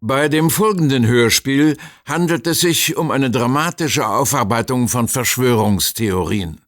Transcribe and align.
Bei 0.00 0.28
dem 0.28 0.50
folgenden 0.50 1.06
Hörspiel 1.06 1.78
handelt 2.04 2.46
es 2.46 2.60
sich 2.60 2.96
um 2.96 3.10
eine 3.10 3.30
dramatische 3.30 4.06
Aufarbeitung 4.06 4.88
von 4.88 5.08
Verschwörungstheorien. 5.08 6.60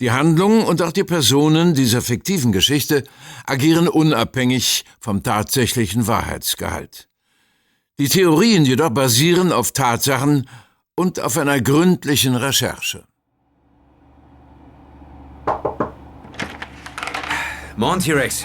Die 0.00 0.10
Handlung 0.10 0.64
und 0.64 0.80
auch 0.80 0.92
die 0.92 1.04
Personen 1.04 1.74
dieser 1.74 2.00
fiktiven 2.00 2.52
Geschichte 2.52 3.04
agieren 3.46 3.88
unabhängig 3.88 4.84
vom 5.00 5.22
tatsächlichen 5.22 6.06
Wahrheitsgehalt. 6.06 7.08
Die 7.98 8.08
Theorien 8.08 8.64
jedoch 8.64 8.90
basieren 8.90 9.52
auf 9.52 9.72
Tatsachen 9.72 10.48
und 10.94 11.20
auf 11.20 11.36
einer 11.36 11.60
gründlichen 11.60 12.36
Recherche. 12.36 13.04
Monty-Rex. 17.76 18.44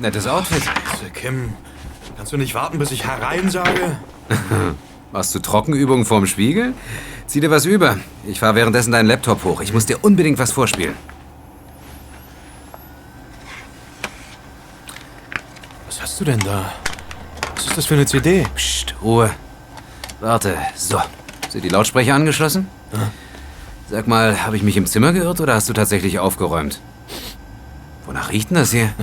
Nettes 0.00 0.26
Outfit. 0.26 0.62
Kim, 1.12 1.54
kannst 2.16 2.32
du 2.32 2.36
nicht 2.36 2.54
warten, 2.54 2.78
bis 2.78 2.90
ich 2.90 3.04
herein 3.04 3.50
sage? 3.50 3.96
Machst 5.12 5.34
du 5.34 5.38
Trockenübungen 5.38 6.04
vorm 6.04 6.26
Spiegel? 6.26 6.74
Zieh 7.26 7.40
dir 7.40 7.50
was 7.50 7.64
über. 7.66 7.98
Ich 8.26 8.40
fahre 8.40 8.54
währenddessen 8.54 8.92
deinen 8.92 9.06
Laptop 9.06 9.44
hoch. 9.44 9.60
Ich 9.60 9.72
muss 9.72 9.86
dir 9.86 9.98
unbedingt 10.02 10.38
was 10.38 10.52
vorspielen. 10.52 10.94
Was 15.86 16.02
hast 16.02 16.20
du 16.20 16.24
denn 16.24 16.40
da? 16.40 16.72
Was 17.54 17.66
ist 17.66 17.76
das 17.76 17.86
für 17.86 17.94
eine 17.94 18.06
CD? 18.06 18.44
Psst, 18.54 18.94
Ruhe. 19.02 19.30
Warte, 20.20 20.56
so. 20.74 21.00
Sind 21.48 21.64
die 21.64 21.68
Lautsprecher 21.68 22.14
angeschlossen? 22.14 22.68
Sag 23.90 24.08
mal, 24.08 24.44
habe 24.44 24.56
ich 24.56 24.62
mich 24.62 24.76
im 24.76 24.86
Zimmer 24.86 25.12
geirrt 25.12 25.40
oder 25.40 25.54
hast 25.54 25.68
du 25.68 25.72
tatsächlich 25.72 26.18
aufgeräumt? 26.18 26.80
Wonach 28.06 28.32
riecht 28.32 28.50
denn 28.50 28.56
das 28.56 28.72
hier? 28.72 28.92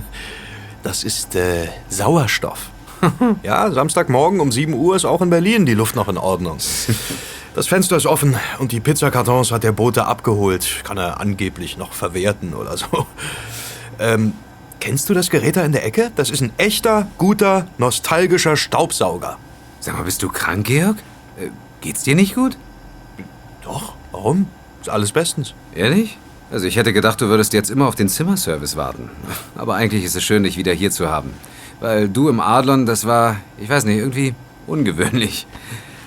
Das 0.83 1.03
ist 1.03 1.35
äh, 1.35 1.67
Sauerstoff. 1.89 2.70
ja, 3.43 3.71
Samstagmorgen 3.71 4.39
um 4.39 4.51
7 4.51 4.73
Uhr 4.73 4.95
ist 4.95 5.05
auch 5.05 5.21
in 5.21 5.29
Berlin 5.29 5.65
die 5.65 5.73
Luft 5.73 5.95
noch 5.95 6.07
in 6.07 6.17
Ordnung. 6.17 6.57
Das 7.53 7.67
Fenster 7.67 7.97
ist 7.97 8.05
offen 8.05 8.37
und 8.59 8.71
die 8.71 8.79
Pizzakartons 8.79 9.51
hat 9.51 9.63
der 9.63 9.73
Bote 9.73 10.05
abgeholt. 10.05 10.81
Kann 10.83 10.97
er 10.97 11.19
angeblich 11.19 11.77
noch 11.77 11.93
verwerten 11.93 12.53
oder 12.53 12.77
so. 12.77 13.07
Ähm, 13.99 14.33
kennst 14.79 15.09
du 15.09 15.13
das 15.13 15.29
Gerät 15.29 15.57
da 15.57 15.63
in 15.63 15.73
der 15.73 15.85
Ecke? 15.85 16.11
Das 16.15 16.29
ist 16.29 16.41
ein 16.41 16.53
echter, 16.57 17.07
guter, 17.17 17.67
nostalgischer 17.77 18.55
Staubsauger. 18.55 19.37
Sag 19.81 19.97
mal, 19.97 20.03
bist 20.03 20.23
du 20.23 20.29
krank, 20.29 20.65
Georg? 20.65 20.97
Äh, 21.37 21.49
geht's 21.81 22.03
dir 22.03 22.15
nicht 22.15 22.35
gut? 22.35 22.57
Doch, 23.63 23.93
warum? 24.11 24.47
Ist 24.79 24.89
alles 24.89 25.11
bestens. 25.11 25.53
Ehrlich? 25.75 26.17
Also 26.51 26.67
ich 26.67 26.75
hätte 26.75 26.93
gedacht, 26.93 27.21
du 27.21 27.27
würdest 27.27 27.53
jetzt 27.53 27.69
immer 27.69 27.87
auf 27.87 27.95
den 27.95 28.09
Zimmerservice 28.09 28.75
warten. 28.75 29.09
Aber 29.55 29.75
eigentlich 29.75 30.03
ist 30.03 30.15
es 30.15 30.23
schön, 30.23 30.43
dich 30.43 30.57
wieder 30.57 30.73
hier 30.73 30.91
zu 30.91 31.09
haben. 31.09 31.33
Weil 31.81 32.07
du 32.07 32.29
im 32.29 32.39
Adlon, 32.39 32.85
das 32.85 33.05
war, 33.05 33.37
ich 33.57 33.67
weiß 33.67 33.83
nicht, 33.85 33.97
irgendwie 33.97 34.33
ungewöhnlich. 34.67 35.47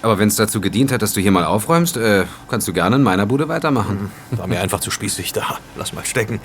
Aber 0.02 0.18
wenn 0.18 0.28
es 0.28 0.36
dazu 0.36 0.60
gedient 0.60 0.92
hat, 0.92 1.02
dass 1.02 1.12
du 1.14 1.20
hier 1.20 1.32
mal 1.32 1.44
aufräumst, 1.44 1.96
äh, 1.96 2.24
kannst 2.48 2.68
du 2.68 2.72
gerne 2.72 2.96
in 2.96 3.02
meiner 3.02 3.26
Bude 3.26 3.48
weitermachen. 3.48 4.10
War 4.30 4.46
mir 4.46 4.60
einfach 4.60 4.80
zu 4.80 4.90
spießig 4.90 5.32
da. 5.32 5.58
Lass 5.76 5.92
mal 5.92 6.04
stecken. 6.04 6.40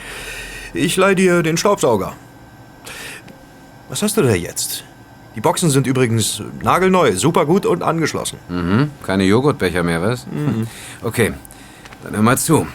Ich 0.73 0.97
leih 0.97 1.13
dir 1.13 1.43
den 1.43 1.57
Staubsauger. 1.57 2.13
Was 3.89 4.01
hast 4.01 4.17
du 4.17 4.21
da 4.21 4.33
jetzt? 4.33 4.83
Die 5.35 5.41
Boxen 5.41 5.69
sind 5.69 5.87
übrigens 5.87 6.41
nagelneu, 6.63 7.15
super 7.15 7.45
gut 7.45 7.65
und 7.65 7.83
angeschlossen. 7.83 8.39
Mhm. 8.49 8.91
Keine 9.05 9.23
Joghurtbecher 9.25 9.83
mehr, 9.83 10.01
was? 10.01 10.25
Okay, 11.03 11.33
dann 12.03 12.15
hör 12.15 12.21
mal 12.21 12.37
zu. 12.37 12.65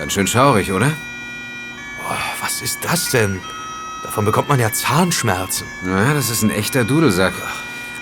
Ganz 0.00 0.14
schön 0.14 0.26
schaurig, 0.26 0.72
oder? 0.72 0.92
Boah, 1.98 2.16
was 2.40 2.62
ist 2.62 2.82
das 2.86 3.10
denn? 3.10 3.38
Davon 4.02 4.24
bekommt 4.24 4.48
man 4.48 4.58
ja 4.58 4.72
Zahnschmerzen. 4.72 5.66
Naja, 5.84 6.14
das 6.14 6.30
ist 6.30 6.42
ein 6.42 6.48
echter 6.48 6.84
Dudelsack. 6.84 7.34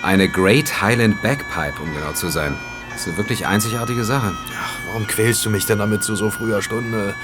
Eine 0.00 0.28
Great 0.28 0.80
Highland 0.80 1.20
Bagpipe, 1.22 1.82
um 1.82 1.92
genau 1.92 2.12
zu 2.12 2.28
sein. 2.28 2.54
Das 2.92 3.00
ist 3.00 3.09
eine 3.09 3.16
wirklich 3.16 3.48
einzigartige 3.48 4.04
Sache. 4.04 4.32
Ach, 4.62 4.75
warum 4.86 5.09
quälst 5.09 5.44
du 5.44 5.50
mich 5.50 5.66
denn 5.66 5.81
damit 5.81 6.04
zu 6.04 6.14
so 6.14 6.31
früher 6.31 6.62
Stunde? 6.62 7.16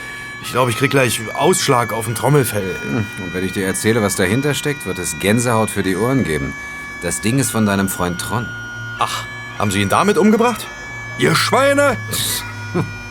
Ich 0.43 0.51
glaube, 0.51 0.73
ich 0.73 0.77
krieg 0.77 0.91
gleich 0.91 1.21
Ausschlag 1.35 1.93
auf 1.93 2.07
dem 2.07 2.17
Trommelfell. 2.17 2.75
Und 3.25 3.33
wenn 3.33 3.45
ich 3.45 3.53
dir 3.53 3.67
erzähle, 3.67 4.03
was 4.03 4.17
dahinter 4.17 4.55
steckt, 4.55 4.87
wird 4.87 4.99
es 4.99 5.21
Gänsehaut 5.21 5.71
für 5.71 5.85
die 5.85 5.95
Ohren 5.95 6.25
geben. 6.25 6.53
Das 7.01 7.21
Ding 7.21 7.39
ist 7.39 7.53
von 7.53 7.65
deinem 7.65 7.89
Freund 7.89 8.21
Tron. 8.21 8.49
Ach, 8.99 9.25
haben 9.57 9.71
sie 9.71 9.83
ihn 9.83 9.89
damit 9.89 10.19
umgebracht? 10.19 10.67
Ihr 11.19 11.37
Schweine! 11.37 11.97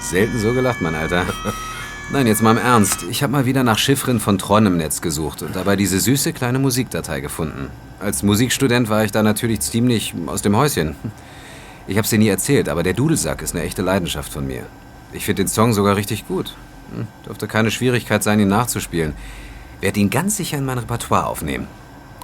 Selten 0.00 0.38
so 0.38 0.52
gelacht, 0.54 0.80
mein 0.80 0.94
Alter. 0.94 1.26
Nein, 2.10 2.26
jetzt 2.26 2.40
mal 2.42 2.52
im 2.52 2.58
Ernst. 2.58 3.04
Ich 3.10 3.22
habe 3.22 3.32
mal 3.32 3.44
wieder 3.44 3.62
nach 3.62 3.78
Chiffren 3.78 4.20
von 4.20 4.38
Tron 4.38 4.64
im 4.64 4.76
Netz 4.78 5.02
gesucht 5.02 5.42
und 5.42 5.54
dabei 5.54 5.76
diese 5.76 6.00
süße 6.00 6.32
kleine 6.32 6.58
Musikdatei 6.58 7.20
gefunden. 7.20 7.70
Als 8.00 8.22
Musikstudent 8.22 8.88
war 8.88 9.04
ich 9.04 9.12
da 9.12 9.22
natürlich 9.22 9.60
ziemlich 9.60 10.14
aus 10.26 10.40
dem 10.40 10.56
Häuschen. 10.56 10.96
Ich 11.86 11.98
hab's 11.98 12.10
dir 12.10 12.18
nie 12.18 12.28
erzählt, 12.28 12.68
aber 12.68 12.82
der 12.82 12.94
Dudelsack 12.94 13.42
ist 13.42 13.54
eine 13.54 13.64
echte 13.64 13.82
Leidenschaft 13.82 14.32
von 14.32 14.46
mir. 14.46 14.64
Ich 15.12 15.24
finde 15.24 15.44
den 15.44 15.48
Song 15.48 15.74
sogar 15.74 15.96
richtig 15.96 16.26
gut. 16.26 16.54
Hm, 16.94 17.06
Dürfte 17.26 17.46
keine 17.46 17.70
Schwierigkeit 17.70 18.22
sein, 18.22 18.40
ihn 18.40 18.48
nachzuspielen. 18.48 19.14
Werd 19.80 19.96
ihn 19.96 20.10
ganz 20.10 20.36
sicher 20.36 20.58
in 20.58 20.64
mein 20.64 20.78
Repertoire 20.78 21.26
aufnehmen. 21.26 21.66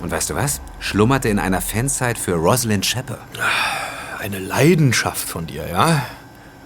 Und 0.01 0.11
weißt 0.11 0.31
du 0.31 0.35
was? 0.35 0.61
Schlummerte 0.79 1.29
in 1.29 1.39
einer 1.39 1.61
Fansite 1.61 2.21
für 2.21 2.35
Rosalind 2.35 2.87
Shepard. 2.87 3.21
Eine 4.19 4.39
Leidenschaft 4.39 5.29
von 5.29 5.47
dir, 5.47 5.69
ja? 5.69 6.07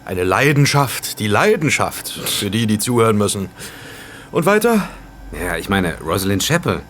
Eine 0.09 0.25
Leidenschaft, 0.25 1.19
die 1.19 1.27
Leidenschaft. 1.27 2.09
Für 2.09 2.51
die, 2.51 2.67
die 2.67 2.79
zuhören 2.79 3.19
müssen. 3.19 3.51
Und 4.33 4.47
weiter? 4.47 4.89
Ja, 5.39 5.59
ich 5.59 5.69
meine, 5.69 6.01
Rosalind 6.01 6.43
Chapel. 6.43 6.81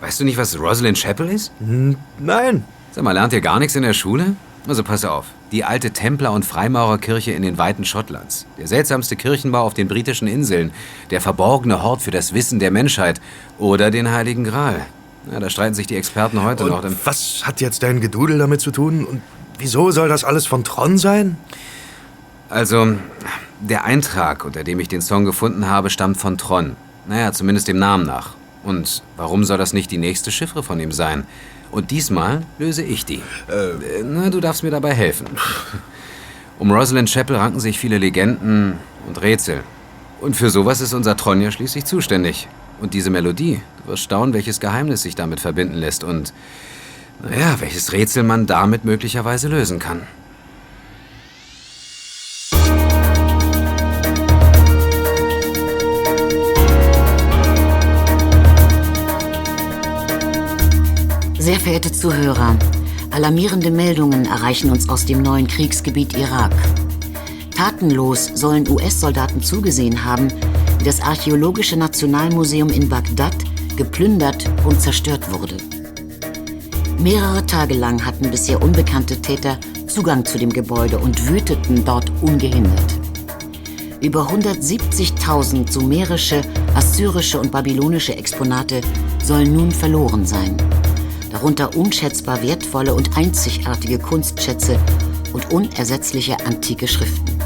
Weißt 0.00 0.18
du 0.18 0.24
nicht, 0.24 0.36
was 0.36 0.58
Rosalind 0.58 0.98
Chapel 0.98 1.28
ist? 1.28 1.52
Nein. 2.18 2.64
Sag 2.90 3.04
mal, 3.04 3.12
lernt 3.12 3.32
ihr 3.32 3.40
gar 3.40 3.60
nichts 3.60 3.76
in 3.76 3.82
der 3.84 3.92
Schule? 3.92 4.34
Also 4.66 4.82
pass 4.82 5.04
auf. 5.04 5.26
Die 5.52 5.62
alte 5.62 5.92
Templer- 5.92 6.32
und 6.32 6.44
Freimaurerkirche 6.44 7.30
in 7.30 7.42
den 7.42 7.56
Weiten 7.56 7.84
Schottlands. 7.84 8.46
Der 8.58 8.66
seltsamste 8.66 9.14
Kirchenbau 9.14 9.60
auf 9.60 9.74
den 9.74 9.86
britischen 9.86 10.26
Inseln. 10.26 10.72
Der 11.10 11.20
verborgene 11.20 11.84
Hort 11.84 12.02
für 12.02 12.10
das 12.10 12.34
Wissen 12.34 12.58
der 12.58 12.72
Menschheit. 12.72 13.20
Oder 13.58 13.92
den 13.92 14.10
Heiligen 14.10 14.42
Gral. 14.42 14.84
Ja, 15.30 15.38
da 15.38 15.50
streiten 15.50 15.76
sich 15.76 15.86
die 15.86 15.94
Experten 15.94 16.42
heute 16.42 16.64
noch. 16.64 16.82
Und 16.82 16.96
was 17.06 17.42
hat 17.44 17.60
jetzt 17.60 17.84
dein 17.84 18.00
Gedudel 18.00 18.38
damit 18.38 18.60
zu 18.60 18.72
tun? 18.72 19.04
Und 19.04 19.22
wieso 19.56 19.92
soll 19.92 20.08
das 20.08 20.24
alles 20.24 20.48
von 20.48 20.64
Tron 20.64 20.98
sein? 20.98 21.36
Also, 22.48 22.94
der 23.60 23.84
Eintrag, 23.84 24.44
unter 24.44 24.62
dem 24.62 24.78
ich 24.80 24.88
den 24.88 25.02
Song 25.02 25.24
gefunden 25.24 25.68
habe, 25.68 25.90
stammt 25.90 26.16
von 26.16 26.38
Tron. 26.38 26.76
Naja, 27.06 27.32
zumindest 27.32 27.68
dem 27.68 27.78
Namen 27.78 28.06
nach. 28.06 28.34
Und 28.62 29.02
warum 29.16 29.44
soll 29.44 29.58
das 29.58 29.72
nicht 29.72 29.90
die 29.90 29.98
nächste 29.98 30.30
Chiffre 30.30 30.62
von 30.62 30.78
ihm 30.80 30.92
sein? 30.92 31.26
Und 31.70 31.90
diesmal 31.90 32.42
löse 32.58 32.82
ich 32.82 33.04
die. 33.04 33.22
Äh, 33.48 34.02
na, 34.04 34.30
du 34.30 34.40
darfst 34.40 34.62
mir 34.62 34.70
dabei 34.70 34.94
helfen. 34.94 35.26
Um 36.58 36.72
Rosalind 36.72 37.10
Chapel 37.10 37.36
ranken 37.36 37.60
sich 37.60 37.78
viele 37.78 37.98
Legenden 37.98 38.78
und 39.06 39.20
Rätsel. 39.20 39.62
Und 40.20 40.36
für 40.36 40.48
sowas 40.48 40.80
ist 40.80 40.94
unser 40.94 41.16
Tron 41.16 41.42
ja 41.42 41.50
schließlich 41.50 41.84
zuständig. 41.84 42.48
Und 42.80 42.94
diese 42.94 43.10
Melodie, 43.10 43.60
du 43.82 43.90
wirst 43.90 44.04
staunen, 44.04 44.32
welches 44.32 44.58
Geheimnis 44.58 45.02
sich 45.02 45.14
damit 45.14 45.40
verbinden 45.40 45.74
lässt 45.74 46.02
und, 46.02 46.32
naja, 47.22 47.56
welches 47.60 47.92
Rätsel 47.92 48.22
man 48.22 48.46
damit 48.46 48.84
möglicherweise 48.84 49.48
lösen 49.48 49.78
kann. 49.78 50.02
Sehr 61.46 61.60
verehrte 61.60 61.92
Zuhörer, 61.92 62.56
alarmierende 63.12 63.70
Meldungen 63.70 64.24
erreichen 64.24 64.68
uns 64.68 64.88
aus 64.88 65.06
dem 65.06 65.22
neuen 65.22 65.46
Kriegsgebiet 65.46 66.18
Irak. 66.18 66.52
Tatenlos 67.56 68.32
sollen 68.34 68.68
US-Soldaten 68.68 69.40
zugesehen 69.40 70.04
haben, 70.04 70.26
wie 70.80 70.84
das 70.84 71.00
Archäologische 71.00 71.76
Nationalmuseum 71.76 72.68
in 72.70 72.88
Bagdad 72.88 73.36
geplündert 73.76 74.44
und 74.64 74.80
zerstört 74.80 75.30
wurde. 75.30 75.56
Mehrere 76.98 77.46
Tage 77.46 77.74
lang 77.74 78.04
hatten 78.04 78.28
bisher 78.28 78.60
unbekannte 78.60 79.22
Täter 79.22 79.56
Zugang 79.86 80.24
zu 80.24 80.38
dem 80.38 80.52
Gebäude 80.52 80.98
und 80.98 81.28
wüteten 81.28 81.84
dort 81.84 82.10
ungehindert. 82.22 82.98
Über 84.00 84.28
170.000 84.28 85.70
sumerische, 85.70 86.40
assyrische 86.74 87.38
und 87.38 87.52
babylonische 87.52 88.16
Exponate 88.16 88.80
sollen 89.22 89.52
nun 89.52 89.70
verloren 89.70 90.26
sein 90.26 90.56
darunter 91.36 91.76
unschätzbar 91.76 92.40
wertvolle 92.40 92.94
und 92.94 93.14
einzigartige 93.14 93.98
Kunstschätze 93.98 94.78
und 95.34 95.52
unersetzliche 95.52 96.34
antike 96.46 96.88
Schriften. 96.88 97.38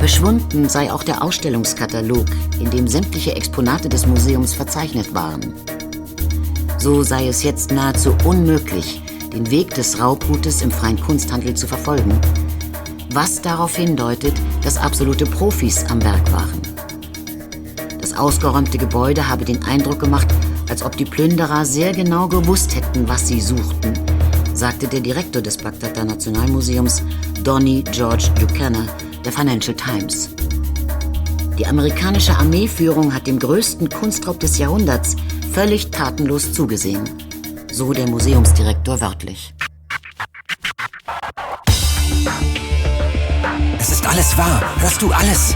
Verschwunden 0.00 0.68
sei 0.68 0.92
auch 0.92 1.04
der 1.04 1.22
Ausstellungskatalog, 1.22 2.26
in 2.58 2.68
dem 2.68 2.88
sämtliche 2.88 3.36
Exponate 3.36 3.88
des 3.88 4.08
Museums 4.08 4.54
verzeichnet 4.54 5.14
waren. 5.14 5.54
So 6.78 7.04
sei 7.04 7.28
es 7.28 7.44
jetzt 7.44 7.70
nahezu 7.70 8.12
unmöglich, 8.24 9.02
den 9.32 9.48
Weg 9.52 9.72
des 9.74 10.00
Raubgutes 10.00 10.60
im 10.60 10.72
freien 10.72 11.00
Kunsthandel 11.00 11.54
zu 11.54 11.68
verfolgen, 11.68 12.20
was 13.12 13.40
darauf 13.40 13.76
hindeutet, 13.76 14.34
dass 14.64 14.78
absolute 14.78 15.26
Profis 15.26 15.84
am 15.90 16.02
Werk 16.02 16.32
waren. 16.32 16.60
Das 18.00 18.16
ausgeräumte 18.16 18.78
Gebäude 18.78 19.28
habe 19.28 19.44
den 19.44 19.62
Eindruck 19.62 20.00
gemacht, 20.00 20.26
als 20.68 20.82
ob 20.82 20.96
die 20.96 21.04
Plünderer 21.04 21.64
sehr 21.64 21.92
genau 21.92 22.28
gewusst 22.28 22.74
hätten, 22.74 23.08
was 23.08 23.28
sie 23.28 23.40
suchten, 23.40 23.94
sagte 24.54 24.86
der 24.86 25.00
Direktor 25.00 25.42
des 25.42 25.56
Bagdader 25.56 26.04
Nationalmuseums, 26.04 27.02
Donny 27.42 27.84
George 27.92 28.30
Buchanan, 28.38 28.88
der 29.24 29.32
Financial 29.32 29.76
Times. 29.76 30.30
Die 31.58 31.66
amerikanische 31.66 32.36
Armeeführung 32.36 33.12
hat 33.12 33.26
dem 33.26 33.38
größten 33.38 33.88
Kunstraub 33.88 34.38
des 34.38 34.58
Jahrhunderts 34.58 35.16
völlig 35.52 35.90
tatenlos 35.90 36.52
zugesehen. 36.52 37.08
So 37.72 37.92
der 37.92 38.08
Museumsdirektor 38.08 39.00
wörtlich. 39.00 39.54
Es 43.80 43.90
ist 43.90 44.06
alles 44.06 44.36
wahr. 44.36 44.62
Hörst 44.80 45.02
du 45.02 45.10
alles? 45.10 45.54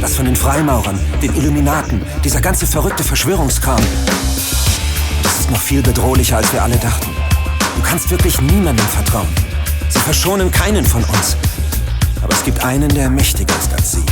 Das 0.00 0.14
von 0.14 0.26
den 0.26 0.36
Freimaurern, 0.36 0.98
den 1.22 1.34
Illuminaten, 1.34 2.02
dieser 2.22 2.40
ganze 2.40 2.66
verrückte 2.66 3.02
Verschwörungskram. 3.02 3.80
Das 5.22 5.40
ist 5.40 5.50
noch 5.50 5.60
viel 5.60 5.82
bedrohlicher, 5.82 6.36
als 6.36 6.52
wir 6.52 6.62
alle 6.62 6.76
dachten. 6.76 7.08
Du 7.76 7.82
kannst 7.82 8.10
wirklich 8.10 8.40
niemandem 8.40 8.86
vertrauen. 8.86 9.28
Sie 9.88 9.98
verschonen 10.00 10.50
keinen 10.50 10.84
von 10.84 11.02
uns. 11.04 11.36
Aber 12.22 12.32
es 12.32 12.44
gibt 12.44 12.64
einen, 12.64 12.88
der 12.88 13.10
mächtiger 13.10 13.54
ist 13.58 13.72
als 13.72 13.92
sie. 13.92 14.04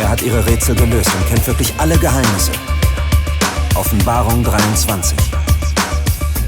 Er 0.00 0.08
hat 0.08 0.22
ihre 0.22 0.44
Rätsel 0.46 0.74
gelöst 0.74 1.10
und 1.14 1.28
kennt 1.28 1.46
wirklich 1.46 1.72
alle 1.78 1.98
Geheimnisse. 1.98 2.52
Offenbarung 3.74 4.44
23. 4.44 5.16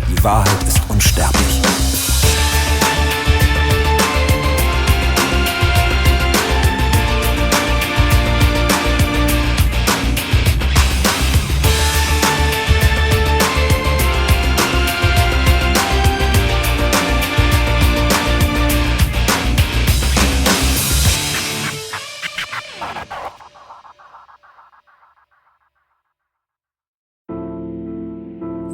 Die 0.09 0.25
Wahrheit 0.25 0.63
ist 0.67 0.81
unsterblich. 0.89 1.90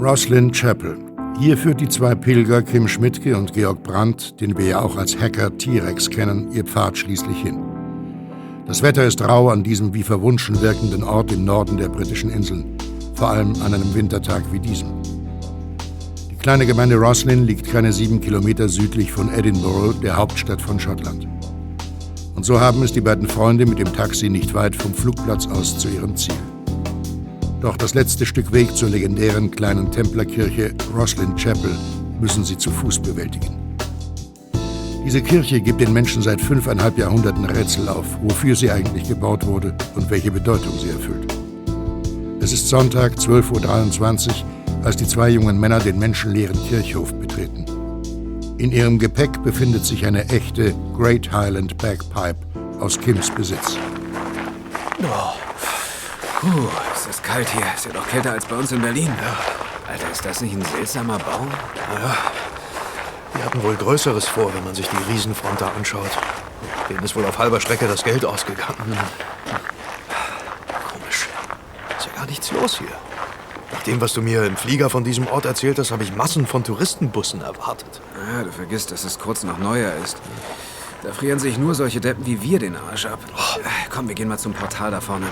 Roslyn 0.07 0.53
Chapel. 0.53 0.97
Hier 1.41 1.59
führt 1.59 1.81
die 1.81 1.89
zwei 1.89 2.15
Pilger 2.15 2.63
Kim 2.63 2.87
Schmidtke 2.87 3.37
und 3.37 3.55
Georg 3.55 3.83
Brandt, 3.83 4.41
den 4.41 4.57
wir 4.57 4.67
ja 4.67 4.81
auch 4.81 4.97
als 4.97 5.19
Hacker 5.19 5.59
T-Rex 5.59 6.09
kennen, 6.11 6.53
ihr 6.53 6.65
Pfad 6.65 6.97
schließlich 6.97 7.39
hin. 7.39 7.59
Das 8.69 8.83
Wetter 8.83 9.05
ist 9.05 9.21
rau 9.21 9.49
an 9.49 9.65
diesem 9.65 9.95
wie 9.95 10.05
verwunschen 10.05 10.61
wirkenden 10.63 11.03
Ort 11.03 11.33
im 11.33 11.45
Norden 11.45 11.77
der 11.77 11.89
britischen 11.89 12.31
Inseln, 12.31 12.77
vor 13.15 13.31
allem 13.31 13.53
an 13.63 13.75
einem 13.75 13.93
Wintertag 13.97 14.45
wie 14.53 14.61
diesem. 14.61 14.91
Die 16.31 16.37
kleine 16.37 16.67
Gemeinde 16.67 16.95
Roslyn 16.95 17.45
liegt 17.45 17.69
keine 17.69 17.93
sieben 17.93 18.21
Kilometer 18.21 18.69
südlich 18.69 19.11
von 19.11 19.35
Edinburgh, 19.35 20.01
der 20.01 20.17
Hauptstadt 20.17 20.63
von 20.63 20.79
Schottland. 20.79 21.27
Und 22.37 22.45
so 22.45 22.61
haben 22.61 22.85
es 22.85 22.93
die 22.93 23.01
beiden 23.01 23.27
Freunde 23.27 23.67
mit 23.67 23.81
dem 23.81 23.93
Taxi 23.93 24.29
nicht 24.29 24.55
weit 24.55 24.77
vom 24.77 24.95
Flugplatz 24.95 25.49
aus 25.49 25.77
zu 25.77 25.89
ihrem 25.89 26.15
Ziel. 26.15 26.37
Doch 27.67 27.77
das 27.77 27.95
letzte 27.95 28.25
Stück 28.25 28.53
Weg 28.53 28.77
zur 28.77 28.91
legendären 28.91 29.51
kleinen 29.51 29.91
Templerkirche 29.91 30.73
Roslyn 30.97 31.35
Chapel 31.35 31.73
müssen 32.21 32.45
sie 32.45 32.57
zu 32.57 32.71
Fuß 32.71 33.01
bewältigen. 33.01 33.59
Diese 35.05 35.21
Kirche 35.21 35.61
gibt 35.61 35.81
den 35.81 35.93
Menschen 35.93 36.23
seit 36.23 36.41
fünfeinhalb 36.41 36.97
Jahrhunderten 36.97 37.45
Rätsel 37.45 37.89
auf, 37.89 38.07
wofür 38.23 38.55
sie 38.55 38.71
eigentlich 38.71 39.09
gebaut 39.09 39.45
wurde 39.45 39.77
und 39.97 40.09
welche 40.13 40.31
Bedeutung 40.31 40.79
sie 40.79 40.91
erfüllt. 40.91 41.35
Es 42.39 42.53
ist 42.53 42.69
Sonntag, 42.69 43.15
12.23 43.15 44.29
Uhr, 44.29 44.35
als 44.85 44.95
die 44.95 45.09
zwei 45.09 45.31
jungen 45.31 45.59
Männer 45.59 45.81
den 45.81 45.99
menschenleeren 45.99 46.63
Kirchhof 46.69 47.13
betreten. 47.15 47.65
In 48.59 48.71
ihrem 48.71 49.01
Gepäck 49.01 49.43
befindet 49.43 49.85
sich 49.85 50.07
eine 50.07 50.29
echte 50.29 50.73
Great 50.97 51.33
Highland 51.33 51.77
Bagpipe 51.79 52.39
aus 52.79 52.97
Kims 53.01 53.29
Besitz. 53.29 53.77
Oh. 55.03 55.46
Puh, 56.47 56.69
ist 56.95 57.09
das 57.09 57.23
kalt 57.23 57.49
hier. 57.49 57.67
Ist 57.75 57.87
ja 57.87 57.93
doch 57.93 58.07
kälter 58.07 58.31
als 58.31 58.47
bei 58.47 58.55
uns 58.55 58.71
in 58.71 58.81
Berlin. 58.81 59.07
Ja. 59.21 59.93
Alter, 59.93 60.11
ist 60.13 60.25
das 60.25 60.41
nicht 60.41 60.55
ein 60.55 60.65
seltsamer 60.65 61.19
Baum? 61.19 61.51
Ja. 62.01 62.17
Die 63.37 63.43
hatten 63.43 63.63
wohl 63.65 63.75
Größeres 63.75 64.29
vor, 64.29 64.55
wenn 64.55 64.63
man 64.63 64.75
sich 64.75 64.89
die 64.89 65.13
Riesenfront 65.13 65.61
da 65.61 65.73
anschaut. 65.77 66.11
Denen 66.89 67.03
ist 67.03 67.17
wohl 67.17 67.25
auf 67.25 67.39
halber 67.39 67.61
Strecke 67.61 67.89
das 67.89 68.05
Geld 68.05 68.25
ausgegangen. 68.25 68.97
Komisch. 70.93 71.29
Ist 71.99 72.07
ja 72.07 72.13
gar 72.15 72.27
nichts 72.27 72.53
los 72.53 72.79
hier. 72.79 72.93
Nach 73.73 73.83
dem, 73.83 74.01
was 74.01 74.13
du 74.13 74.23
mir 74.23 74.45
im 74.45 74.57
Flieger 74.57 74.89
von 74.89 75.03
diesem 75.03 75.27
Ort 75.27 75.47
erzählt 75.47 75.81
hast, 75.81 75.91
habe 75.91 76.05
ich 76.05 76.15
Massen 76.15 76.47
von 76.47 76.63
Touristenbussen 76.63 77.41
erwartet. 77.41 78.01
Ja, 78.33 78.45
du 78.45 78.53
vergisst, 78.53 78.93
dass 78.93 79.03
es 79.03 79.19
kurz 79.19 79.43
nach 79.43 79.59
Neujahr 79.59 79.95
ist. 80.05 80.19
Da 81.03 81.13
frieren 81.13 81.41
sich 81.41 81.59
nur 81.59 81.75
solche 81.75 82.01
Deppen 82.01 82.25
wie 82.25 82.41
wir 82.41 82.61
den 82.61 82.77
Arsch 82.77 83.07
ab. 83.07 83.19
Oh. 83.37 83.61
Komm, 83.93 84.07
wir 84.07 84.15
gehen 84.15 84.29
mal 84.29 84.39
zum 84.39 84.53
Portal 84.55 84.93
da 84.93 85.01
vorne. 85.01 85.27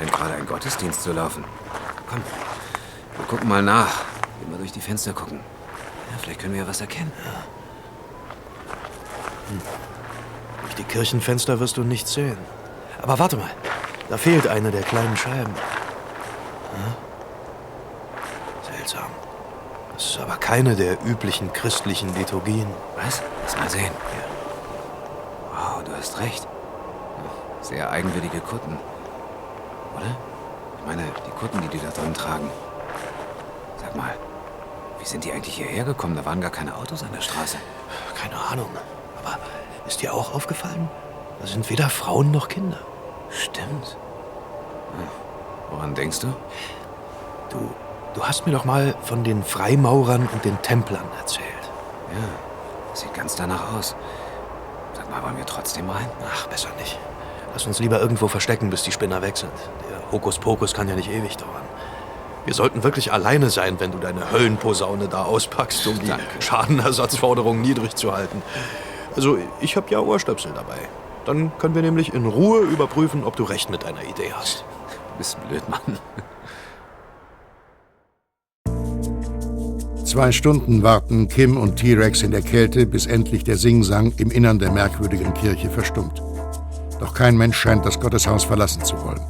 scheint 0.00 0.12
gerade 0.12 0.34
ein 0.34 0.46
Gottesdienst 0.60 1.02
zu 1.04 1.12
laufen. 1.12 1.42
Komm, 2.06 2.20
wir 3.16 3.24
gucken 3.24 3.48
mal 3.48 3.62
nach. 3.62 4.04
Mal 4.50 4.58
durch 4.58 4.72
die 4.72 4.82
Fenster 4.82 5.14
gucken. 5.14 5.40
Ja, 5.40 6.18
vielleicht 6.20 6.38
können 6.38 6.52
wir 6.52 6.60
ja 6.60 6.68
was 6.68 6.82
erkennen. 6.82 7.10
Ja. 7.24 7.30
Hm. 9.48 9.62
Durch 10.60 10.74
die 10.74 10.84
Kirchenfenster 10.84 11.60
wirst 11.60 11.78
du 11.78 11.82
nichts 11.82 12.12
sehen. 12.12 12.36
Aber 13.00 13.18
warte 13.18 13.38
mal, 13.38 13.48
da 14.10 14.18
fehlt 14.18 14.48
eine 14.48 14.70
der 14.70 14.82
kleinen 14.82 15.16
Scheiben. 15.16 15.54
Ja? 16.74 16.94
Seltsam. 18.70 19.06
Das 19.94 20.04
ist 20.10 20.20
aber 20.20 20.36
keine 20.36 20.76
der 20.76 21.02
üblichen 21.06 21.54
christlichen 21.54 22.14
Liturgien. 22.14 22.66
Was? 23.02 23.22
Lass 23.44 23.56
mal 23.56 23.70
sehen. 23.70 23.92
Ja. 25.54 25.78
Wow, 25.78 25.84
du 25.84 25.96
hast 25.96 26.18
recht. 26.18 26.46
Sehr 27.62 27.90
eigenwillige 27.90 28.40
Kutten 28.40 28.78
oder? 30.00 30.16
Ich 30.78 30.86
meine, 30.86 31.02
die 31.26 31.29
Kutten, 31.40 31.62
die 31.62 31.68
die 31.68 31.80
da 31.80 31.88
drin 31.88 32.12
tragen. 32.12 32.50
Sag 33.80 33.96
mal, 33.96 34.14
wie 34.98 35.06
sind 35.06 35.24
die 35.24 35.32
eigentlich 35.32 35.54
hierher 35.54 35.84
gekommen? 35.84 36.14
Da 36.14 36.26
waren 36.26 36.42
gar 36.42 36.50
keine 36.50 36.76
Autos 36.76 37.02
an 37.02 37.08
der 37.14 37.22
Straße. 37.22 37.56
Keine 38.14 38.36
Ahnung. 38.36 38.68
Aber 39.24 39.38
ist 39.86 40.02
dir 40.02 40.12
auch 40.12 40.34
aufgefallen? 40.34 40.90
Da 41.40 41.46
sind 41.46 41.70
weder 41.70 41.88
Frauen 41.88 42.30
noch 42.30 42.48
Kinder. 42.48 42.76
Stimmt. 43.30 43.96
Hm. 44.96 45.08
Woran 45.70 45.94
denkst 45.94 46.20
du? 46.20 46.26
Du, 47.48 47.74
du 48.12 48.22
hast 48.22 48.44
mir 48.44 48.52
doch 48.52 48.66
mal 48.66 48.94
von 49.02 49.24
den 49.24 49.42
Freimaurern 49.42 50.28
und 50.30 50.44
den 50.44 50.60
Templern 50.60 51.08
erzählt. 51.18 51.46
Ja, 52.12 52.94
sieht 52.94 53.14
ganz 53.14 53.34
danach 53.34 53.72
aus. 53.72 53.96
Sag 54.94 55.10
mal, 55.10 55.22
wollen 55.22 55.38
wir 55.38 55.46
trotzdem 55.46 55.88
rein? 55.88 56.10
Ach, 56.30 56.48
besser 56.48 56.68
nicht. 56.78 56.98
Lass 57.54 57.66
uns 57.66 57.78
lieber 57.78 57.98
irgendwo 57.98 58.28
verstecken, 58.28 58.68
bis 58.68 58.82
die 58.82 58.92
Spinner 58.92 59.22
weg 59.22 59.38
sind. 59.38 59.52
Hokuspokus 60.12 60.74
kann 60.74 60.88
ja 60.88 60.96
nicht 60.96 61.10
ewig 61.10 61.36
dauern. 61.36 61.62
Wir 62.46 62.54
sollten 62.54 62.82
wirklich 62.82 63.12
alleine 63.12 63.50
sein, 63.50 63.76
wenn 63.78 63.92
du 63.92 63.98
deine 63.98 64.32
Höllenposaune 64.32 65.08
da 65.08 65.24
auspackst, 65.24 65.86
um 65.86 65.98
die 65.98 66.06
Danke. 66.06 66.24
Schadenersatzforderung 66.40 67.60
niedrig 67.60 67.94
zu 67.96 68.12
halten. 68.12 68.42
Also, 69.14 69.38
ich 69.60 69.76
habe 69.76 69.90
ja 69.90 70.00
Ohrstöpsel 70.00 70.52
dabei. 70.54 70.78
Dann 71.26 71.52
können 71.58 71.74
wir 71.74 71.82
nämlich 71.82 72.14
in 72.14 72.26
Ruhe 72.26 72.60
überprüfen, 72.60 73.24
ob 73.24 73.36
du 73.36 73.44
recht 73.44 73.70
mit 73.70 73.82
deiner 73.84 74.02
Idee 74.02 74.32
hast. 74.34 74.64
Du 74.88 75.18
bist 75.18 75.36
blöd, 75.48 75.62
Mann. 75.68 75.98
Zwei 80.04 80.32
Stunden 80.32 80.82
warten 80.82 81.28
Kim 81.28 81.56
und 81.56 81.76
T-Rex 81.76 82.22
in 82.22 82.32
der 82.32 82.42
Kälte, 82.42 82.86
bis 82.86 83.06
endlich 83.06 83.44
der 83.44 83.56
Singsang 83.56 84.12
im 84.16 84.30
Innern 84.30 84.58
der 84.58 84.72
merkwürdigen 84.72 85.34
Kirche 85.34 85.70
verstummt. 85.70 86.20
Doch 86.98 87.14
kein 87.14 87.36
Mensch 87.36 87.56
scheint 87.56 87.86
das 87.86 88.00
Gotteshaus 88.00 88.44
verlassen 88.44 88.84
zu 88.84 88.96
wollen. 89.04 89.20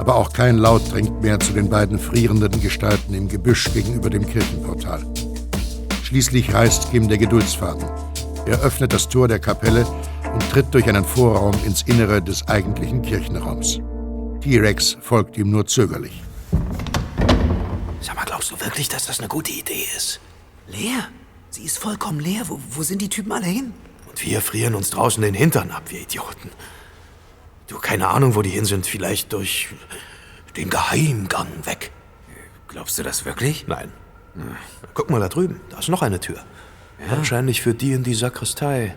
Aber 0.00 0.16
auch 0.16 0.32
kein 0.32 0.56
Laut 0.56 0.90
dringt 0.90 1.20
mehr 1.20 1.38
zu 1.38 1.52
den 1.52 1.68
beiden 1.68 1.98
frierenden 1.98 2.58
Gestalten 2.62 3.12
im 3.12 3.28
Gebüsch 3.28 3.70
gegenüber 3.74 4.08
dem 4.08 4.26
Kirchenportal. 4.26 5.04
Schließlich 6.04 6.54
reißt 6.54 6.90
Kim 6.90 7.06
der 7.06 7.18
Geduldsfaden. 7.18 7.84
Er 8.46 8.62
öffnet 8.62 8.94
das 8.94 9.10
Tor 9.10 9.28
der 9.28 9.38
Kapelle 9.38 9.86
und 10.32 10.42
tritt 10.50 10.72
durch 10.72 10.88
einen 10.88 11.04
Vorraum 11.04 11.54
ins 11.66 11.82
Innere 11.82 12.22
des 12.22 12.48
eigentlichen 12.48 13.02
Kirchenraums. 13.02 13.80
T-Rex 14.40 14.96
folgt 15.02 15.36
ihm 15.36 15.50
nur 15.50 15.66
zögerlich. 15.66 16.22
Sag 18.00 18.16
mal, 18.16 18.24
glaubst 18.24 18.50
du 18.50 18.58
wirklich, 18.58 18.88
dass 18.88 19.04
das 19.04 19.18
eine 19.18 19.28
gute 19.28 19.52
Idee 19.52 19.84
ist? 19.94 20.18
Leer? 20.66 21.08
Sie 21.50 21.64
ist 21.64 21.78
vollkommen 21.78 22.20
leer. 22.20 22.44
Wo, 22.48 22.58
wo 22.70 22.82
sind 22.82 23.02
die 23.02 23.10
Typen 23.10 23.32
alle 23.32 23.44
hin? 23.44 23.74
Und 24.08 24.24
wir 24.24 24.40
frieren 24.40 24.74
uns 24.74 24.88
draußen 24.88 25.22
den 25.22 25.34
Hintern 25.34 25.70
ab, 25.70 25.82
wir 25.90 26.00
Idioten. 26.00 26.48
Du, 27.70 27.78
keine 27.78 28.08
Ahnung, 28.08 28.34
wo 28.34 28.42
die 28.42 28.50
hin 28.50 28.64
sind. 28.64 28.84
Vielleicht 28.84 29.32
durch 29.32 29.68
den 30.56 30.70
Geheimgang 30.70 31.46
weg. 31.64 31.92
Glaubst 32.66 32.98
du 32.98 33.04
das 33.04 33.24
wirklich? 33.24 33.68
Nein. 33.68 33.92
Hm. 34.34 34.56
Guck 34.92 35.08
mal 35.08 35.20
da 35.20 35.28
drüben. 35.28 35.60
Da 35.70 35.78
ist 35.78 35.88
noch 35.88 36.02
eine 36.02 36.18
Tür. 36.18 36.38
Ja. 36.98 37.16
Wahrscheinlich 37.16 37.62
führt 37.62 37.80
die 37.80 37.92
in 37.92 38.02
die 38.02 38.14
Sakristei. 38.14 38.96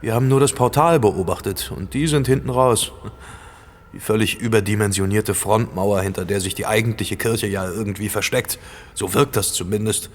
Wir 0.00 0.14
haben 0.14 0.28
nur 0.28 0.40
das 0.40 0.54
Portal 0.54 0.98
beobachtet 0.98 1.70
und 1.76 1.92
die 1.92 2.06
sind 2.06 2.26
hinten 2.26 2.48
raus. 2.48 2.90
Die 3.92 4.00
völlig 4.00 4.38
überdimensionierte 4.38 5.34
Frontmauer, 5.34 6.00
hinter 6.00 6.24
der 6.24 6.40
sich 6.40 6.54
die 6.54 6.64
eigentliche 6.64 7.18
Kirche 7.18 7.46
ja 7.46 7.68
irgendwie 7.68 8.08
versteckt. 8.08 8.58
So 8.94 9.12
wirkt 9.12 9.36
das 9.36 9.52
zumindest. 9.52 10.08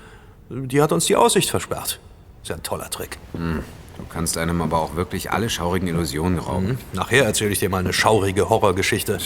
Die 0.50 0.82
hat 0.82 0.92
uns 0.92 1.06
die 1.06 1.16
Aussicht 1.16 1.52
versperrt. 1.52 2.00
Ist 2.42 2.52
ein 2.52 2.64
toller 2.64 2.90
Trick. 2.90 3.20
Hm. 3.34 3.64
Du 4.02 4.08
kannst 4.08 4.36
einem 4.40 4.64
aber 4.64 4.80
auch 4.80 4.96
wirklich 4.96 5.32
alle 5.32 5.48
schaurigen 5.50 5.88
Illusionen 5.88 6.40
rauben. 6.40 6.70
Mhm. 6.70 6.78
Nachher 6.94 7.24
erzähle 7.24 7.52
ich 7.52 7.60
dir 7.60 7.70
mal 7.70 7.78
eine 7.78 7.94
schaurige 7.94 8.50
Horrorgeschichte. 8.50 9.20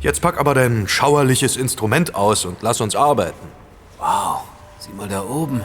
Jetzt 0.00 0.22
pack 0.22 0.40
aber 0.40 0.54
dein 0.54 0.88
schauerliches 0.88 1.56
Instrument 1.56 2.14
aus 2.14 2.46
und 2.46 2.62
lass 2.62 2.80
uns 2.80 2.96
arbeiten. 2.96 3.46
Wow, 3.98 4.40
sieh 4.78 4.92
mal 4.92 5.06
da 5.06 5.22
oben. 5.22 5.60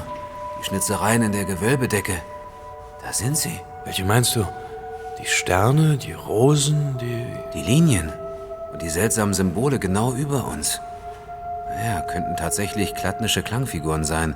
Die 0.59 0.65
Schnitzereien 0.65 1.21
in 1.21 1.31
der 1.31 1.45
Gewölbedecke. 1.45 2.13
Da 3.01 3.13
sind 3.13 3.37
sie. 3.37 3.57
Welche 3.85 4.03
meinst 4.03 4.35
du? 4.35 4.45
Die 5.21 5.27
Sterne, 5.27 5.97
die 5.97 6.13
Rosen, 6.13 6.97
die... 6.99 7.25
Die 7.53 7.63
Linien 7.63 8.11
und 8.73 8.81
die 8.81 8.89
seltsamen 8.89 9.33
Symbole 9.33 9.79
genau 9.79 10.13
über 10.13 10.45
uns. 10.45 10.81
Naja, 11.69 12.01
könnten 12.01 12.35
tatsächlich 12.35 12.95
klattnische 12.95 13.43
Klangfiguren 13.43 14.03
sein. 14.03 14.35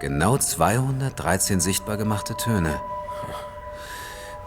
Genau 0.00 0.36
213 0.36 1.60
sichtbar 1.60 1.96
gemachte 1.96 2.36
Töne. 2.36 2.80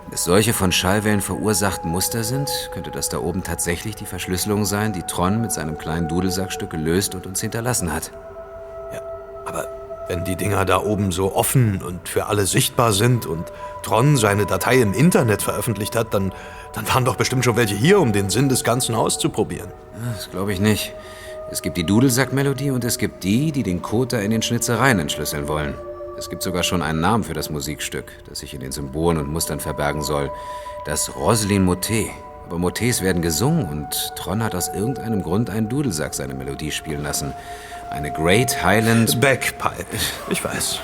Wenn 0.06 0.14
es 0.14 0.24
solche 0.24 0.54
von 0.54 0.72
Schallwellen 0.72 1.22
verursachten 1.22 1.90
Muster 1.90 2.24
sind, 2.24 2.50
könnte 2.74 2.92
das 2.92 3.10
da 3.10 3.20
oben 3.20 3.44
tatsächlich 3.44 3.96
die 3.96 4.06
Verschlüsselung 4.06 4.66
sein, 4.66 4.94
die 4.94 5.04
Tron 5.04 5.42
mit 5.42 5.52
seinem 5.52 5.78
kleinen 5.78 6.08
Dudelsackstück 6.08 6.70
gelöst 6.70 7.16
und 7.16 7.26
uns 7.26 7.42
hinterlassen 7.42 7.94
hat. 7.94 8.12
Ja, 8.94 9.02
aber 9.46 9.68
wenn 10.08 10.26
die 10.26 10.36
Dinger 10.36 10.66
da 10.66 10.82
oben 10.82 11.12
so 11.12 11.34
offen 11.36 11.82
und 11.82 12.10
für 12.10 12.26
alle 12.26 12.46
sichtbar 12.46 12.92
sind 12.92 13.26
und 13.26 13.52
Tron 13.84 14.18
seine 14.18 14.46
Datei 14.46 14.82
im 14.82 14.94
Internet 14.94 15.42
veröffentlicht 15.42 15.96
hat, 15.96 16.14
dann, 16.14 16.34
dann 16.74 16.88
waren 16.90 17.06
doch 17.06 17.16
bestimmt 17.16 17.46
schon 17.46 17.56
welche 17.56 17.76
hier, 17.76 18.00
um 18.00 18.12
den 18.12 18.30
Sinn 18.30 18.50
des 18.50 18.64
Ganzen 18.64 18.96
auszuprobieren. 18.96 19.70
Das 20.14 20.30
glaube 20.30 20.52
ich 20.52 20.60
nicht. 20.60 20.94
Es 21.52 21.62
gibt 21.62 21.78
die 21.78 21.86
Dudelsack-Melodie 21.86 22.72
und 22.72 22.84
es 22.84 22.98
gibt 22.98 23.24
die, 23.24 23.52
die 23.52 23.64
den 23.64 23.82
Code 23.82 24.18
da 24.18 24.24
in 24.24 24.32
den 24.32 24.42
Schnitzereien 24.42 25.00
entschlüsseln 25.00 25.48
wollen. 25.48 25.76
Es 26.22 26.30
gibt 26.30 26.44
sogar 26.44 26.62
schon 26.62 26.84
einen 26.84 27.00
Namen 27.00 27.24
für 27.24 27.34
das 27.34 27.50
Musikstück, 27.50 28.12
das 28.30 28.42
sich 28.42 28.54
in 28.54 28.60
den 28.60 28.72
Symbolen 28.72 29.18
und 29.18 29.28
Mustern 29.28 29.60
verbergen 29.60 30.04
soll. 30.04 30.30
Das 30.86 31.16
Roslin 31.16 31.66
Motet. 31.66 32.12
Aber 32.46 32.60
Motets 32.60 33.02
werden 33.02 33.24
gesungen 33.24 33.68
und 33.68 34.14
Tron 34.16 34.44
hat 34.44 34.54
aus 34.54 34.68
irgendeinem 34.68 35.24
Grund 35.24 35.50
einen 35.50 35.68
Dudelsack 35.68 36.14
seine 36.14 36.36
Melodie 36.36 36.72
spielen 36.72 37.02
lassen. 37.02 37.34
Eine 37.90 38.14
Great 38.14 38.64
Highland... 38.64 39.20
Backpipe. 39.20 39.98
Ich 40.30 40.44
weiß. 40.44 40.78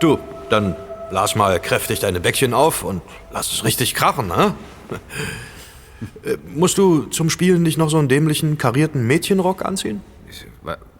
Du, 0.00 0.18
dann 0.50 0.74
blas 1.10 1.36
mal 1.36 1.60
kräftig 1.60 2.00
deine 2.00 2.18
Bäckchen 2.18 2.52
auf 2.52 2.82
und 2.82 3.02
lass 3.30 3.52
es 3.52 3.62
richtig 3.62 3.94
krachen, 3.94 4.26
ne? 4.26 4.52
Äh, 6.24 6.38
musst 6.52 6.76
du 6.76 7.04
zum 7.04 7.30
Spielen 7.30 7.62
nicht 7.62 7.78
noch 7.78 7.88
so 7.88 7.98
einen 7.98 8.08
dämlichen, 8.08 8.58
karierten 8.58 9.06
Mädchenrock 9.06 9.64
anziehen? 9.64 10.00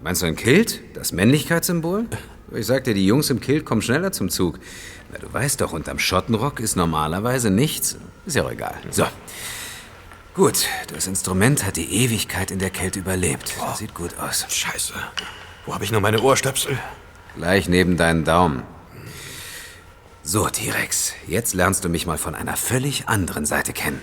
Meinst 0.00 0.22
du 0.22 0.26
ein 0.26 0.36
Kilt? 0.36 0.82
Das 0.94 1.10
Männlichkeitssymbol? 1.10 2.06
Ich 2.52 2.66
sag 2.66 2.84
dir, 2.84 2.94
die 2.94 3.06
Jungs 3.06 3.28
im 3.30 3.40
Kilt 3.40 3.64
kommen 3.64 3.82
schneller 3.82 4.12
zum 4.12 4.28
Zug. 4.28 4.58
Na, 5.12 5.18
du 5.18 5.32
weißt 5.32 5.60
doch, 5.60 5.72
unterm 5.72 5.98
Schottenrock 5.98 6.60
ist 6.60 6.76
normalerweise 6.76 7.50
nichts. 7.50 7.96
Ist 8.24 8.36
ja 8.36 8.44
auch 8.44 8.50
egal. 8.50 8.74
So. 8.90 9.06
Gut, 10.34 10.66
das 10.92 11.06
Instrument 11.06 11.64
hat 11.64 11.76
die 11.76 12.04
Ewigkeit 12.04 12.50
in 12.50 12.58
der 12.58 12.70
Kälte 12.70 12.98
überlebt. 12.98 13.54
Oh. 13.60 13.74
Sieht 13.74 13.94
gut 13.94 14.18
aus. 14.18 14.46
Scheiße. 14.48 14.94
Wo 15.64 15.74
habe 15.74 15.84
ich 15.84 15.90
nur 15.90 16.00
meine 16.00 16.20
Ohrstöpsel? 16.20 16.78
Gleich 17.36 17.68
neben 17.68 17.96
deinen 17.96 18.24
Daumen. 18.24 18.62
So, 20.22 20.48
T-Rex, 20.48 21.14
jetzt 21.26 21.54
lernst 21.54 21.84
du 21.84 21.88
mich 21.88 22.06
mal 22.06 22.18
von 22.18 22.34
einer 22.34 22.56
völlig 22.56 23.08
anderen 23.08 23.46
Seite 23.46 23.72
kennen. 23.72 24.00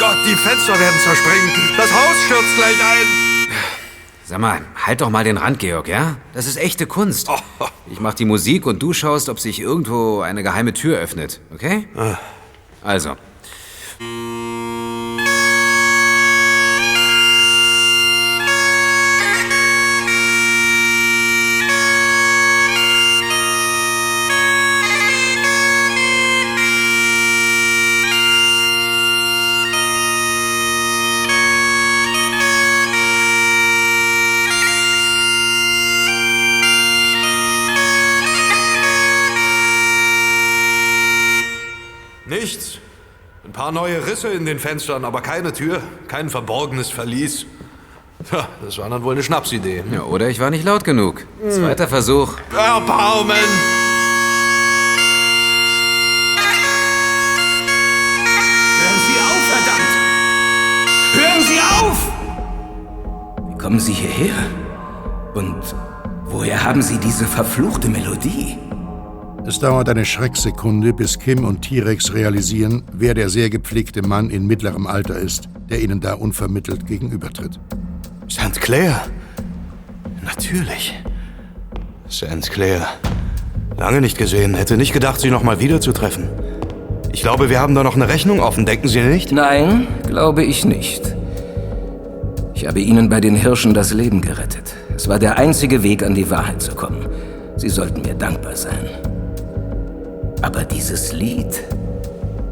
Gott, 0.00 0.16
die 0.26 0.34
Fenster 0.34 0.80
werden 0.80 0.98
zerspringen. 0.98 1.50
Das 1.76 1.92
Haus 1.92 2.16
stürzt 2.24 2.56
gleich 2.56 2.82
ein. 2.82 3.06
Sag 4.24 4.38
mal, 4.38 4.62
halt 4.74 5.02
doch 5.02 5.10
mal 5.10 5.24
den 5.24 5.36
Rand, 5.36 5.58
Georg, 5.58 5.88
ja? 5.88 6.16
Das 6.32 6.46
ist 6.46 6.56
echte 6.56 6.86
Kunst. 6.86 7.28
Oh. 7.28 7.66
Ich 7.90 8.00
mach 8.00 8.14
die 8.14 8.24
Musik 8.24 8.64
und 8.64 8.82
du 8.82 8.94
schaust, 8.94 9.28
ob 9.28 9.38
sich 9.38 9.60
irgendwo 9.60 10.22
eine 10.22 10.42
geheime 10.42 10.72
Tür 10.72 10.98
öffnet, 10.98 11.42
okay? 11.52 11.86
Ah. 11.94 12.16
Also. 12.82 13.16
Risse 44.10 44.28
in 44.28 44.44
den 44.44 44.58
Fenstern, 44.58 45.04
aber 45.04 45.20
keine 45.20 45.52
Tür, 45.52 45.80
kein 46.08 46.30
verborgenes 46.30 46.90
Verlies. 46.90 47.46
Ja, 48.32 48.48
das 48.62 48.76
war 48.78 48.90
dann 48.90 49.04
wohl 49.04 49.14
eine 49.14 49.22
Schnapsidee. 49.22 49.84
Ja, 49.92 50.02
oder 50.02 50.28
ich 50.28 50.40
war 50.40 50.50
nicht 50.50 50.64
laut 50.64 50.82
genug. 50.82 51.24
Hm. 51.40 51.50
Zweiter 51.50 51.86
Versuch. 51.86 52.34
Erbarmen! 52.50 53.36
Hören 58.80 59.00
Sie 59.06 59.18
auf, 59.28 59.42
verdammt! 59.54 59.92
Hören 61.14 61.42
Sie 61.42 61.60
auf! 61.60 61.98
Wie 63.48 63.58
kommen 63.58 63.78
Sie 63.78 63.92
hierher? 63.92 64.34
Und 65.34 65.62
woher 66.24 66.64
haben 66.64 66.82
Sie 66.82 66.98
diese 66.98 67.26
verfluchte 67.26 67.88
Melodie? 67.88 68.58
Es 69.50 69.58
dauert 69.58 69.88
eine 69.88 70.04
Schrecksekunde, 70.04 70.92
bis 70.92 71.18
Kim 71.18 71.44
und 71.44 71.62
T-Rex 71.62 72.14
realisieren, 72.14 72.84
wer 72.92 73.14
der 73.14 73.28
sehr 73.28 73.50
gepflegte 73.50 74.00
Mann 74.00 74.30
in 74.30 74.46
mittlerem 74.46 74.86
Alter 74.86 75.16
ist, 75.18 75.48
der 75.68 75.82
ihnen 75.82 76.00
da 76.00 76.14
unvermittelt 76.14 76.86
gegenübertritt. 76.86 77.58
St. 78.30 78.60
Clair. 78.60 79.08
Natürlich. 80.22 80.94
St. 82.08 82.48
Clair. 82.52 82.86
Lange 83.76 84.00
nicht 84.00 84.16
gesehen. 84.16 84.54
Hätte 84.54 84.76
nicht 84.76 84.92
gedacht, 84.92 85.18
Sie 85.18 85.30
noch 85.30 85.42
mal 85.42 85.58
wiederzutreffen. 85.58 86.28
Ich 87.12 87.22
glaube, 87.22 87.50
wir 87.50 87.58
haben 87.58 87.74
da 87.74 87.82
noch 87.82 87.96
eine 87.96 88.06
Rechnung 88.06 88.38
offen, 88.38 88.66
denken 88.66 88.86
Sie 88.86 89.00
nicht? 89.00 89.32
Nein, 89.32 89.88
glaube 90.06 90.44
ich 90.44 90.64
nicht. 90.64 91.16
Ich 92.54 92.68
habe 92.68 92.78
Ihnen 92.78 93.08
bei 93.08 93.20
den 93.20 93.34
Hirschen 93.34 93.74
das 93.74 93.92
Leben 93.92 94.20
gerettet. 94.20 94.76
Es 94.94 95.08
war 95.08 95.18
der 95.18 95.38
einzige 95.38 95.82
Weg, 95.82 96.04
an 96.04 96.14
die 96.14 96.30
Wahrheit 96.30 96.62
zu 96.62 96.76
kommen. 96.76 97.04
Sie 97.56 97.68
sollten 97.68 98.02
mir 98.02 98.14
dankbar 98.14 98.54
sein. 98.54 98.89
Aber 100.42 100.64
dieses 100.64 101.12
Lied? 101.12 101.64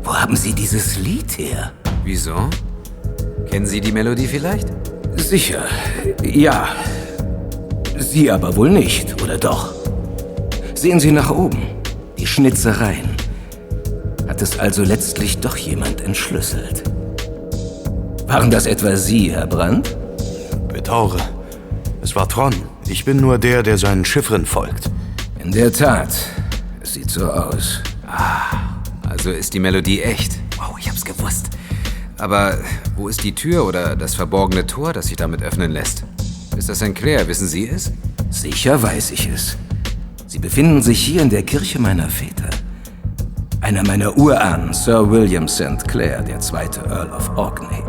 Wo 0.02 0.14
haben 0.14 0.36
Sie 0.36 0.52
dieses 0.52 0.98
Lied 0.98 1.38
her? 1.38 1.72
Wieso? 2.04 2.50
Kennen 3.50 3.66
Sie 3.66 3.80
die 3.80 3.92
Melodie 3.92 4.26
vielleicht? 4.26 4.68
Sicher, 5.16 5.64
ja. 6.22 6.68
Sie 7.98 8.30
aber 8.30 8.54
wohl 8.56 8.70
nicht, 8.70 9.20
oder 9.22 9.38
doch? 9.38 9.74
Sehen 10.74 11.00
Sie 11.00 11.12
nach 11.12 11.30
oben. 11.30 11.62
Die 12.18 12.26
Schnitzereien. 12.26 13.08
Hat 14.28 14.42
es 14.42 14.58
also 14.58 14.82
letztlich 14.82 15.38
doch 15.38 15.56
jemand 15.56 16.00
entschlüsselt? 16.02 16.82
Waren 18.26 18.50
das 18.50 18.66
etwa 18.66 18.96
Sie, 18.96 19.32
Herr 19.32 19.46
Brandt? 19.46 19.96
Bedauere. 20.72 21.18
Es 22.02 22.14
war 22.14 22.28
Tron. 22.28 22.54
Ich 22.86 23.04
bin 23.04 23.16
nur 23.16 23.38
der, 23.38 23.62
der 23.62 23.78
seinen 23.78 24.04
Chiffren 24.04 24.44
folgt. 24.44 24.90
In 25.42 25.52
der 25.52 25.72
Tat. 25.72 26.10
Sieht 26.88 27.10
so 27.10 27.30
aus. 27.30 27.82
Ah, 28.06 28.78
also 29.06 29.30
ist 29.30 29.52
die 29.52 29.58
Melodie 29.58 30.00
echt. 30.00 30.38
Wow, 30.56 30.76
ich 30.78 30.88
hab's 30.88 31.04
gewusst. 31.04 31.50
Aber 32.16 32.56
wo 32.96 33.08
ist 33.08 33.22
die 33.22 33.34
Tür 33.34 33.66
oder 33.66 33.94
das 33.94 34.14
verborgene 34.14 34.66
Tor, 34.66 34.94
das 34.94 35.08
sich 35.08 35.16
damit 35.16 35.42
öffnen 35.42 35.70
lässt? 35.70 36.04
Ist 36.56 36.70
das 36.70 36.78
St. 36.78 36.94
Clair? 36.94 37.28
Wissen 37.28 37.46
Sie 37.46 37.68
es? 37.68 37.92
Sicher 38.30 38.82
weiß 38.82 39.10
ich 39.10 39.28
es. 39.28 39.58
Sie 40.26 40.38
befinden 40.38 40.80
sich 40.80 40.98
hier 40.98 41.20
in 41.20 41.28
der 41.28 41.42
Kirche 41.42 41.78
meiner 41.78 42.08
Väter. 42.08 42.48
Einer 43.60 43.86
meiner 43.86 44.16
Urahnen, 44.16 44.72
Sir 44.72 45.10
William 45.10 45.46
St. 45.46 45.86
Clair, 45.86 46.22
der 46.22 46.40
zweite 46.40 46.80
Earl 46.88 47.10
of 47.12 47.36
Orkney, 47.36 47.82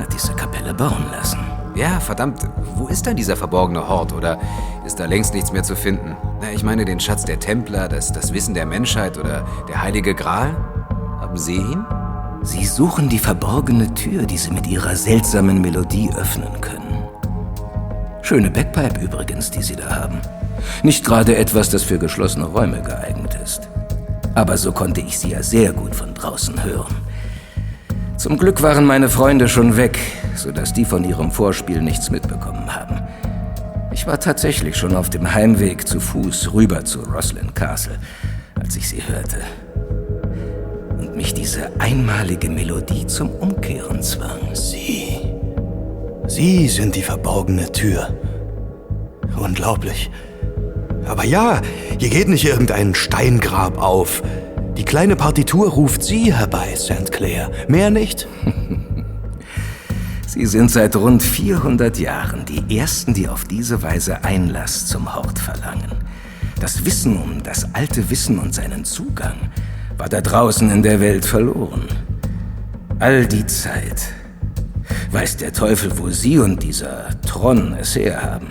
hat 0.00 0.12
diese 0.12 0.32
Kapelle 0.34 0.74
bauen 0.74 1.06
lassen. 1.12 1.38
Ja, 1.76 2.00
verdammt, 2.00 2.40
wo 2.76 2.88
ist 2.88 3.06
denn 3.06 3.16
dieser 3.16 3.36
verborgene 3.36 3.88
Hort? 3.88 4.12
Oder 4.12 4.38
ist 4.84 5.00
da 5.00 5.06
längst 5.06 5.34
nichts 5.34 5.52
mehr 5.52 5.62
zu 5.62 5.74
finden? 5.74 6.16
Na, 6.40 6.52
ich 6.52 6.62
meine 6.62 6.84
den 6.84 7.00
Schatz 7.00 7.24
der 7.24 7.40
Templer, 7.40 7.88
das, 7.88 8.12
das 8.12 8.32
Wissen 8.32 8.54
der 8.54 8.66
Menschheit 8.66 9.18
oder 9.18 9.46
der 9.68 9.82
heilige 9.82 10.14
Gral? 10.14 10.54
Haben 11.20 11.36
Sie 11.36 11.56
ihn? 11.56 11.84
Sie 12.42 12.64
suchen 12.64 13.08
die 13.08 13.18
verborgene 13.18 13.92
Tür, 13.94 14.24
die 14.24 14.38
Sie 14.38 14.50
mit 14.50 14.66
Ihrer 14.66 14.94
seltsamen 14.94 15.60
Melodie 15.60 16.10
öffnen 16.16 16.60
können. 16.60 17.02
Schöne 18.22 18.50
Backpipe 18.50 19.00
übrigens, 19.00 19.50
die 19.50 19.62
Sie 19.62 19.76
da 19.76 19.96
haben. 19.96 20.20
Nicht 20.82 21.04
gerade 21.04 21.36
etwas, 21.36 21.70
das 21.70 21.82
für 21.82 21.98
geschlossene 21.98 22.44
Räume 22.44 22.82
geeignet 22.82 23.36
ist. 23.42 23.68
Aber 24.34 24.56
so 24.58 24.72
konnte 24.72 25.00
ich 25.00 25.18
Sie 25.18 25.30
ja 25.30 25.42
sehr 25.42 25.72
gut 25.72 25.94
von 25.94 26.12
draußen 26.12 26.62
hören. 26.62 27.05
Zum 28.16 28.38
Glück 28.38 28.62
waren 28.62 28.86
meine 28.86 29.10
Freunde 29.10 29.46
schon 29.46 29.76
weg, 29.76 29.98
sodass 30.34 30.72
die 30.72 30.86
von 30.86 31.04
ihrem 31.04 31.30
Vorspiel 31.30 31.82
nichts 31.82 32.10
mitbekommen 32.10 32.74
haben. 32.74 33.02
Ich 33.92 34.06
war 34.06 34.18
tatsächlich 34.18 34.76
schon 34.76 34.96
auf 34.96 35.10
dem 35.10 35.34
Heimweg 35.34 35.86
zu 35.86 36.00
Fuß 36.00 36.54
rüber 36.54 36.84
zu 36.84 37.00
Roslyn 37.00 37.52
Castle, 37.52 37.98
als 38.58 38.76
ich 38.76 38.88
sie 38.88 39.02
hörte. 39.06 39.36
Und 40.98 41.14
mich 41.14 41.34
diese 41.34 41.70
einmalige 41.78 42.48
Melodie 42.48 43.06
zum 43.06 43.30
Umkehren 43.30 44.02
zwang. 44.02 44.54
Sie. 44.54 45.18
Sie 46.26 46.68
sind 46.68 46.96
die 46.96 47.02
verborgene 47.02 47.70
Tür. 47.70 48.14
Unglaublich. 49.38 50.10
Aber 51.06 51.24
ja, 51.24 51.60
hier 51.98 52.08
geht 52.08 52.28
nicht 52.28 52.46
irgendein 52.46 52.94
Steingrab 52.94 53.78
auf. 53.80 54.22
Die 54.76 54.84
kleine 54.84 55.16
Partitur 55.16 55.70
ruft 55.70 56.02
Sie 56.02 56.34
herbei, 56.34 56.74
St. 56.76 57.10
Clair. 57.10 57.50
Mehr 57.68 57.90
nicht? 57.90 58.28
Sie 60.26 60.44
sind 60.44 60.70
seit 60.70 60.94
rund 60.96 61.22
400 61.22 61.98
Jahren 61.98 62.44
die 62.44 62.76
Ersten, 62.76 63.14
die 63.14 63.26
auf 63.26 63.44
diese 63.44 63.82
Weise 63.82 64.22
Einlass 64.22 64.86
zum 64.86 65.14
Hort 65.14 65.38
verlangen. 65.38 65.92
Das 66.60 66.84
Wissen 66.84 67.16
um 67.16 67.42
das 67.42 67.74
alte 67.74 68.10
Wissen 68.10 68.38
und 68.38 68.54
seinen 68.54 68.84
Zugang 68.84 69.50
war 69.96 70.08
da 70.08 70.20
draußen 70.20 70.70
in 70.70 70.82
der 70.82 71.00
Welt 71.00 71.24
verloren. 71.24 71.86
All 72.98 73.26
die 73.26 73.46
Zeit. 73.46 74.02
Weiß 75.10 75.38
der 75.38 75.52
Teufel, 75.52 75.96
wo 75.98 76.10
Sie 76.10 76.38
und 76.38 76.62
dieser 76.62 77.08
Tron 77.22 77.74
es 77.80 77.96
herhaben. 77.96 78.48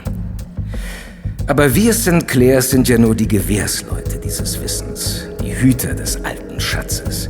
Aber 1.48 1.76
wir 1.76 1.94
Sinclairs 1.94 2.72
sind 2.72 2.88
ja 2.88 2.98
nur 2.98 3.14
die 3.14 3.28
Gewährsleute 3.28 4.18
dieses 4.18 4.60
Wissens, 4.60 5.28
Hüter 5.56 5.94
des 5.94 6.24
alten 6.26 6.60
Schatzes. 6.60 7.30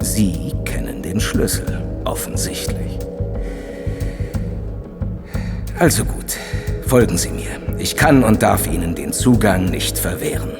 Sie 0.00 0.54
kennen 0.64 1.02
den 1.02 1.18
Schlüssel, 1.18 1.82
offensichtlich. 2.04 2.98
Also 5.78 6.04
gut, 6.04 6.36
folgen 6.86 7.18
Sie 7.18 7.30
mir. 7.30 7.50
Ich 7.78 7.96
kann 7.96 8.22
und 8.22 8.42
darf 8.42 8.68
Ihnen 8.68 8.94
den 8.94 9.12
Zugang 9.12 9.64
nicht 9.64 9.98
verwehren. 9.98 10.52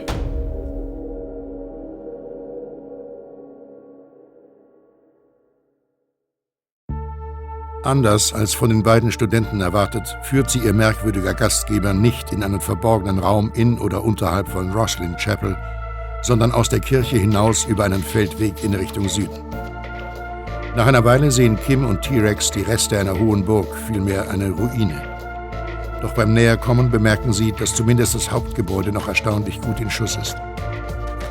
Anders 7.84 8.34
als 8.34 8.52
von 8.52 8.68
den 8.68 8.82
beiden 8.82 9.10
Studenten 9.12 9.60
erwartet, 9.60 10.18
führt 10.22 10.50
sie 10.50 10.58
ihr 10.58 10.74
merkwürdiger 10.74 11.34
Gastgeber 11.34 11.94
nicht 11.94 12.32
in 12.32 12.42
einen 12.42 12.60
verborgenen 12.60 13.20
Raum 13.20 13.52
in 13.54 13.78
oder 13.78 14.04
unterhalb 14.04 14.48
von 14.48 14.70
Roslyn 14.72 15.16
Chapel, 15.16 15.56
sondern 16.22 16.52
aus 16.52 16.68
der 16.68 16.80
Kirche 16.80 17.16
hinaus 17.16 17.64
über 17.64 17.84
einen 17.84 18.02
Feldweg 18.02 18.62
in 18.62 18.74
Richtung 18.74 19.08
Süden. 19.08 19.44
Nach 20.76 20.86
einer 20.86 21.04
Weile 21.04 21.30
sehen 21.30 21.58
Kim 21.58 21.84
und 21.84 22.02
T-Rex 22.02 22.50
die 22.52 22.62
Reste 22.62 22.98
einer 22.98 23.18
hohen 23.18 23.44
Burg, 23.44 23.66
vielmehr 23.88 24.30
eine 24.30 24.50
Ruine. 24.50 25.02
Doch 26.00 26.14
beim 26.14 26.32
Näherkommen 26.32 26.90
bemerken 26.90 27.32
sie, 27.32 27.52
dass 27.52 27.74
zumindest 27.74 28.14
das 28.14 28.30
Hauptgebäude 28.30 28.92
noch 28.92 29.08
erstaunlich 29.08 29.60
gut 29.60 29.80
in 29.80 29.90
Schuss 29.90 30.16
ist. 30.16 30.36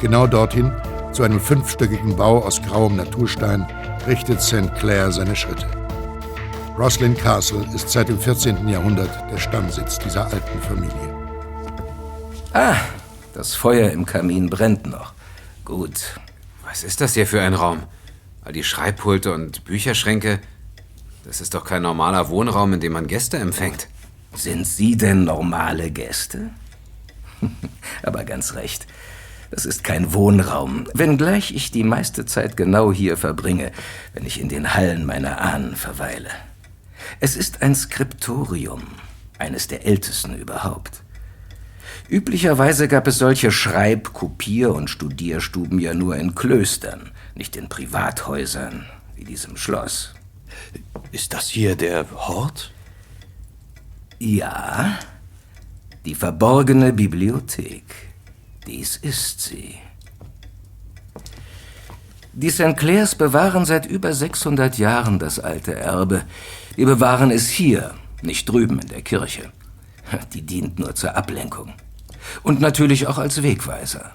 Genau 0.01 0.27
dorthin, 0.27 0.71
zu 1.11 1.23
einem 1.23 1.39
fünfstöckigen 1.39 2.15
Bau 2.15 2.43
aus 2.43 2.61
grauem 2.61 2.95
Naturstein, 2.95 3.65
richtet 4.07 4.41
St. 4.41 4.73
Clair 4.75 5.11
seine 5.11 5.35
Schritte. 5.35 5.65
Roslyn 6.77 7.17
Castle 7.17 7.65
ist 7.73 7.89
seit 7.89 8.07
dem 8.09 8.19
14. 8.19 8.67
Jahrhundert 8.67 9.09
der 9.31 9.37
Stammsitz 9.37 9.99
dieser 9.99 10.25
alten 10.25 10.59
Familie. 10.61 11.15
Ah, 12.53 12.77
das 13.39 13.55
Feuer 13.55 13.91
im 13.91 14.05
Kamin 14.05 14.49
brennt 14.49 14.85
noch. 14.85 15.13
Gut. 15.63 16.19
Was 16.65 16.83
ist 16.83 16.99
das 16.99 17.13
hier 17.13 17.25
für 17.25 17.41
ein 17.41 17.53
Raum? 17.53 17.83
All 18.41 18.51
die 18.51 18.65
Schreibpulte 18.65 19.33
und 19.33 19.63
Bücherschränke. 19.63 20.41
Das 21.23 21.39
ist 21.39 21.53
doch 21.53 21.63
kein 21.63 21.83
normaler 21.83 22.27
Wohnraum, 22.27 22.73
in 22.73 22.81
dem 22.81 22.91
man 22.91 23.07
Gäste 23.07 23.37
empfängt. 23.37 23.87
Sind 24.35 24.67
Sie 24.67 24.97
denn 24.97 25.23
normale 25.23 25.89
Gäste? 25.89 26.49
Aber 28.03 28.25
ganz 28.25 28.55
recht. 28.55 28.87
Das 29.51 29.65
ist 29.65 29.85
kein 29.85 30.13
Wohnraum, 30.13 30.87
wenngleich 30.93 31.55
ich 31.55 31.71
die 31.71 31.85
meiste 31.85 32.25
Zeit 32.25 32.57
genau 32.57 32.91
hier 32.91 33.15
verbringe, 33.15 33.71
wenn 34.13 34.25
ich 34.25 34.41
in 34.41 34.49
den 34.49 34.73
Hallen 34.73 35.05
meiner 35.05 35.39
Ahnen 35.39 35.77
verweile. 35.77 36.29
Es 37.21 37.37
ist 37.37 37.61
ein 37.61 37.73
Skriptorium, 37.73 38.83
eines 39.37 39.67
der 39.67 39.85
ältesten 39.85 40.35
überhaupt. 40.35 41.03
Üblicherweise 42.09 42.87
gab 42.87 43.07
es 43.07 43.19
solche 43.19 43.51
Schreib-, 43.51 44.13
Kopier- 44.13 44.73
und 44.73 44.89
Studierstuben 44.89 45.77
ja 45.77 45.93
nur 45.93 46.15
in 46.15 46.33
Klöstern, 46.33 47.11
nicht 47.35 47.55
in 47.55 47.69
Privathäusern 47.69 48.85
wie 49.15 49.23
diesem 49.23 49.57
Schloss. 49.57 50.15
Ist 51.11 51.33
das 51.33 51.49
hier 51.49 51.75
der 51.75 52.09
Hort? 52.11 52.71
Ja, 54.17 54.97
die 56.03 56.15
verborgene 56.15 56.93
Bibliothek. 56.93 57.83
Dies 58.65 58.97
ist 58.97 59.41
sie. 59.41 59.75
Die 62.33 62.49
St. 62.49 62.75
Clairs 62.75 63.13
bewahren 63.15 63.65
seit 63.65 63.85
über 63.85 64.13
600 64.13 64.79
Jahren 64.79 65.19
das 65.19 65.39
alte 65.39 65.75
Erbe. 65.75 66.23
Wir 66.75 66.87
bewahren 66.87 67.29
es 67.29 67.49
hier, 67.49 67.93
nicht 68.23 68.49
drüben 68.49 68.79
in 68.79 68.87
der 68.87 69.03
Kirche. 69.03 69.51
Die 70.33 70.41
dient 70.41 70.79
nur 70.79 70.95
zur 70.95 71.15
Ablenkung. 71.15 71.73
Und 72.43 72.59
natürlich 72.61 73.07
auch 73.07 73.17
als 73.17 73.43
Wegweiser. 73.43 74.11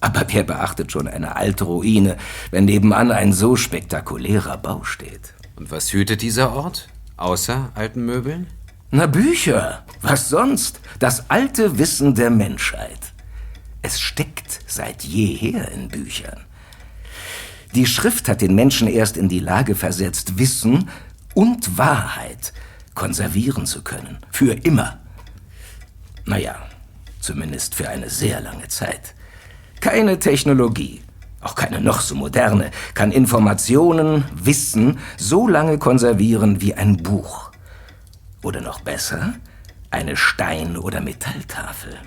Aber 0.00 0.24
wer 0.28 0.44
beachtet 0.44 0.92
schon 0.92 1.08
eine 1.08 1.36
alte 1.36 1.64
Ruine, 1.64 2.16
wenn 2.50 2.66
nebenan 2.66 3.10
ein 3.10 3.32
so 3.32 3.56
spektakulärer 3.56 4.56
Bau 4.56 4.84
steht? 4.84 5.34
Und 5.56 5.70
was 5.70 5.92
hütet 5.92 6.22
dieser 6.22 6.52
Ort? 6.52 6.88
Außer 7.16 7.72
alten 7.74 8.04
Möbeln? 8.04 8.46
Na 8.90 9.06
Bücher. 9.06 9.84
Was 10.02 10.28
sonst? 10.28 10.80
Das 10.98 11.30
alte 11.30 11.78
Wissen 11.78 12.14
der 12.14 12.30
Menschheit. 12.30 13.12
Es 13.82 14.00
steckt 14.00 14.60
seit 14.66 15.02
jeher 15.02 15.70
in 15.72 15.88
Büchern. 15.88 16.40
Die 17.74 17.86
Schrift 17.86 18.28
hat 18.28 18.40
den 18.40 18.54
Menschen 18.54 18.88
erst 18.88 19.16
in 19.16 19.28
die 19.28 19.40
Lage 19.40 19.74
versetzt, 19.74 20.38
Wissen 20.38 20.88
und 21.34 21.76
Wahrheit 21.76 22.52
konservieren 22.94 23.66
zu 23.66 23.82
können. 23.82 24.18
Für 24.30 24.52
immer. 24.52 25.00
Naja, 26.24 26.56
zumindest 27.28 27.74
für 27.74 27.90
eine 27.90 28.08
sehr 28.08 28.40
lange 28.40 28.68
Zeit. 28.68 29.14
Keine 29.80 30.18
Technologie, 30.18 31.02
auch 31.42 31.54
keine 31.54 31.78
noch 31.78 32.00
so 32.00 32.14
moderne, 32.14 32.70
kann 32.94 33.12
Informationen, 33.12 34.24
Wissen 34.34 34.98
so 35.18 35.46
lange 35.46 35.76
konservieren 35.76 36.62
wie 36.62 36.72
ein 36.72 36.96
Buch. 36.96 37.52
Oder 38.42 38.62
noch 38.62 38.80
besser, 38.80 39.34
eine 39.90 40.16
Stein- 40.16 40.78
oder 40.78 41.02
Metalltafel. 41.02 41.98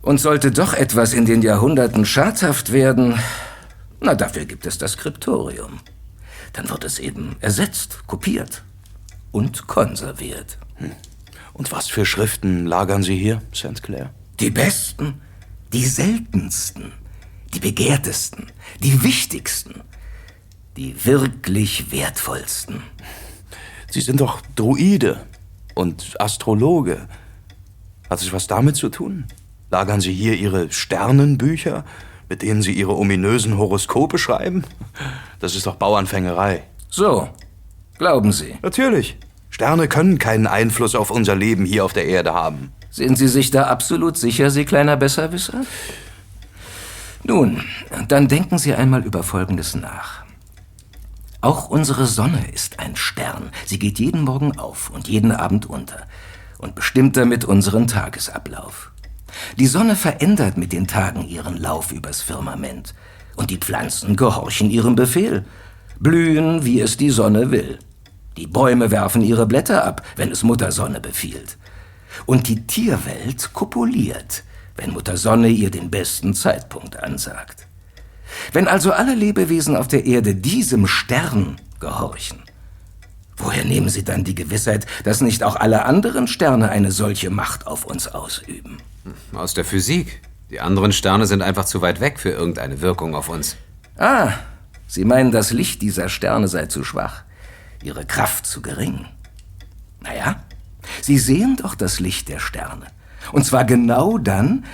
Und 0.00 0.18
sollte 0.18 0.50
doch 0.50 0.72
etwas 0.72 1.12
in 1.12 1.26
den 1.26 1.42
Jahrhunderten 1.42 2.06
schadhaft 2.06 2.72
werden, 2.72 3.18
na 4.00 4.14
dafür 4.14 4.46
gibt 4.46 4.64
es 4.64 4.78
das 4.78 4.92
Skriptorium. 4.92 5.80
Dann 6.54 6.70
wird 6.70 6.84
es 6.84 6.98
eben 6.98 7.36
ersetzt, 7.40 8.06
kopiert 8.06 8.62
und 9.32 9.66
konserviert. 9.66 10.56
Hm. 10.76 10.92
Und 11.54 11.72
was 11.72 11.88
für 11.88 12.04
Schriften 12.04 12.66
lagern 12.66 13.02
Sie 13.02 13.16
hier, 13.16 13.40
St. 13.54 13.82
Clair? 13.82 14.10
Die 14.40 14.50
besten, 14.50 15.22
die 15.72 15.86
seltensten, 15.86 16.92
die 17.54 17.60
begehrtesten, 17.60 18.46
die 18.82 19.02
wichtigsten, 19.02 19.82
die 20.76 21.06
wirklich 21.06 21.92
wertvollsten. 21.92 22.82
Sie 23.88 24.00
sind 24.00 24.20
doch 24.20 24.40
Druide 24.56 25.24
und 25.74 26.20
Astrologe. 26.20 27.08
Hat 28.10 28.20
es 28.20 28.32
was 28.32 28.48
damit 28.48 28.74
zu 28.74 28.88
tun? 28.88 29.26
Lagern 29.70 30.00
Sie 30.00 30.12
hier 30.12 30.34
Ihre 30.34 30.70
Sternenbücher, 30.72 31.84
mit 32.28 32.42
denen 32.42 32.62
Sie 32.62 32.72
Ihre 32.72 32.96
ominösen 32.96 33.56
Horoskope 33.56 34.18
schreiben? 34.18 34.64
Das 35.38 35.54
ist 35.54 35.66
doch 35.66 35.76
Bauernfängerei. 35.76 36.64
So, 36.88 37.28
glauben 37.98 38.32
Sie? 38.32 38.56
Natürlich. 38.62 39.16
Sterne 39.54 39.86
können 39.86 40.18
keinen 40.18 40.48
Einfluss 40.48 40.96
auf 40.96 41.12
unser 41.12 41.36
Leben 41.36 41.64
hier 41.64 41.84
auf 41.84 41.92
der 41.92 42.06
Erde 42.06 42.34
haben. 42.34 42.72
Sind 42.90 43.16
Sie 43.16 43.28
sich 43.28 43.52
da 43.52 43.68
absolut 43.68 44.16
sicher, 44.16 44.50
Sie 44.50 44.64
kleiner 44.64 44.96
Besserwisser? 44.96 45.64
Nun, 47.22 47.62
dann 48.08 48.26
denken 48.26 48.58
Sie 48.58 48.74
einmal 48.74 49.04
über 49.04 49.22
Folgendes 49.22 49.76
nach. 49.76 50.24
Auch 51.40 51.68
unsere 51.68 52.06
Sonne 52.06 52.44
ist 52.52 52.80
ein 52.80 52.96
Stern. 52.96 53.52
Sie 53.64 53.78
geht 53.78 54.00
jeden 54.00 54.22
Morgen 54.22 54.58
auf 54.58 54.90
und 54.90 55.06
jeden 55.06 55.30
Abend 55.30 55.66
unter 55.66 56.02
und 56.58 56.74
bestimmt 56.74 57.16
damit 57.16 57.44
unseren 57.44 57.86
Tagesablauf. 57.86 58.90
Die 59.56 59.68
Sonne 59.68 59.94
verändert 59.94 60.56
mit 60.56 60.72
den 60.72 60.88
Tagen 60.88 61.28
ihren 61.28 61.56
Lauf 61.56 61.92
übers 61.92 62.22
Firmament 62.22 62.92
und 63.36 63.50
die 63.50 63.58
Pflanzen 63.58 64.16
gehorchen 64.16 64.68
ihrem 64.68 64.96
Befehl, 64.96 65.44
blühen, 66.00 66.64
wie 66.64 66.80
es 66.80 66.96
die 66.96 67.10
Sonne 67.10 67.52
will. 67.52 67.78
Die 68.36 68.46
Bäume 68.46 68.90
werfen 68.90 69.22
ihre 69.22 69.46
Blätter 69.46 69.84
ab, 69.84 70.02
wenn 70.16 70.30
es 70.30 70.42
Mutter 70.42 70.72
Sonne 70.72 71.00
befiehlt. 71.00 71.56
Und 72.26 72.48
die 72.48 72.66
Tierwelt 72.66 73.52
kopuliert, 73.52 74.44
wenn 74.76 74.92
Mutter 74.92 75.16
Sonne 75.16 75.48
ihr 75.48 75.70
den 75.70 75.90
besten 75.90 76.34
Zeitpunkt 76.34 77.02
ansagt. 77.02 77.66
Wenn 78.52 78.66
also 78.66 78.92
alle 78.92 79.14
Lebewesen 79.14 79.76
auf 79.76 79.88
der 79.88 80.04
Erde 80.04 80.34
diesem 80.34 80.86
Stern 80.86 81.56
gehorchen, 81.80 82.38
woher 83.36 83.64
nehmen 83.64 83.88
sie 83.88 84.04
dann 84.04 84.24
die 84.24 84.34
Gewissheit, 84.34 84.86
dass 85.04 85.20
nicht 85.20 85.42
auch 85.42 85.56
alle 85.56 85.84
anderen 85.84 86.26
Sterne 86.26 86.70
eine 86.70 86.90
solche 86.90 87.30
Macht 87.30 87.66
auf 87.66 87.84
uns 87.84 88.08
ausüben? 88.08 88.78
Aus 89.32 89.54
der 89.54 89.64
Physik. 89.64 90.22
Die 90.50 90.60
anderen 90.60 90.92
Sterne 90.92 91.26
sind 91.26 91.42
einfach 91.42 91.64
zu 91.64 91.82
weit 91.82 92.00
weg 92.00 92.18
für 92.18 92.30
irgendeine 92.30 92.80
Wirkung 92.80 93.14
auf 93.14 93.28
uns. 93.28 93.56
Ah, 93.96 94.32
Sie 94.86 95.04
meinen, 95.04 95.32
das 95.32 95.50
Licht 95.50 95.82
dieser 95.82 96.08
Sterne 96.08 96.46
sei 96.46 96.66
zu 96.66 96.84
schwach, 96.84 97.24
ihre 97.84 98.04
Kraft 98.04 98.46
zu 98.46 98.62
gering. 98.62 99.06
Naja, 100.00 100.42
Sie 101.00 101.18
sehen 101.18 101.56
doch 101.56 101.74
das 101.74 102.00
Licht 102.00 102.28
der 102.28 102.38
Sterne. 102.38 102.86
Und 103.32 103.44
zwar 103.44 103.64
genau 103.64 104.18
dann, 104.18 104.64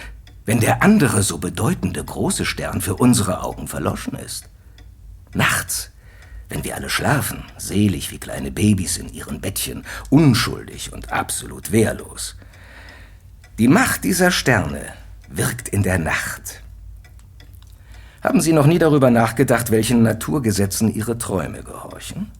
wenn 0.45 0.61
der 0.61 0.83
andere 0.83 1.23
so 1.23 1.39
bedeutende 1.39 2.05
große 2.05 2.45
Stern 2.45 2.81
für 2.81 2.97
unsere 2.97 3.43
Augen 3.43 3.69
verloschen 3.69 4.15
ist. 4.15 4.49
Nachts, 5.33 5.91
wenn 6.49 6.65
wir 6.65 6.75
alle 6.75 6.91
schlafen, 6.91 7.45
selig 7.57 8.11
wie 8.11 8.19
kleine 8.19 8.51
Babys 8.51 8.97
in 8.97 9.09
ihren 9.13 9.41
Bettchen, 9.41 9.85
unschuldig 10.09 10.93
und 10.93 11.13
absolut 11.13 11.71
wehrlos. 11.71 12.37
Die 13.59 13.69
Macht 13.69 14.03
dieser 14.05 14.33
Sterne 14.33 14.81
wirkt 15.29 15.69
in 15.69 15.85
der 15.85 15.99
Nacht. 15.99 16.63
Haben 18.23 18.41
Sie 18.41 18.53
noch 18.53 18.67
nie 18.67 18.79
darüber 18.79 19.11
nachgedacht, 19.11 19.71
welchen 19.71 20.03
Naturgesetzen 20.03 20.93
Ihre 20.93 21.17
Träume 21.17 21.63
gehorchen? 21.63 22.33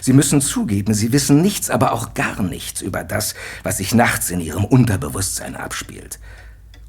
Sie 0.00 0.12
müssen 0.12 0.40
zugeben, 0.40 0.94
Sie 0.94 1.12
wissen 1.12 1.42
nichts, 1.42 1.70
aber 1.70 1.92
auch 1.92 2.14
gar 2.14 2.42
nichts 2.42 2.80
über 2.80 3.04
das, 3.04 3.34
was 3.62 3.78
sich 3.78 3.94
nachts 3.94 4.30
in 4.30 4.40
Ihrem 4.40 4.64
Unterbewusstsein 4.64 5.56
abspielt 5.56 6.18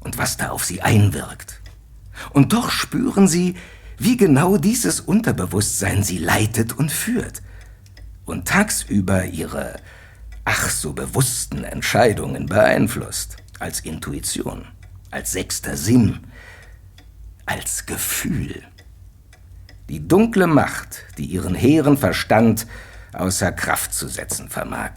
und 0.00 0.18
was 0.18 0.36
da 0.36 0.50
auf 0.50 0.64
Sie 0.64 0.82
einwirkt. 0.82 1.60
Und 2.30 2.52
doch 2.52 2.70
spüren 2.70 3.28
Sie, 3.28 3.56
wie 3.98 4.16
genau 4.16 4.56
dieses 4.56 5.00
Unterbewusstsein 5.00 6.02
Sie 6.02 6.18
leitet 6.18 6.72
und 6.72 6.90
führt 6.90 7.42
und 8.24 8.46
tagsüber 8.48 9.24
Ihre 9.24 9.76
ach 10.44 10.70
so 10.70 10.92
bewussten 10.92 11.64
Entscheidungen 11.64 12.46
beeinflusst, 12.46 13.36
als 13.60 13.80
Intuition, 13.80 14.66
als 15.10 15.32
sechster 15.32 15.76
Sinn, 15.76 16.20
als 17.46 17.86
Gefühl. 17.86 18.62
Die 19.88 20.06
dunkle 20.06 20.46
Macht, 20.46 21.04
die 21.18 21.26
ihren 21.26 21.54
hehren 21.54 21.96
Verstand 21.96 22.66
außer 23.12 23.52
Kraft 23.52 23.92
zu 23.92 24.08
setzen 24.08 24.48
vermag. 24.48 24.92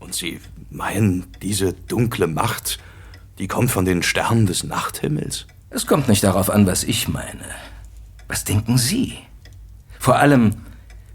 Und 0.00 0.14
Sie 0.14 0.40
meinen, 0.70 1.26
diese 1.42 1.72
dunkle 1.72 2.26
Macht, 2.26 2.78
die 3.38 3.48
kommt 3.48 3.70
von 3.70 3.84
den 3.84 4.02
Sternen 4.02 4.46
des 4.46 4.64
Nachthimmels? 4.64 5.46
Es 5.70 5.86
kommt 5.86 6.08
nicht 6.08 6.24
darauf 6.24 6.50
an, 6.50 6.66
was 6.66 6.82
ich 6.82 7.08
meine. 7.08 7.44
Was 8.26 8.44
denken 8.44 8.78
Sie? 8.78 9.18
Vor 9.98 10.16
allem, 10.16 10.56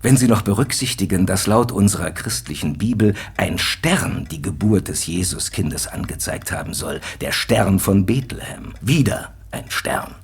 wenn 0.02 0.18
Sie 0.18 0.28
noch 0.28 0.42
berücksichtigen, 0.42 1.26
dass 1.26 1.48
laut 1.48 1.72
unserer 1.72 2.12
christlichen 2.12 2.78
Bibel 2.78 3.16
ein 3.38 3.58
Stern 3.58 4.28
die 4.30 4.42
Geburt 4.42 4.88
des 4.88 5.08
Jesuskindes 5.08 5.88
angezeigt 5.88 6.52
haben 6.52 6.74
soll, 6.74 7.02
der 7.22 7.32
Stern 7.32 7.80
von 7.80 8.06
Bethlehem. 8.06 8.74
Wieder 8.82 9.34
ein 9.52 9.70
Stern. 9.70 10.16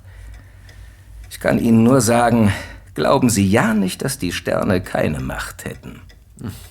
Ich 1.40 1.42
kann 1.42 1.58
Ihnen 1.58 1.84
nur 1.84 2.02
sagen, 2.02 2.52
glauben 2.92 3.30
Sie 3.30 3.48
ja 3.48 3.72
nicht, 3.72 4.02
dass 4.02 4.18
die 4.18 4.30
Sterne 4.30 4.82
keine 4.82 5.20
Macht 5.20 5.64
hätten. 5.64 6.02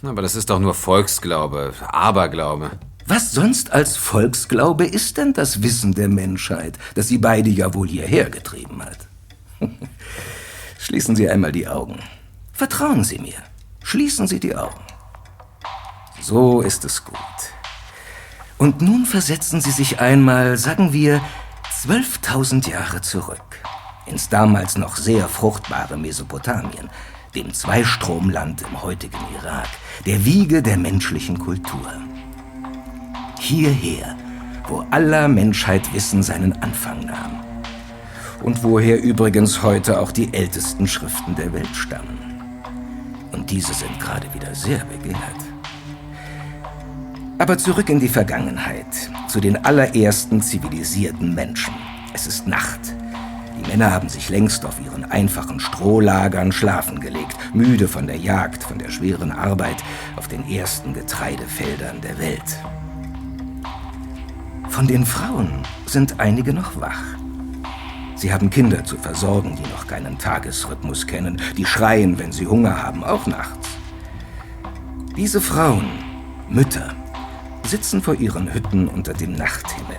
Aber 0.03 0.21
das 0.21 0.35
ist 0.35 0.51
doch 0.51 0.59
nur 0.59 0.75
Volksglaube, 0.75 1.73
Aberglaube. 1.87 2.69
Was 3.07 3.31
sonst 3.31 3.71
als 3.71 3.97
Volksglaube 3.97 4.85
ist 4.85 5.17
denn 5.17 5.33
das 5.33 5.63
Wissen 5.63 5.95
der 5.95 6.07
Menschheit, 6.07 6.77
das 6.93 7.07
Sie 7.07 7.17
beide 7.17 7.49
ja 7.49 7.73
wohl 7.73 7.87
hierher 7.87 8.29
getrieben 8.29 8.83
hat? 8.83 9.07
Schließen 10.77 11.15
Sie 11.15 11.27
einmal 11.27 11.51
die 11.51 11.67
Augen. 11.67 11.97
Vertrauen 12.53 13.03
Sie 13.03 13.17
mir. 13.17 13.41
Schließen 13.81 14.27
Sie 14.27 14.39
die 14.39 14.55
Augen. 14.55 14.83
So 16.21 16.61
ist 16.61 16.85
es 16.85 17.03
gut. 17.03 17.17
Und 18.59 18.83
nun 18.83 19.07
versetzen 19.07 19.61
Sie 19.61 19.71
sich 19.71 19.99
einmal, 19.99 20.59
sagen 20.59 20.93
wir, 20.93 21.21
12.000 21.83 22.69
Jahre 22.69 23.01
zurück, 23.01 23.48
ins 24.09 24.29
damals 24.29 24.77
noch 24.77 24.95
sehr 24.95 25.27
fruchtbare 25.27 25.97
Mesopotamien, 25.97 26.89
dem 27.35 27.53
Zweistromland 27.53 28.63
im 28.63 28.81
heutigen 28.81 29.19
Irak, 29.41 29.69
der 30.05 30.25
Wiege 30.25 30.61
der 30.61 30.77
menschlichen 30.77 31.37
Kultur. 31.37 31.91
Hierher, 33.39 34.15
wo 34.67 34.85
aller 34.91 35.27
Menschheit 35.27 35.93
Wissen 35.93 36.23
seinen 36.23 36.53
Anfang 36.61 37.05
nahm. 37.05 37.39
Und 38.43 38.63
woher 38.63 39.01
übrigens 39.01 39.63
heute 39.63 39.99
auch 39.99 40.11
die 40.11 40.33
ältesten 40.33 40.87
Schriften 40.87 41.35
der 41.35 41.51
Welt 41.53 41.75
stammen. 41.75 42.19
Und 43.31 43.51
diese 43.51 43.73
sind 43.73 43.99
gerade 43.99 44.33
wieder 44.33 44.55
sehr 44.55 44.83
begehrt. 44.85 45.19
Aber 47.37 47.57
zurück 47.57 47.89
in 47.89 47.99
die 47.99 48.09
Vergangenheit, 48.09 48.85
zu 49.27 49.39
den 49.39 49.63
allerersten 49.63 50.41
zivilisierten 50.41 51.33
Menschen. 51.33 51.73
Es 52.13 52.27
ist 52.27 52.47
Nacht. 52.47 52.79
Die 53.59 53.69
Männer 53.69 53.91
haben 53.91 54.07
sich 54.07 54.29
längst 54.29 54.65
auf 54.65 54.79
ihren 54.79 55.03
einfachen 55.03 55.59
Strohlagern 55.59 56.51
schlafen 56.51 56.99
gelegt, 57.01 57.35
müde 57.53 57.87
von 57.87 58.07
der 58.07 58.17
Jagd, 58.17 58.63
von 58.63 58.79
der 58.79 58.89
schweren 58.89 59.31
Arbeit 59.31 59.83
auf 60.15 60.27
den 60.27 60.49
ersten 60.49 60.93
Getreidefeldern 60.93 61.99
der 62.01 62.17
Welt. 62.19 62.57
Von 64.69 64.87
den 64.87 65.05
Frauen 65.05 65.63
sind 65.85 66.19
einige 66.19 66.53
noch 66.53 66.79
wach. 66.79 67.03
Sie 68.15 68.31
haben 68.31 68.49
Kinder 68.49 68.83
zu 68.85 68.97
versorgen, 68.97 69.57
die 69.57 69.69
noch 69.69 69.87
keinen 69.87 70.17
Tagesrhythmus 70.17 71.05
kennen, 71.05 71.41
die 71.57 71.65
schreien, 71.65 72.17
wenn 72.17 72.31
sie 72.31 72.47
Hunger 72.47 72.81
haben, 72.81 73.03
auch 73.03 73.27
nachts. 73.27 73.69
Diese 75.17 75.41
Frauen, 75.41 75.89
Mütter, 76.49 76.95
sitzen 77.65 78.01
vor 78.01 78.15
ihren 78.15 78.53
Hütten 78.53 78.87
unter 78.87 79.13
dem 79.13 79.33
Nachthimmel 79.33 79.97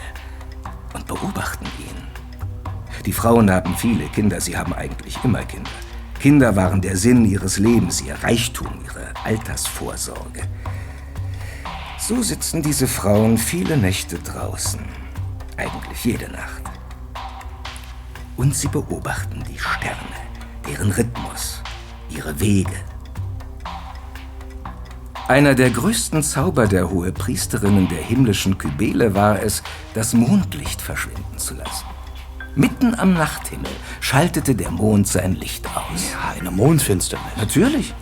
und 0.94 1.06
beobachten 1.06 1.66
ihn. 1.78 1.99
Die 3.06 3.12
Frauen 3.12 3.50
haben 3.50 3.74
viele 3.76 4.06
Kinder, 4.08 4.40
sie 4.40 4.56
haben 4.56 4.74
eigentlich 4.74 5.16
immer 5.24 5.42
Kinder. 5.44 5.70
Kinder 6.20 6.54
waren 6.54 6.82
der 6.82 6.96
Sinn 6.96 7.24
ihres 7.24 7.58
Lebens, 7.58 8.02
ihr 8.02 8.14
Reichtum, 8.22 8.68
ihre 8.84 9.14
Altersvorsorge. 9.24 10.42
So 11.98 12.22
sitzen 12.22 12.62
diese 12.62 12.86
Frauen 12.86 13.38
viele 13.38 13.76
Nächte 13.78 14.18
draußen, 14.18 14.80
eigentlich 15.56 16.04
jede 16.04 16.30
Nacht. 16.30 16.62
Und 18.36 18.54
sie 18.54 18.68
beobachten 18.68 19.42
die 19.50 19.58
Sterne, 19.58 20.20
deren 20.68 20.90
Rhythmus, 20.90 21.62
ihre 22.10 22.38
Wege. 22.38 22.76
Einer 25.26 25.54
der 25.54 25.70
größten 25.70 26.22
Zauber 26.22 26.66
der 26.66 26.90
Hohepriesterinnen 26.90 27.88
der 27.88 28.02
himmlischen 28.02 28.58
Kybele 28.58 29.14
war 29.14 29.40
es, 29.40 29.62
das 29.94 30.12
Mondlicht 30.12 30.82
verschwinden 30.82 31.38
zu 31.38 31.54
lassen. 31.54 31.86
Mitten 32.54 32.98
am 32.98 33.14
Nachthimmel 33.14 33.70
schaltete 34.00 34.54
der 34.54 34.70
Mond 34.70 35.06
sein 35.06 35.34
Licht 35.34 35.66
aus. 35.66 36.10
Ja, 36.12 36.38
eine 36.38 36.50
Mondfinsternis. 36.50 37.36
Natürlich. 37.36 37.94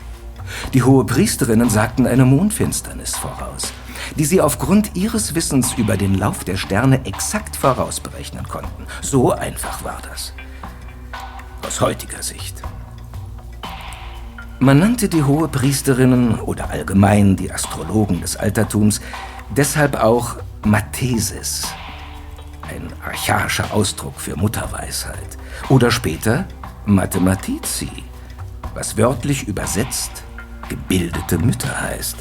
Die 0.73 0.83
Hohepriesterinnen 0.83 1.69
sagten 1.69 2.07
eine 2.07 2.25
Mondfinsternis 2.25 3.17
voraus, 3.17 3.73
die 4.17 4.25
sie 4.25 4.41
aufgrund 4.41 4.97
ihres 4.97 5.35
Wissens 5.35 5.75
über 5.75 5.99
den 5.99 6.15
Lauf 6.15 6.45
der 6.45 6.57
Sterne 6.57 7.05
exakt 7.05 7.57
vorausberechnen 7.57 8.49
konnten. 8.49 8.87
So 9.03 9.33
einfach 9.33 9.85
war 9.85 9.99
das. 10.09 10.33
Aus 11.67 11.83
heutiger 11.83 12.23
Sicht. 12.23 12.63
Man 14.61 14.79
nannte 14.79 15.09
die 15.09 15.23
Hohepriesterinnen 15.23 16.41
oder 16.41 16.71
allgemein 16.71 17.37
die 17.37 17.53
Astrologen 17.53 18.23
des 18.23 18.37
Altertums 18.37 19.01
deshalb 19.55 20.03
auch 20.03 20.37
Mathesis, 20.65 21.69
ein 22.69 22.89
archaischer 23.05 23.73
Ausdruck 23.73 24.21
für 24.21 24.37
Mutterweisheit, 24.37 25.39
oder 25.69 25.91
später 25.91 26.47
Mathematici, 26.87 27.91
was 28.75 28.97
wörtlich 28.97 29.49
übersetzt 29.49 30.23
gebildete 30.69 31.39
Mütter 31.39 31.81
heißt. 31.81 32.17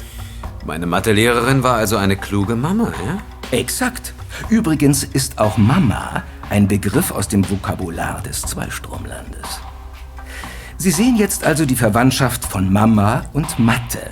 Meine 0.64 0.86
Mathelehrerin 0.86 1.62
war 1.62 1.76
also 1.76 1.96
eine 1.96 2.16
kluge 2.16 2.56
Mama, 2.56 2.92
ja? 3.04 3.18
Exakt. 3.56 4.12
Übrigens 4.48 5.04
ist 5.04 5.38
auch 5.38 5.56
Mama 5.56 6.22
ein 6.50 6.68
Begriff 6.68 7.10
aus 7.10 7.28
dem 7.28 7.48
Vokabular 7.48 8.20
des 8.22 8.42
Zweistromlandes. 8.42 9.60
Sie 10.76 10.90
sehen 10.90 11.16
jetzt 11.16 11.44
also 11.44 11.66
die 11.66 11.76
Verwandtschaft 11.76 12.44
von 12.44 12.72
Mama 12.72 13.24
und 13.32 13.58
Mathe. 13.58 14.10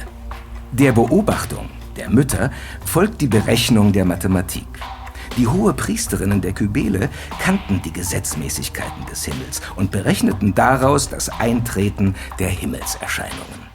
Der 0.72 0.92
Beobachtung 0.92 1.68
der 1.96 2.10
Mütter 2.10 2.50
folgt 2.84 3.20
die 3.20 3.28
Berechnung 3.28 3.92
der 3.92 4.04
Mathematik. 4.04 4.66
Die 5.36 5.46
Hohepriesterinnen 5.46 6.40
der 6.40 6.52
Kybele 6.52 7.10
kannten 7.42 7.82
die 7.82 7.92
Gesetzmäßigkeiten 7.92 9.04
des 9.10 9.24
Himmels 9.24 9.60
und 9.76 9.90
berechneten 9.90 10.54
daraus 10.54 11.08
das 11.08 11.28
Eintreten 11.28 12.14
der 12.38 12.48
Himmelserscheinungen. 12.48 13.66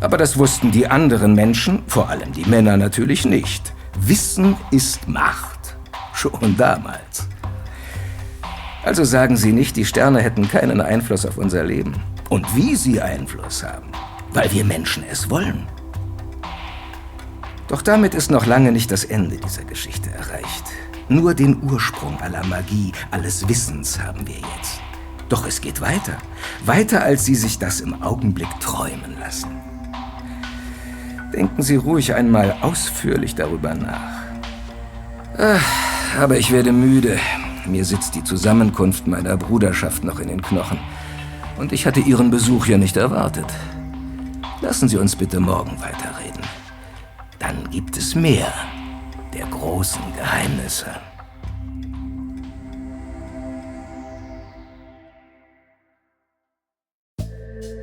Aber 0.00 0.16
das 0.16 0.38
wussten 0.38 0.70
die 0.70 0.86
anderen 0.86 1.34
Menschen, 1.34 1.82
vor 1.86 2.08
allem 2.08 2.32
die 2.32 2.44
Männer 2.44 2.76
natürlich 2.76 3.24
nicht. 3.24 3.74
Wissen 4.00 4.56
ist 4.70 5.08
Macht. 5.08 5.76
Schon 6.14 6.56
damals. 6.56 7.28
Also 8.84 9.04
sagen 9.04 9.36
Sie 9.36 9.52
nicht, 9.52 9.76
die 9.76 9.84
Sterne 9.84 10.20
hätten 10.20 10.48
keinen 10.48 10.80
Einfluss 10.80 11.26
auf 11.26 11.36
unser 11.36 11.64
Leben. 11.64 11.94
Und 12.28 12.56
wie 12.56 12.74
sie 12.76 13.00
Einfluss 13.00 13.62
haben. 13.62 13.90
Weil 14.32 14.50
wir 14.52 14.64
Menschen 14.64 15.04
es 15.10 15.28
wollen. 15.30 15.66
Doch 17.68 17.82
damit 17.82 18.14
ist 18.14 18.30
noch 18.30 18.46
lange 18.46 18.72
nicht 18.72 18.90
das 18.90 19.04
Ende 19.04 19.36
dieser 19.36 19.64
Geschichte 19.64 20.10
erreicht. 20.10 20.64
Nur 21.10 21.34
den 21.34 21.62
Ursprung 21.62 22.20
aller 22.20 22.44
Magie, 22.46 22.92
alles 23.10 23.48
Wissens 23.48 23.98
haben 24.00 24.26
wir 24.26 24.36
jetzt. 24.36 24.80
Doch 25.28 25.46
es 25.46 25.60
geht 25.60 25.80
weiter. 25.80 26.16
Weiter, 26.64 27.02
als 27.02 27.26
Sie 27.26 27.34
sich 27.34 27.58
das 27.58 27.80
im 27.80 28.02
Augenblick 28.02 28.48
träumen 28.60 29.18
lassen. 29.20 29.50
Denken 31.32 31.62
Sie 31.62 31.76
ruhig 31.76 32.14
einmal 32.14 32.56
ausführlich 32.62 33.34
darüber 33.34 33.74
nach. 33.74 34.22
Ach, 35.36 36.18
aber 36.18 36.38
ich 36.38 36.50
werde 36.50 36.72
müde. 36.72 37.18
Mir 37.66 37.84
sitzt 37.84 38.14
die 38.14 38.24
Zusammenkunft 38.24 39.06
meiner 39.06 39.36
Bruderschaft 39.36 40.04
noch 40.04 40.20
in 40.20 40.28
den 40.28 40.40
Knochen. 40.40 40.78
Und 41.58 41.72
ich 41.72 41.86
hatte 41.86 42.00
Ihren 42.00 42.30
Besuch 42.30 42.66
ja 42.66 42.78
nicht 42.78 42.96
erwartet. 42.96 43.46
Lassen 44.62 44.88
Sie 44.88 44.96
uns 44.96 45.14
bitte 45.14 45.38
morgen 45.38 45.78
weiterreden. 45.80 46.27
Dann 47.38 47.68
gibt 47.70 47.96
es 47.96 48.14
mehr 48.14 48.52
der 49.32 49.46
großen 49.46 50.02
Geheimnisse. 50.16 50.86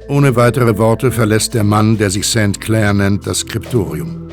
Ohne 0.08 0.36
weitere 0.36 0.78
Worte 0.78 1.12
verlässt 1.12 1.56
der 1.56 1.63
Mann, 1.63 1.98
der 1.98 2.12
sich 2.12 2.28
St. 2.28 2.62
Clair 2.62 2.94
nennt, 2.94 3.26
das 3.26 3.39
Skriptorium. 3.39 4.28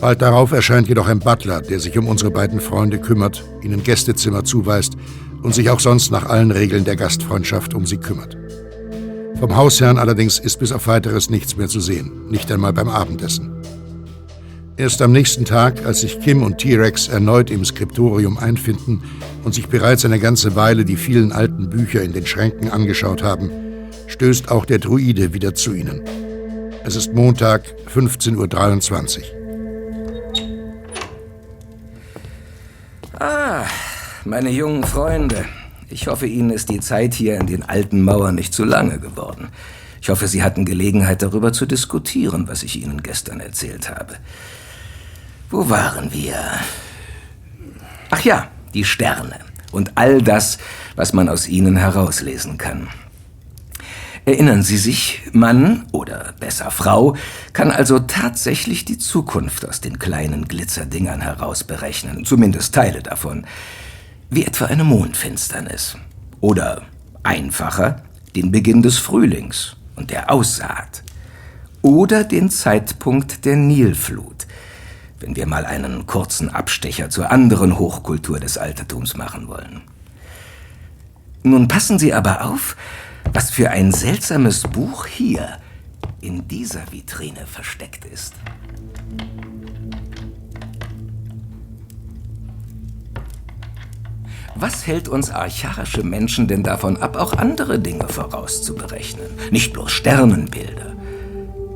Bald 0.00 0.22
darauf 0.22 0.52
erscheint 0.52 0.88
jedoch 0.88 1.08
ein 1.08 1.18
Butler, 1.18 1.60
der 1.60 1.78
sich 1.78 1.98
um 1.98 2.08
unsere 2.08 2.30
beiden 2.30 2.60
Freunde 2.60 2.98
kümmert, 2.98 3.44
ihnen 3.62 3.82
Gästezimmer 3.82 4.44
zuweist 4.44 4.94
und 5.42 5.54
sich 5.54 5.68
auch 5.68 5.80
sonst 5.80 6.10
nach 6.10 6.26
allen 6.26 6.50
Regeln 6.50 6.84
der 6.84 6.96
Gastfreundschaft 6.96 7.74
um 7.74 7.86
sie 7.86 7.98
kümmert. 7.98 8.36
Vom 9.38 9.56
Hausherrn 9.56 9.98
allerdings 9.98 10.38
ist 10.38 10.58
bis 10.58 10.72
auf 10.72 10.86
weiteres 10.86 11.28
nichts 11.28 11.56
mehr 11.56 11.68
zu 11.68 11.80
sehen, 11.80 12.28
nicht 12.30 12.50
einmal 12.50 12.72
beim 12.72 12.88
Abendessen. 12.88 13.53
Erst 14.76 15.02
am 15.02 15.12
nächsten 15.12 15.44
Tag, 15.44 15.86
als 15.86 16.00
sich 16.00 16.18
Kim 16.18 16.42
und 16.42 16.58
T-Rex 16.58 17.06
erneut 17.06 17.48
im 17.48 17.64
Skriptorium 17.64 18.38
einfinden 18.38 19.04
und 19.44 19.54
sich 19.54 19.68
bereits 19.68 20.04
eine 20.04 20.18
ganze 20.18 20.56
Weile 20.56 20.84
die 20.84 20.96
vielen 20.96 21.30
alten 21.30 21.70
Bücher 21.70 22.02
in 22.02 22.12
den 22.12 22.26
Schränken 22.26 22.70
angeschaut 22.70 23.22
haben, 23.22 23.50
stößt 24.08 24.50
auch 24.50 24.64
der 24.64 24.80
Druide 24.80 25.32
wieder 25.32 25.54
zu 25.54 25.74
ihnen. 25.74 26.02
Es 26.84 26.96
ist 26.96 27.14
Montag, 27.14 27.62
15.23 27.94 29.18
Uhr. 29.18 29.24
Ah, 33.20 33.66
meine 34.24 34.50
jungen 34.50 34.82
Freunde. 34.82 35.44
Ich 35.88 36.08
hoffe, 36.08 36.26
Ihnen 36.26 36.50
ist 36.50 36.68
die 36.68 36.80
Zeit 36.80 37.14
hier 37.14 37.36
in 37.36 37.46
den 37.46 37.62
alten 37.62 38.02
Mauern 38.02 38.34
nicht 38.34 38.52
zu 38.52 38.64
lange 38.64 38.98
geworden. 38.98 39.50
Ich 40.02 40.08
hoffe, 40.08 40.26
Sie 40.26 40.42
hatten 40.42 40.64
Gelegenheit 40.64 41.22
darüber 41.22 41.52
zu 41.52 41.64
diskutieren, 41.64 42.48
was 42.48 42.64
ich 42.64 42.82
Ihnen 42.82 43.04
gestern 43.04 43.38
erzählt 43.38 43.88
habe. 43.88 44.16
Wo 45.54 45.70
waren 45.70 46.12
wir? 46.12 46.34
Ach 48.10 48.20
ja, 48.22 48.48
die 48.74 48.82
Sterne 48.82 49.38
und 49.70 49.92
all 49.94 50.20
das, 50.20 50.58
was 50.96 51.12
man 51.12 51.28
aus 51.28 51.46
ihnen 51.46 51.76
herauslesen 51.76 52.58
kann. 52.58 52.88
Erinnern 54.24 54.64
Sie 54.64 54.78
sich, 54.78 55.22
Mann 55.30 55.86
oder 55.92 56.34
besser 56.40 56.72
Frau 56.72 57.14
kann 57.52 57.70
also 57.70 58.00
tatsächlich 58.00 58.84
die 58.84 58.98
Zukunft 58.98 59.64
aus 59.64 59.80
den 59.80 60.00
kleinen 60.00 60.48
Glitzerdingern 60.48 61.20
herausberechnen, 61.20 62.24
zumindest 62.24 62.74
Teile 62.74 63.00
davon, 63.00 63.46
wie 64.30 64.44
etwa 64.44 64.64
eine 64.64 64.82
Mondfinsternis. 64.82 65.96
Oder 66.40 66.82
einfacher, 67.22 68.02
den 68.34 68.50
Beginn 68.50 68.82
des 68.82 68.98
Frühlings 68.98 69.76
und 69.94 70.10
der 70.10 70.32
Aussaat. 70.32 71.04
Oder 71.80 72.24
den 72.24 72.50
Zeitpunkt 72.50 73.44
der 73.44 73.54
Nilflut, 73.54 74.48
wenn 75.24 75.36
wir 75.36 75.46
mal 75.46 75.64
einen 75.64 76.04
kurzen 76.04 76.50
Abstecher 76.50 77.08
zur 77.08 77.30
anderen 77.30 77.78
Hochkultur 77.78 78.38
des 78.40 78.58
Altertums 78.58 79.16
machen 79.16 79.48
wollen. 79.48 79.80
Nun 81.42 81.66
passen 81.66 81.98
Sie 81.98 82.12
aber 82.12 82.44
auf, 82.44 82.76
was 83.32 83.50
für 83.50 83.70
ein 83.70 83.90
seltsames 83.90 84.64
Buch 84.64 85.06
hier 85.06 85.60
in 86.20 86.46
dieser 86.46 86.92
Vitrine 86.92 87.46
versteckt 87.46 88.04
ist. 88.04 88.34
Was 94.54 94.86
hält 94.86 95.08
uns 95.08 95.30
archaische 95.30 96.02
Menschen 96.02 96.48
denn 96.48 96.62
davon 96.62 96.98
ab, 96.98 97.16
auch 97.16 97.32
andere 97.32 97.78
Dinge 97.78 98.08
vorauszuberechnen? 98.08 99.26
Nicht 99.50 99.72
bloß 99.72 99.90
Sternenbilder. 99.90 100.94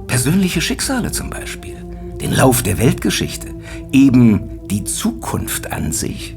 Persönliche 0.07 0.61
Schicksale 0.61 1.13
zum 1.13 1.31
Beispiel. 1.31 1.78
Den 2.21 2.33
Lauf 2.33 2.63
der 2.63 2.79
Weltgeschichte. 2.79 3.49
Eben 3.93 4.67
die 4.69 4.85
Zukunft 4.85 5.73
an 5.73 5.93
sich. 5.93 6.37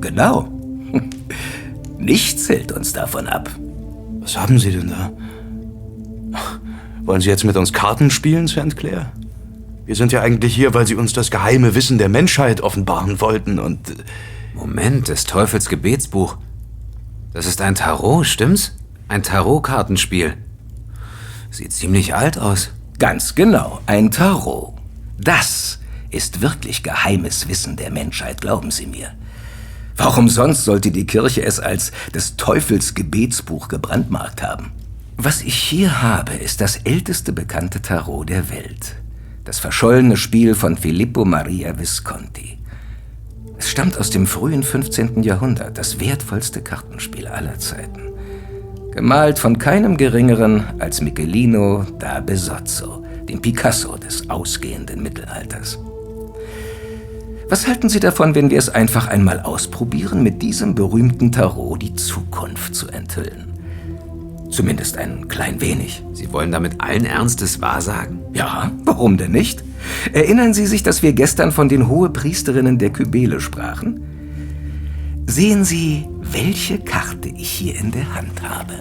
Genau. 0.00 0.48
Nichts 1.98 2.48
hält 2.48 2.72
uns 2.72 2.92
davon 2.92 3.26
ab. 3.26 3.50
Was 4.20 4.38
haben 4.38 4.58
Sie 4.58 4.70
denn 4.70 4.90
da? 4.90 5.10
Wollen 7.02 7.20
Sie 7.20 7.28
jetzt 7.28 7.44
mit 7.44 7.56
uns 7.56 7.72
Karten 7.72 8.10
spielen, 8.10 8.48
St. 8.48 8.76
Clair? 8.76 9.12
Wir 9.86 9.94
sind 9.94 10.12
ja 10.12 10.20
eigentlich 10.20 10.54
hier, 10.54 10.74
weil 10.74 10.86
Sie 10.86 10.94
uns 10.94 11.14
das 11.14 11.30
geheime 11.30 11.74
Wissen 11.74 11.98
der 11.98 12.08
Menschheit 12.08 12.60
offenbaren 12.60 13.20
wollten 13.20 13.58
und... 13.58 13.78
Moment, 14.54 15.08
des 15.08 15.24
Teufels 15.24 15.68
Gebetsbuch. 15.68 16.36
Das 17.32 17.46
ist 17.46 17.60
ein 17.60 17.74
Tarot, 17.74 18.26
stimmt's? 18.26 18.76
Ein 19.06 19.22
Tarotkartenspiel. 19.22 20.34
Sieht 21.50 21.72
ziemlich 21.72 22.14
alt 22.14 22.38
aus. 22.38 22.70
Ganz 22.98 23.34
genau, 23.34 23.80
ein 23.86 24.10
Tarot. 24.10 24.74
Das 25.18 25.78
ist 26.10 26.40
wirklich 26.40 26.82
geheimes 26.82 27.48
Wissen 27.48 27.76
der 27.76 27.90
Menschheit, 27.90 28.40
glauben 28.40 28.70
Sie 28.70 28.86
mir. 28.86 29.10
Warum 29.96 30.28
sonst 30.28 30.64
sollte 30.64 30.92
die 30.92 31.06
Kirche 31.06 31.42
es 31.42 31.58
als 31.58 31.90
des 32.14 32.36
Teufels 32.36 32.94
Gebetsbuch 32.94 33.68
gebrandmarkt 33.68 34.42
haben? 34.42 34.70
Was 35.16 35.42
ich 35.42 35.56
hier 35.56 36.00
habe, 36.00 36.34
ist 36.34 36.60
das 36.60 36.76
älteste 36.76 37.32
bekannte 37.32 37.82
Tarot 37.82 38.28
der 38.28 38.48
Welt. 38.50 38.94
Das 39.44 39.58
verschollene 39.58 40.16
Spiel 40.16 40.54
von 40.54 40.76
Filippo 40.76 41.24
Maria 41.24 41.76
Visconti. 41.76 42.58
Es 43.58 43.68
stammt 43.68 43.98
aus 43.98 44.10
dem 44.10 44.28
frühen 44.28 44.62
15. 44.62 45.24
Jahrhundert, 45.24 45.76
das 45.76 45.98
wertvollste 45.98 46.62
Kartenspiel 46.62 47.26
aller 47.26 47.58
Zeiten. 47.58 48.12
Gemalt 48.92 49.40
von 49.40 49.58
keinem 49.58 49.96
geringeren 49.96 50.62
als 50.78 51.00
Michelino 51.00 51.84
da 51.98 52.20
Besozzo, 52.20 53.04
dem 53.28 53.40
Picasso 53.40 53.96
des 53.96 54.28
ausgehenden 54.30 55.02
Mittelalters. 55.02 55.78
Was 57.48 57.66
halten 57.66 57.88
Sie 57.88 58.00
davon, 58.00 58.34
wenn 58.34 58.50
wir 58.50 58.58
es 58.58 58.68
einfach 58.68 59.08
einmal 59.08 59.40
ausprobieren, 59.40 60.22
mit 60.22 60.42
diesem 60.42 60.74
berühmten 60.74 61.32
Tarot 61.32 61.80
die 61.80 61.94
Zukunft 61.94 62.74
zu 62.74 62.88
enthüllen? 62.88 63.54
Zumindest 64.50 64.96
ein 64.96 65.28
klein 65.28 65.60
wenig. 65.60 66.02
Sie 66.12 66.32
wollen 66.32 66.52
damit 66.52 66.80
allen 66.80 67.04
Ernstes 67.04 67.60
wahrsagen? 67.60 68.20
Ja, 68.34 68.72
warum 68.84 69.16
denn 69.16 69.32
nicht? 69.32 69.62
Erinnern 70.12 70.54
Sie 70.54 70.66
sich, 70.66 70.82
dass 70.82 71.02
wir 71.02 71.12
gestern 71.12 71.52
von 71.52 71.68
den 71.68 71.88
Hohepriesterinnen 71.88 72.78
der 72.78 72.90
Kybele 72.90 73.40
sprachen? 73.40 74.00
Sehen 75.26 75.64
Sie, 75.64 76.06
welche 76.20 76.78
Karte 76.78 77.28
ich 77.28 77.50
hier 77.50 77.76
in 77.76 77.90
der 77.90 78.14
Hand 78.14 78.42
habe. 78.42 78.74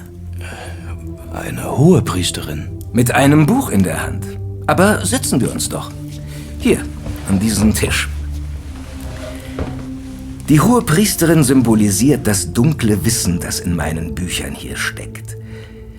Eine 1.34 1.78
Hohepriesterin. 1.78 2.70
Mit 2.94 3.12
einem 3.12 3.46
Buch 3.46 3.70
in 3.70 3.84
der 3.84 4.04
Hand. 4.04 4.26
Aber 4.68 5.06
setzen 5.06 5.40
wir 5.40 5.52
uns 5.52 5.70
doch. 5.70 5.92
Hier, 6.60 6.84
an 7.30 7.40
diesen 7.40 7.74
Tisch. 7.74 8.10
Die 10.50 10.62
hohe 10.62 10.82
Priesterin 10.82 11.44
symbolisiert 11.44 12.28
das 12.28 12.54
dunkle 12.54 13.04
Wissen, 13.06 13.40
das 13.40 13.60
in 13.60 13.76
meinen 13.76 14.16
Büchern 14.16 14.54
hier 14.54 14.78
steckt. 14.78 15.36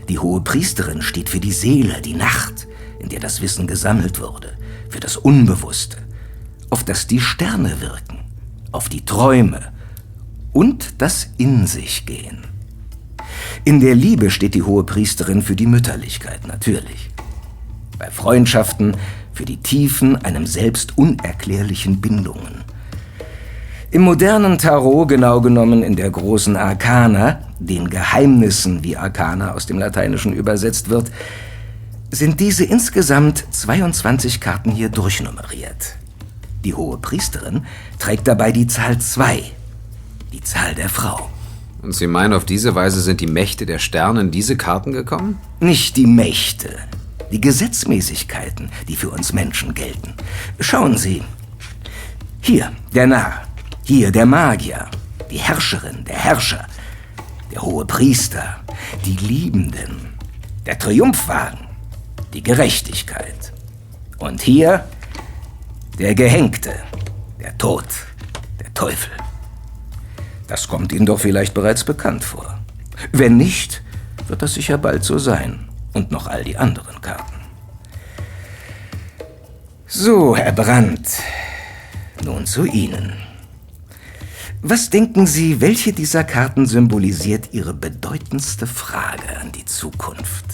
Die 0.08 0.18
hohe 0.18 0.40
Priesterin 0.40 1.02
steht 1.02 1.28
für 1.28 1.40
die 1.40 1.52
Seele, 1.52 2.00
die 2.00 2.14
Nacht, 2.14 2.66
in 2.98 3.08
der 3.08 3.20
das 3.20 3.42
Wissen 3.42 3.66
gesammelt 3.66 4.20
wurde, 4.20 4.52
für 4.88 5.00
das 5.00 5.16
Unbewusste, 5.16 5.98
auf 6.70 6.84
das 6.84 7.06
die 7.06 7.20
Sterne 7.20 7.80
wirken, 7.80 8.20
auf 8.72 8.88
die 8.88 9.04
Träume 9.04 9.72
und 10.52 10.94
das 10.98 11.28
In 11.36 11.66
sich 11.66 12.06
gehen. 12.06 12.46
In 13.64 13.80
der 13.80 13.94
Liebe 13.94 14.30
steht 14.30 14.54
die 14.54 14.62
hohe 14.62 14.84
Priesterin 14.84 15.42
für 15.42 15.56
die 15.56 15.66
Mütterlichkeit, 15.66 16.46
natürlich. 16.46 17.10
Bei 17.98 18.10
Freundschaften 18.10 18.96
für 19.32 19.44
die 19.44 19.58
tiefen, 19.58 20.16
einem 20.16 20.46
selbst 20.46 20.96
unerklärlichen 20.96 22.00
Bindungen 22.00 22.64
im 23.90 24.02
modernen 24.02 24.58
Tarot, 24.58 25.08
genau 25.08 25.40
genommen 25.40 25.82
in 25.82 25.96
der 25.96 26.10
großen 26.10 26.56
Arkana, 26.56 27.40
den 27.58 27.88
Geheimnissen, 27.88 28.84
wie 28.84 28.98
Arkana 28.98 29.54
aus 29.54 29.64
dem 29.64 29.78
Lateinischen 29.78 30.34
übersetzt 30.34 30.90
wird, 30.90 31.10
sind 32.10 32.38
diese 32.38 32.64
insgesamt 32.64 33.46
22 33.50 34.40
Karten 34.40 34.72
hier 34.72 34.90
durchnummeriert. 34.90 35.96
Die 36.66 36.74
hohe 36.74 36.98
Priesterin 36.98 37.64
trägt 37.98 38.28
dabei 38.28 38.52
die 38.52 38.66
Zahl 38.66 38.98
2, 38.98 39.42
die 40.34 40.42
Zahl 40.42 40.74
der 40.74 40.90
Frau. 40.90 41.30
Und 41.80 41.94
Sie 41.94 42.08
meinen, 42.08 42.34
auf 42.34 42.44
diese 42.44 42.74
Weise 42.74 43.00
sind 43.00 43.22
die 43.22 43.26
Mächte 43.26 43.64
der 43.64 43.78
Sterne 43.78 44.20
in 44.20 44.30
diese 44.30 44.58
Karten 44.58 44.92
gekommen? 44.92 45.38
Nicht 45.60 45.96
die 45.96 46.06
Mächte, 46.06 46.76
die 47.30 47.40
Gesetzmäßigkeiten, 47.40 48.70
die 48.88 48.96
für 48.96 49.10
uns 49.10 49.32
Menschen 49.32 49.74
gelten. 49.74 50.14
Schauen 50.60 50.96
Sie. 50.96 51.22
Hier 52.40 52.72
der 52.94 53.06
Narr, 53.06 53.46
hier 53.84 54.10
der 54.10 54.26
Magier, 54.26 54.88
die 55.30 55.38
Herrscherin, 55.38 56.04
der 56.04 56.16
Herrscher, 56.16 56.66
der 57.52 57.62
hohe 57.62 57.84
Priester, 57.84 58.60
die 59.04 59.16
Liebenden, 59.16 60.14
der 60.66 60.78
Triumphwagen, 60.78 61.66
die 62.32 62.42
Gerechtigkeit. 62.42 63.52
Und 64.18 64.40
hier 64.40 64.84
der 65.98 66.14
Gehängte, 66.14 66.74
der 67.40 67.56
Tod, 67.58 67.86
der 68.60 68.72
Teufel. 68.74 69.12
Das 70.46 70.68
kommt 70.68 70.92
Ihnen 70.92 71.06
doch 71.06 71.20
vielleicht 71.20 71.54
bereits 71.54 71.84
bekannt 71.84 72.24
vor. 72.24 72.58
Wenn 73.12 73.36
nicht, 73.36 73.82
wird 74.28 74.42
das 74.42 74.54
sicher 74.54 74.78
bald 74.78 75.04
so 75.04 75.18
sein. 75.18 75.67
Und 75.98 76.12
noch 76.12 76.28
all 76.28 76.44
die 76.44 76.56
anderen 76.56 77.00
Karten. 77.00 77.40
So, 79.88 80.36
Herr 80.36 80.52
Brandt. 80.52 81.08
Nun 82.24 82.46
zu 82.46 82.66
Ihnen. 82.66 83.14
Was 84.62 84.90
denken 84.90 85.26
Sie, 85.26 85.60
welche 85.60 85.92
dieser 85.92 86.22
Karten 86.22 86.66
symbolisiert 86.66 87.48
Ihre 87.50 87.74
bedeutendste 87.74 88.68
Frage 88.68 89.40
an 89.40 89.50
die 89.50 89.64
Zukunft? 89.64 90.44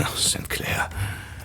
Ach, 0.00 0.16
Sinclair, 0.16 0.90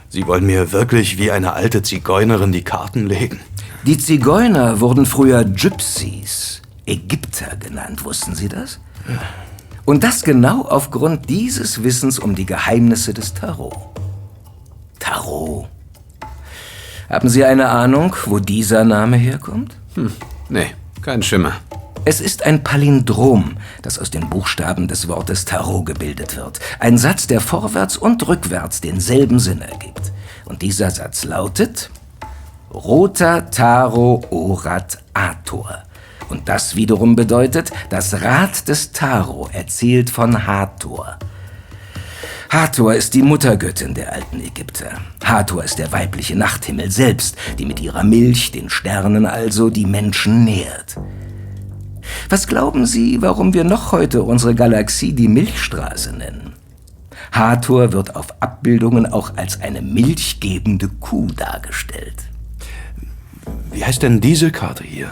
Sie 0.08 0.28
wollen 0.28 0.46
mir 0.46 0.72
wirklich 0.72 1.18
wie 1.18 1.32
eine 1.32 1.54
alte 1.54 1.82
Zigeunerin 1.82 2.52
die 2.52 2.64
Karten 2.64 3.08
legen? 3.08 3.40
Die 3.84 3.98
Zigeuner 3.98 4.80
wurden 4.80 5.08
früher 5.08 5.44
Gypsies, 5.44 6.62
Ägypter 6.86 7.56
genannt, 7.56 8.06
wussten 8.06 8.36
Sie 8.36 8.48
das? 8.48 8.80
Und 9.86 10.04
das 10.04 10.24
genau 10.24 10.62
aufgrund 10.62 11.30
dieses 11.30 11.84
Wissens 11.84 12.20
um 12.20 12.36
die 12.36 12.46
Geheimnisse 12.46 13.14
des 13.14 13.34
Tarot. 13.34 13.76
Tarot. 15.00 15.68
Haben 17.10 17.30
Sie 17.30 17.44
eine 17.44 17.70
Ahnung, 17.70 18.16
wo 18.26 18.40
dieser 18.40 18.84
Name 18.84 19.18
herkommt? 19.18 19.76
Hm, 19.96 20.14
nee, 20.50 20.68
kein 21.02 21.22
Schimmer. 21.24 21.54
Es 22.04 22.20
ist 22.20 22.44
ein 22.46 22.64
Palindrom, 22.64 23.58
das 23.82 24.00
aus 24.00 24.10
den 24.10 24.30
Buchstaben 24.30 24.88
des 24.88 25.08
Wortes 25.08 25.46
Tarot 25.46 25.86
gebildet 25.86 26.36
wird. 26.36 26.60
Ein 26.80 26.98
Satz, 26.98 27.28
der 27.28 27.42
vorwärts 27.42 27.98
und 27.98 28.28
rückwärts 28.28 28.82
denselben 28.82 29.40
Sinn 29.40 29.62
ergibt. 29.62 30.12
Und 30.46 30.62
dieser 30.62 30.90
Satz 30.90 31.26
lautet 31.26 31.92
Rota 32.74 33.42
Taro 33.42 34.24
Orat 34.32 34.98
Ator. 35.14 35.84
Und 36.32 36.48
das 36.48 36.78
wiederum 36.78 37.18
bedeutet, 37.18 37.72
das 37.90 38.22
Rad 38.22 38.70
des 38.70 38.94
Taro 38.94 39.50
erzählt 39.52 40.10
von 40.10 40.48
Hathor. 40.48 41.20
Hathor 42.50 42.94
ist 42.94 43.14
die 43.14 43.22
Muttergöttin 43.22 43.94
der 43.94 44.14
alten 44.14 44.40
Ägypter. 44.40 44.92
Hathor 45.24 45.66
ist 45.66 45.78
der 45.78 45.92
weibliche 45.92 46.38
Nachthimmel 46.38 46.90
selbst, 46.90 47.36
die 47.60 47.66
mit 47.66 47.82
ihrer 47.82 48.04
Milch, 48.04 48.52
den 48.52 48.70
Sternen 48.70 49.26
also, 49.26 49.70
die 49.70 49.86
Menschen 49.86 50.46
nährt. 50.46 50.96
Was 52.30 52.48
glauben 52.48 52.86
Sie, 52.86 53.22
warum 53.22 53.54
wir 53.54 53.66
noch 53.66 53.92
heute 53.92 54.24
unsere 54.24 54.56
Galaxie 54.56 55.12
die 55.12 55.28
Milchstraße 55.28 56.14
nennen? 56.14 56.54
Hathor 57.34 57.92
wird 57.92 58.16
auf 58.16 58.42
Abbildungen 58.42 59.06
auch 59.06 59.36
als 59.36 59.60
eine 59.60 59.82
milchgebende 59.82 60.88
Kuh 60.88 61.28
dargestellt. 61.28 62.24
Wie 63.72 63.84
heißt 63.84 64.02
denn 64.02 64.22
diese 64.22 64.52
Karte 64.52 64.86
hier? 64.86 65.12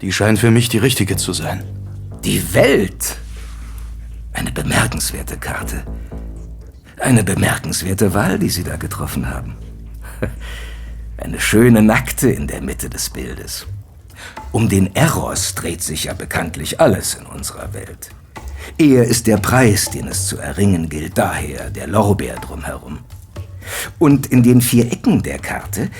Die 0.00 0.12
scheint 0.12 0.38
für 0.38 0.50
mich 0.50 0.68
die 0.68 0.78
richtige 0.78 1.16
zu 1.16 1.32
sein. 1.32 1.62
Die 2.24 2.54
Welt. 2.54 3.16
Eine 4.32 4.52
bemerkenswerte 4.52 5.38
Karte. 5.38 5.84
Eine 7.00 7.24
bemerkenswerte 7.24 8.12
Wahl, 8.12 8.38
die 8.38 8.50
Sie 8.50 8.64
da 8.64 8.76
getroffen 8.76 9.30
haben. 9.30 9.56
Eine 11.18 11.40
schöne 11.40 11.82
Nackte 11.82 12.30
in 12.30 12.46
der 12.46 12.60
Mitte 12.60 12.90
des 12.90 13.08
Bildes. 13.08 13.66
Um 14.52 14.68
den 14.68 14.94
Eros 14.94 15.54
dreht 15.54 15.82
sich 15.82 16.04
ja 16.04 16.14
bekanntlich 16.14 16.80
alles 16.80 17.14
in 17.14 17.26
unserer 17.26 17.72
Welt. 17.72 18.10
Er 18.78 19.04
ist 19.04 19.26
der 19.26 19.38
Preis, 19.38 19.90
den 19.90 20.08
es 20.08 20.26
zu 20.26 20.38
erringen 20.38 20.88
gilt, 20.88 21.16
daher 21.16 21.70
der 21.70 21.86
Lorbeer 21.86 22.36
drumherum. 22.36 22.98
Und 23.98 24.26
in 24.26 24.42
den 24.42 24.60
vier 24.60 24.92
Ecken 24.92 25.22
der 25.22 25.38
Karte, 25.38 25.90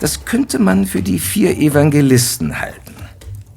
das 0.00 0.24
könnte 0.24 0.58
man 0.58 0.86
für 0.86 1.02
die 1.02 1.18
vier 1.18 1.56
Evangelisten 1.56 2.60
halten. 2.60 2.85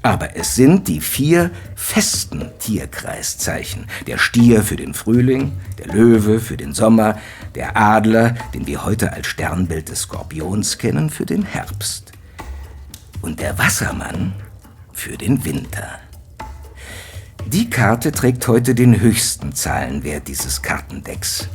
Aber 0.02 0.38
es 0.38 0.56
sind 0.56 0.88
die 0.88 1.02
vier 1.02 1.52
festen 1.76 2.50
Tierkreiszeichen. 2.60 3.88
Der 4.08 4.18
Stier 4.18 4.64
für 4.64 4.78
den 4.78 4.94
Frühling, 4.94 5.54
der 5.78 5.88
Löwe 5.88 6.40
für 6.40 6.56
den 6.56 6.74
Sommer, 6.74 7.18
der 7.56 7.76
Adler, 7.76 8.36
den 8.54 8.66
wir 8.66 8.86
heute 8.86 9.12
als 9.12 9.28
Sternbild 9.28 9.90
des 9.90 10.02
Skorpions 10.02 10.78
kennen, 10.78 11.10
für 11.10 11.26
den 11.26 11.44
Herbst 11.44 12.14
und 13.22 13.40
der 13.40 13.58
Wassermann 13.58 14.34
für 14.94 15.18
den 15.18 15.44
Winter. 15.44 16.00
Die 17.48 17.70
Karte 17.70 18.12
trägt 18.12 18.48
heute 18.48 18.76
den 18.76 19.02
höchsten 19.02 19.54
Zahlenwert 19.54 20.28
dieses 20.28 20.62
Kartendecks. 20.62 21.50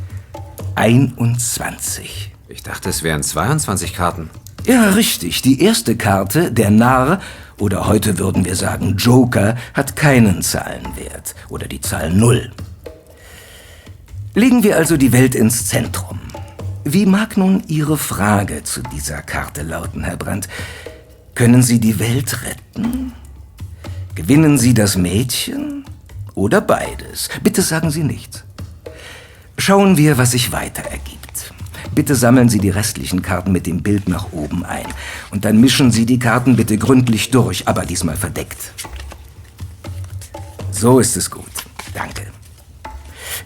21. 0.75 2.33
Ich 2.49 2.63
dachte, 2.63 2.91
es 2.91 3.03
wären 3.03 3.23
22 3.23 3.95
Karten. 3.95 4.29
Ja, 4.67 4.91
richtig. 4.91 5.43
Die 5.43 5.63
erste 5.63 5.97
Karte, 5.97 6.51
der 6.51 6.71
Narr, 6.71 7.21
oder 7.59 7.87
heute 7.87 8.19
würden 8.19 8.45
wir 8.45 8.57
sagen 8.57 8.97
Joker, 8.97 9.57
hat 9.75 9.97
keinen 9.97 10.43
Zahlenwert 10.43 11.35
oder 11.49 11.67
die 11.67 11.81
Zahl 11.81 12.13
0. 12.13 12.51
Legen 14.35 14.63
wir 14.63 14.77
also 14.77 14.97
die 14.97 15.13
Welt 15.13 15.35
ins 15.35 15.67
Zentrum. 15.67 16.19
Wie 16.85 17.07
mag 17.07 17.37
nun 17.37 17.63
Ihre 17.69 17.97
Frage 17.97 18.63
zu 18.63 18.83
dieser 18.83 19.23
Karte 19.23 19.63
lauten, 19.63 20.05
Herr 20.05 20.17
Brandt? 20.17 20.49
Können 21.35 21.63
Sie 21.63 21.81
die 21.81 21.99
Welt 21.99 22.43
retten? 22.45 23.13
Gewinnen 24.15 24.59
Sie 24.59 24.75
das 24.75 24.97
Mädchen? 24.97 25.85
Oder 26.35 26.61
beides? 26.61 27.29
Bitte 27.43 27.63
sagen 27.63 27.91
Sie 27.91 28.03
nichts. 28.03 28.45
Schauen 29.57 29.97
wir, 29.97 30.19
was 30.19 30.33
sich 30.33 30.53
weiter 30.53 30.83
ergibt. 30.83 31.14
Bitte 31.95 32.15
sammeln 32.15 32.49
Sie 32.49 32.59
die 32.59 32.71
restlichen 32.71 33.23
Karten 33.23 33.53
mit 33.53 33.67
dem 33.67 33.83
Bild 33.83 34.09
nach 34.09 34.33
oben 34.33 34.65
ein. 34.65 34.87
Und 35.31 35.45
dann 35.45 35.61
mischen 35.61 35.91
Sie 35.91 36.07
die 36.07 36.19
Karten 36.19 36.57
bitte 36.57 36.77
gründlich 36.77 37.31
durch, 37.31 37.69
aber 37.69 37.87
diesmal 37.87 38.17
verdeckt. 38.17 38.73
So 40.71 40.99
ist 40.99 41.17
es 41.17 41.31
gut. 41.31 41.45
Danke. 41.95 42.27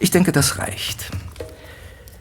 Ich 0.00 0.10
denke, 0.10 0.32
das 0.32 0.58
reicht. 0.58 1.10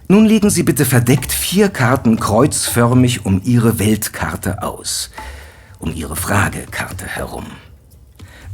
Nun 0.09 0.25
legen 0.25 0.49
Sie 0.49 0.63
bitte 0.63 0.85
verdeckt 0.85 1.31
vier 1.31 1.69
Karten 1.69 2.19
kreuzförmig 2.19 3.25
um 3.25 3.41
Ihre 3.43 3.79
Weltkarte 3.79 4.63
aus 4.63 5.11
um 5.79 5.93
Ihre 5.93 6.15
Fragekarte 6.15 7.05
herum. 7.05 7.45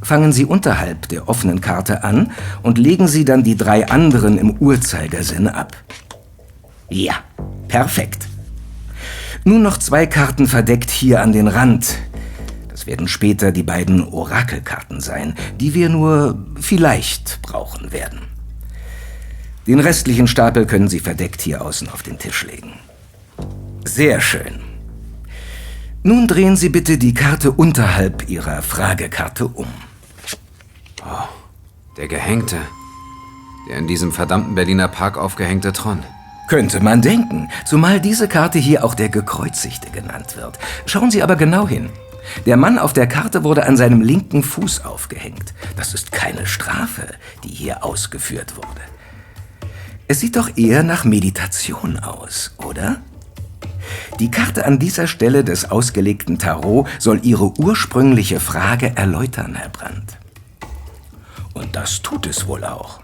Fangen 0.01 0.33
Sie 0.33 0.43
unterhalb 0.45 1.07
der 1.07 1.29
offenen 1.29 1.61
Karte 1.61 2.03
an 2.03 2.31
und 2.61 2.77
legen 2.77 3.07
Sie 3.07 3.23
dann 3.23 3.43
die 3.43 3.55
drei 3.55 3.87
anderen 3.87 4.37
im 4.37 4.51
Uhrzeigersinne 4.57 5.55
ab. 5.55 5.77
Ja, 6.89 7.15
perfekt. 7.67 8.27
Nun 9.45 9.61
noch 9.61 9.77
zwei 9.77 10.05
Karten 10.05 10.47
verdeckt 10.47 10.89
hier 10.89 11.21
an 11.21 11.31
den 11.31 11.47
Rand. 11.47 11.97
Das 12.69 12.87
werden 12.87 13.07
später 13.07 13.51
die 13.51 13.63
beiden 13.63 14.07
Orakelkarten 14.07 15.01
sein, 15.01 15.35
die 15.59 15.73
wir 15.73 15.89
nur 15.89 16.37
vielleicht 16.59 17.41
brauchen 17.41 17.91
werden. 17.91 18.21
Den 19.67 19.79
restlichen 19.79 20.27
Stapel 20.27 20.65
können 20.65 20.89
Sie 20.89 20.99
verdeckt 20.99 21.41
hier 21.41 21.63
außen 21.63 21.89
auf 21.89 22.03
den 22.03 22.19
Tisch 22.19 22.45
legen. 22.45 22.73
Sehr 23.85 24.19
schön. 24.21 24.59
Nun 26.03 26.27
drehen 26.27 26.57
Sie 26.57 26.69
bitte 26.69 26.97
die 26.97 27.13
Karte 27.13 27.51
unterhalb 27.51 28.29
Ihrer 28.29 28.61
Fragekarte 28.61 29.47
um. 29.47 29.67
Oh, 31.05 31.27
der 31.97 32.07
Gehängte. 32.07 32.57
Der 33.69 33.77
in 33.77 33.87
diesem 33.87 34.11
verdammten 34.11 34.55
Berliner 34.55 34.89
Park 34.89 35.17
aufgehängte 35.17 35.71
Tron. 35.71 36.03
Könnte 36.47 36.81
man 36.81 37.01
denken, 37.01 37.49
zumal 37.65 38.01
diese 38.01 38.27
Karte 38.27 38.59
hier 38.59 38.83
auch 38.83 38.95
der 38.95 39.09
Gekreuzigte 39.09 39.89
genannt 39.89 40.35
wird. 40.35 40.59
Schauen 40.85 41.09
Sie 41.09 41.23
aber 41.23 41.35
genau 41.35 41.67
hin. 41.67 41.89
Der 42.45 42.57
Mann 42.57 42.79
auf 42.79 42.93
der 42.93 43.07
Karte 43.07 43.43
wurde 43.43 43.65
an 43.65 43.77
seinem 43.77 44.01
linken 44.01 44.43
Fuß 44.43 44.85
aufgehängt. 44.85 45.53
Das 45.75 45.93
ist 45.93 46.11
keine 46.11 46.45
Strafe, 46.45 47.07
die 47.43 47.49
hier 47.49 47.83
ausgeführt 47.83 48.55
wurde. 48.55 48.81
Es 50.07 50.19
sieht 50.19 50.35
doch 50.35 50.57
eher 50.57 50.83
nach 50.83 51.05
Meditation 51.05 51.99
aus, 51.99 52.53
oder? 52.57 52.97
Die 54.19 54.31
Karte 54.31 54.65
an 54.65 54.79
dieser 54.79 55.07
Stelle 55.07 55.43
des 55.43 55.71
ausgelegten 55.71 56.37
Tarot 56.37 56.87
soll 56.99 57.21
Ihre 57.23 57.57
ursprüngliche 57.59 58.39
Frage 58.39 58.95
erläutern, 58.95 59.55
Herr 59.55 59.69
Brandt. 59.69 60.17
Und 61.53 61.75
das 61.75 62.01
tut 62.01 62.27
es 62.27 62.47
wohl 62.47 62.63
auch. 62.63 63.02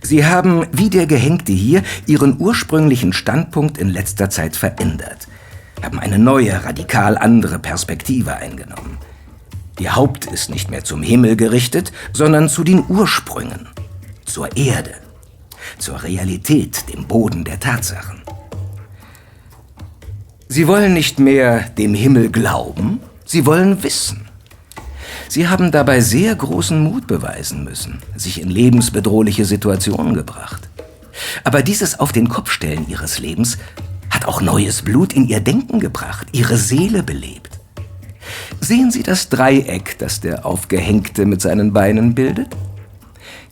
Sie 0.00 0.24
haben, 0.24 0.66
wie 0.72 0.90
der 0.90 1.06
Gehängte 1.06 1.52
hier, 1.52 1.82
Ihren 2.06 2.40
ursprünglichen 2.40 3.12
Standpunkt 3.12 3.78
in 3.78 3.88
letzter 3.88 4.30
Zeit 4.30 4.56
verändert, 4.56 5.28
haben 5.82 5.98
eine 5.98 6.18
neue, 6.18 6.64
radikal 6.64 7.16
andere 7.18 7.58
Perspektive 7.58 8.36
eingenommen. 8.36 8.98
Ihr 9.78 9.94
Haupt 9.94 10.26
ist 10.26 10.50
nicht 10.50 10.70
mehr 10.70 10.84
zum 10.84 11.02
Himmel 11.02 11.36
gerichtet, 11.36 11.92
sondern 12.12 12.48
zu 12.48 12.64
den 12.64 12.84
Ursprüngen, 12.88 13.68
zur 14.24 14.56
Erde, 14.56 14.94
zur 15.78 16.02
Realität, 16.02 16.92
dem 16.92 17.06
Boden 17.06 17.44
der 17.44 17.60
Tatsachen. 17.60 18.22
Sie 20.48 20.66
wollen 20.66 20.94
nicht 20.94 21.18
mehr 21.18 21.60
dem 21.60 21.94
Himmel 21.94 22.30
glauben, 22.30 23.00
sie 23.24 23.46
wollen 23.46 23.82
wissen. 23.82 24.27
Sie 25.28 25.48
haben 25.48 25.70
dabei 25.70 26.00
sehr 26.00 26.34
großen 26.34 26.82
Mut 26.82 27.06
beweisen 27.06 27.62
müssen, 27.62 27.98
sich 28.16 28.40
in 28.40 28.48
lebensbedrohliche 28.48 29.44
Situationen 29.44 30.14
gebracht. 30.14 30.68
Aber 31.44 31.62
dieses 31.62 32.00
Auf 32.00 32.12
den 32.12 32.28
Kopf 32.28 32.50
stellen 32.50 32.88
ihres 32.88 33.18
Lebens 33.18 33.58
hat 34.10 34.26
auch 34.26 34.40
neues 34.40 34.82
Blut 34.82 35.12
in 35.12 35.28
ihr 35.28 35.40
Denken 35.40 35.80
gebracht, 35.80 36.28
ihre 36.32 36.56
Seele 36.56 37.02
belebt. 37.02 37.58
Sehen 38.60 38.90
Sie 38.90 39.02
das 39.02 39.28
Dreieck, 39.28 39.98
das 39.98 40.20
der 40.20 40.46
Aufgehängte 40.46 41.26
mit 41.26 41.42
seinen 41.42 41.72
Beinen 41.72 42.14
bildet? 42.14 42.48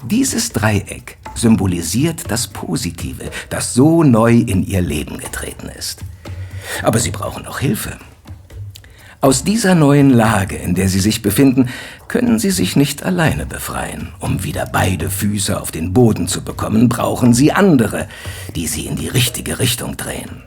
Dieses 0.04 0.50
Dreieck 0.50 1.18
symbolisiert 1.34 2.30
das 2.30 2.48
Positive, 2.48 3.30
das 3.50 3.74
so 3.74 4.02
neu 4.02 4.32
in 4.32 4.62
ihr 4.62 4.80
Leben 4.80 5.18
getreten 5.18 5.68
ist. 5.68 6.00
Aber 6.82 6.98
Sie 6.98 7.10
brauchen 7.10 7.44
noch 7.44 7.58
Hilfe. 7.58 7.98
Aus 9.20 9.44
dieser 9.44 9.74
neuen 9.74 10.10
Lage, 10.10 10.56
in 10.56 10.74
der 10.74 10.88
Sie 10.88 11.00
sich 11.00 11.22
befinden, 11.22 11.68
können 12.06 12.38
Sie 12.38 12.50
sich 12.50 12.76
nicht 12.76 13.02
alleine 13.02 13.46
befreien. 13.46 14.12
Um 14.20 14.44
wieder 14.44 14.66
beide 14.66 15.10
Füße 15.10 15.58
auf 15.60 15.70
den 15.70 15.92
Boden 15.92 16.28
zu 16.28 16.44
bekommen, 16.44 16.88
brauchen 16.88 17.32
Sie 17.32 17.52
andere, 17.52 18.08
die 18.54 18.66
Sie 18.66 18.86
in 18.86 18.96
die 18.96 19.08
richtige 19.08 19.58
Richtung 19.58 19.96
drehen. 19.96 20.42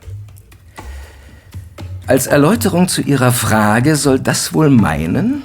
Als 2.05 2.27
Erläuterung 2.27 2.87
zu 2.87 3.01
Ihrer 3.01 3.31
Frage 3.31 3.95
soll 3.95 4.19
das 4.19 4.53
wohl 4.53 4.69
meinen, 4.69 5.43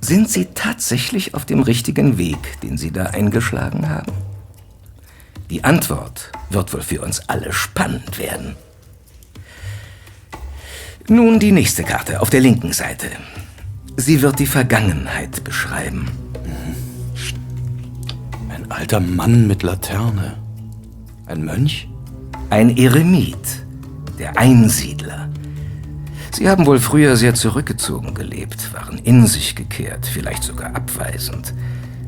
sind 0.00 0.28
Sie 0.28 0.46
tatsächlich 0.46 1.34
auf 1.34 1.46
dem 1.46 1.62
richtigen 1.62 2.18
Weg, 2.18 2.60
den 2.62 2.76
Sie 2.76 2.90
da 2.90 3.04
eingeschlagen 3.04 3.88
haben? 3.88 4.12
Die 5.50 5.64
Antwort 5.64 6.32
wird 6.50 6.72
wohl 6.72 6.82
für 6.82 7.00
uns 7.00 7.28
alle 7.28 7.52
spannend 7.52 8.18
werden. 8.18 8.56
Nun 11.08 11.38
die 11.38 11.52
nächste 11.52 11.84
Karte 11.84 12.22
auf 12.22 12.30
der 12.30 12.40
linken 12.40 12.72
Seite. 12.72 13.08
Sie 13.98 14.22
wird 14.22 14.38
die 14.38 14.46
Vergangenheit 14.46 15.44
beschreiben. 15.44 16.08
Ein 18.48 18.72
alter 18.72 19.00
Mann 19.00 19.46
mit 19.46 19.62
Laterne. 19.62 20.38
Ein 21.26 21.44
Mönch? 21.44 21.90
Ein 22.48 22.74
Eremit, 22.78 23.36
der 24.18 24.38
Einsiedler. 24.38 25.28
Sie 26.32 26.48
haben 26.48 26.64
wohl 26.64 26.80
früher 26.80 27.16
sehr 27.16 27.34
zurückgezogen 27.34 28.14
gelebt, 28.14 28.72
waren 28.72 28.96
in 28.96 29.26
sich 29.26 29.54
gekehrt, 29.54 30.06
vielleicht 30.06 30.42
sogar 30.42 30.74
abweisend, 30.74 31.52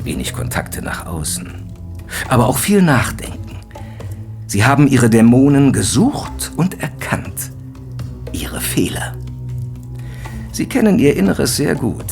wenig 0.04 0.32
Kontakte 0.32 0.80
nach 0.80 1.04
außen, 1.04 1.52
aber 2.28 2.46
auch 2.46 2.56
viel 2.56 2.80
Nachdenken. 2.80 3.58
Sie 4.46 4.64
haben 4.64 4.88
ihre 4.88 5.10
Dämonen 5.10 5.74
gesucht 5.74 6.52
und 6.56 6.80
erkannt 6.80 7.50
ihre 8.36 8.60
Fehler. 8.60 9.14
Sie 10.52 10.66
kennen 10.66 10.98
ihr 10.98 11.16
Inneres 11.16 11.56
sehr 11.56 11.74
gut. 11.74 12.06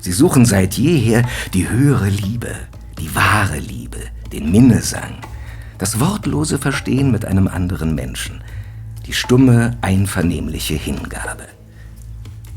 Sie 0.00 0.12
suchen 0.12 0.44
seit 0.44 0.74
jeher 0.74 1.22
die 1.52 1.68
höhere 1.68 2.08
Liebe, 2.08 2.54
die 2.98 3.14
wahre 3.14 3.58
Liebe, 3.58 3.98
den 4.32 4.50
Minnesang, 4.50 5.18
das 5.78 6.00
wortlose 6.00 6.58
Verstehen 6.58 7.10
mit 7.10 7.24
einem 7.24 7.48
anderen 7.48 7.94
Menschen, 7.94 8.42
die 9.06 9.12
stumme, 9.12 9.76
einvernehmliche 9.80 10.74
Hingabe. 10.74 11.44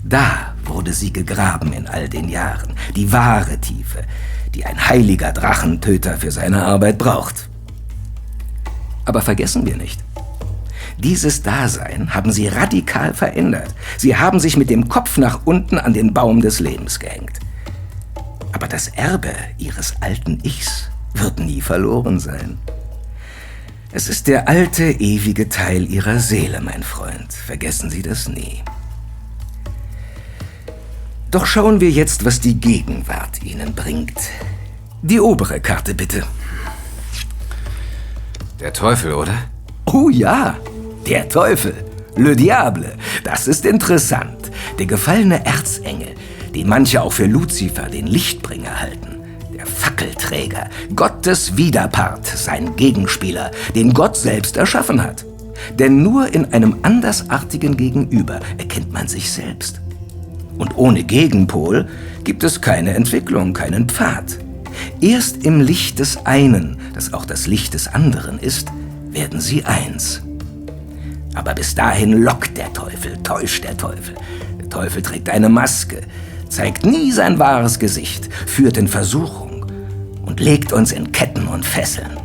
Da 0.03 0.55
wurde 0.63 0.93
sie 0.93 1.11
gegraben 1.11 1.73
in 1.73 1.87
all 1.87 2.07
den 2.07 2.29
Jahren, 2.29 2.75
die 2.95 3.11
wahre 3.11 3.59
Tiefe, 3.59 4.03
die 4.55 4.65
ein 4.65 4.87
heiliger 4.87 5.31
Drachentöter 5.31 6.17
für 6.17 6.31
seine 6.31 6.63
Arbeit 6.63 6.97
braucht. 6.97 7.49
Aber 9.05 9.21
vergessen 9.21 9.65
wir 9.65 9.77
nicht, 9.77 10.01
dieses 10.97 11.43
Dasein 11.43 12.13
haben 12.13 12.31
sie 12.31 12.47
radikal 12.47 13.13
verändert. 13.13 13.73
Sie 13.97 14.15
haben 14.15 14.39
sich 14.39 14.57
mit 14.57 14.69
dem 14.69 14.89
Kopf 14.89 15.17
nach 15.17 15.41
unten 15.45 15.77
an 15.77 15.93
den 15.93 16.13
Baum 16.13 16.41
des 16.41 16.59
Lebens 16.59 16.99
gehängt. 16.99 17.39
Aber 18.51 18.67
das 18.67 18.87
Erbe 18.89 19.33
ihres 19.57 19.93
alten 20.01 20.39
Ichs 20.43 20.89
wird 21.13 21.39
nie 21.39 21.61
verloren 21.61 22.19
sein. 22.19 22.57
Es 23.91 24.09
ist 24.09 24.27
der 24.27 24.47
alte, 24.49 24.83
ewige 24.83 25.49
Teil 25.49 25.89
ihrer 25.89 26.19
Seele, 26.19 26.61
mein 26.61 26.83
Freund. 26.83 27.31
Vergessen 27.31 27.89
Sie 27.89 28.01
das 28.01 28.27
nie. 28.27 28.63
Doch 31.31 31.45
schauen 31.45 31.79
wir 31.79 31.89
jetzt, 31.91 32.25
was 32.25 32.39
die 32.39 32.59
Gegenwart 32.59 33.43
Ihnen 33.43 33.73
bringt. 33.73 34.17
Die 35.01 35.19
obere 35.19 35.59
Karte 35.59 35.93
bitte. 35.93 36.23
Der 38.59 38.73
Teufel, 38.73 39.13
oder? 39.13 39.35
Oh 39.85 40.09
ja, 40.09 40.55
der 41.07 41.29
Teufel, 41.29 41.73
Le 42.17 42.35
Diable, 42.35 42.93
das 43.23 43.47
ist 43.47 43.65
interessant. 43.65 44.51
Der 44.77 44.85
gefallene 44.85 45.45
Erzengel, 45.45 46.09
den 46.53 46.67
manche 46.67 47.01
auch 47.01 47.13
für 47.13 47.27
Luzifer, 47.27 47.83
den 47.83 48.07
Lichtbringer, 48.07 48.81
halten. 48.81 49.15
Der 49.55 49.65
Fackelträger, 49.65 50.69
Gottes 50.95 51.55
Widerpart, 51.55 52.25
sein 52.25 52.75
Gegenspieler, 52.75 53.51
den 53.73 53.93
Gott 53.93 54.17
selbst 54.17 54.57
erschaffen 54.57 55.01
hat. 55.01 55.25
Denn 55.79 56.03
nur 56.03 56.33
in 56.33 56.53
einem 56.53 56.77
andersartigen 56.81 57.77
Gegenüber 57.77 58.41
erkennt 58.57 58.91
man 58.91 59.07
sich 59.07 59.31
selbst. 59.31 59.79
Und 60.57 60.75
ohne 60.75 61.03
Gegenpol 61.03 61.87
gibt 62.25 62.43
es 62.43 62.59
keine 62.59 62.95
Entwicklung, 62.95 63.53
keinen 63.53 63.87
Pfad. 63.87 64.39
Erst 64.99 65.45
im 65.45 65.61
Licht 65.61 65.99
des 65.99 66.25
einen, 66.25 66.77
das 66.93 67.13
auch 67.13 67.25
das 67.25 67.47
Licht 67.47 67.73
des 67.75 67.87
anderen 67.87 68.39
ist, 68.39 68.67
werden 69.11 69.39
sie 69.39 69.63
eins. 69.63 70.21
Aber 71.37 71.53
bis 71.53 71.75
dahin 71.75 72.13
lockt 72.23 72.57
der 72.57 72.73
Teufel, 72.73 73.15
täuscht 73.21 73.63
der 73.63 73.77
Teufel. 73.77 74.15
Der 74.59 74.69
Teufel 74.69 75.03
trägt 75.03 75.29
eine 75.29 75.49
Maske, 75.49 76.01
zeigt 76.49 76.83
nie 76.83 77.11
sein 77.11 77.37
wahres 77.37 77.77
Gesicht, 77.77 78.27
führt 78.47 78.75
in 78.75 78.87
Versuchung 78.87 79.71
und 80.25 80.39
legt 80.39 80.73
uns 80.73 80.91
in 80.91 81.11
Ketten 81.11 81.47
und 81.47 81.63
Fesseln. 81.63 82.17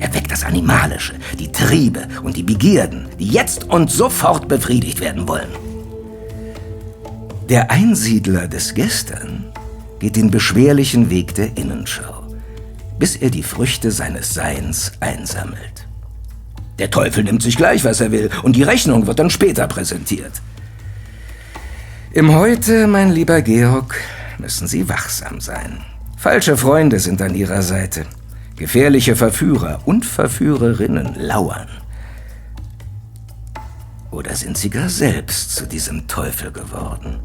Er 0.00 0.12
weckt 0.12 0.32
das 0.32 0.42
Animalische, 0.42 1.14
die 1.38 1.52
Triebe 1.52 2.08
und 2.24 2.36
die 2.36 2.42
Begierden, 2.42 3.06
die 3.20 3.28
jetzt 3.28 3.70
und 3.70 3.92
sofort 3.92 4.48
befriedigt 4.48 5.00
werden 5.00 5.28
wollen. 5.28 5.48
Der 7.48 7.70
Einsiedler 7.70 8.48
des 8.48 8.74
Gestern 8.74 9.44
geht 10.00 10.16
den 10.16 10.32
beschwerlichen 10.32 11.10
Weg 11.10 11.36
der 11.36 11.56
Innenschau, 11.56 12.24
bis 12.98 13.14
er 13.14 13.30
die 13.30 13.44
Früchte 13.44 13.92
seines 13.92 14.34
Seins 14.34 14.90
einsammelt. 14.98 15.75
Der 16.78 16.90
Teufel 16.90 17.24
nimmt 17.24 17.42
sich 17.42 17.56
gleich, 17.56 17.84
was 17.84 18.00
er 18.00 18.12
will, 18.12 18.30
und 18.42 18.56
die 18.56 18.62
Rechnung 18.62 19.06
wird 19.06 19.18
dann 19.18 19.30
später 19.30 19.66
präsentiert. 19.66 20.32
Im 22.12 22.34
Heute, 22.34 22.86
mein 22.86 23.10
lieber 23.10 23.42
Georg, 23.42 23.94
müssen 24.38 24.66
Sie 24.66 24.88
wachsam 24.88 25.40
sein. 25.40 25.80
Falsche 26.16 26.56
Freunde 26.56 26.98
sind 26.98 27.20
an 27.22 27.34
Ihrer 27.34 27.62
Seite. 27.62 28.06
Gefährliche 28.56 29.16
Verführer 29.16 29.80
und 29.84 30.06
Verführerinnen 30.06 31.14
lauern. 31.14 31.68
Oder 34.10 34.34
sind 34.34 34.56
Sie 34.56 34.70
gar 34.70 34.88
selbst 34.88 35.54
zu 35.54 35.66
diesem 35.66 36.06
Teufel 36.06 36.50
geworden? 36.50 37.18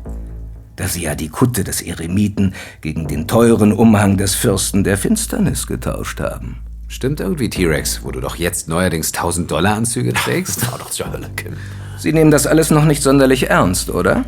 Da 0.75 0.87
Sie 0.87 1.03
ja 1.03 1.15
die 1.15 1.29
Kutte 1.29 1.63
des 1.63 1.81
Eremiten 1.81 2.53
gegen 2.81 3.07
den 3.07 3.27
teuren 3.27 3.71
Umhang 3.71 4.17
des 4.17 4.35
Fürsten 4.35 4.83
der 4.83 4.97
Finsternis 4.97 5.67
getauscht 5.67 6.19
haben. 6.19 6.57
Stimmt 6.91 7.21
irgendwie, 7.21 7.49
T-Rex, 7.49 8.03
wo 8.03 8.11
du 8.11 8.19
doch 8.19 8.35
jetzt 8.35 8.67
neuerdings 8.67 9.13
1000 9.13 9.49
Dollar 9.49 9.77
Anzüge 9.77 10.11
trägst? 10.11 10.59
Fahr 10.65 10.77
doch 10.77 10.89
zur 10.89 11.09
Hölle, 11.09 11.29
Kim. 11.37 11.53
Sie 11.97 12.11
nehmen 12.11 12.31
das 12.31 12.45
alles 12.45 12.69
noch 12.69 12.83
nicht 12.83 13.01
sonderlich 13.01 13.49
ernst, 13.49 13.89
oder? 13.89 14.25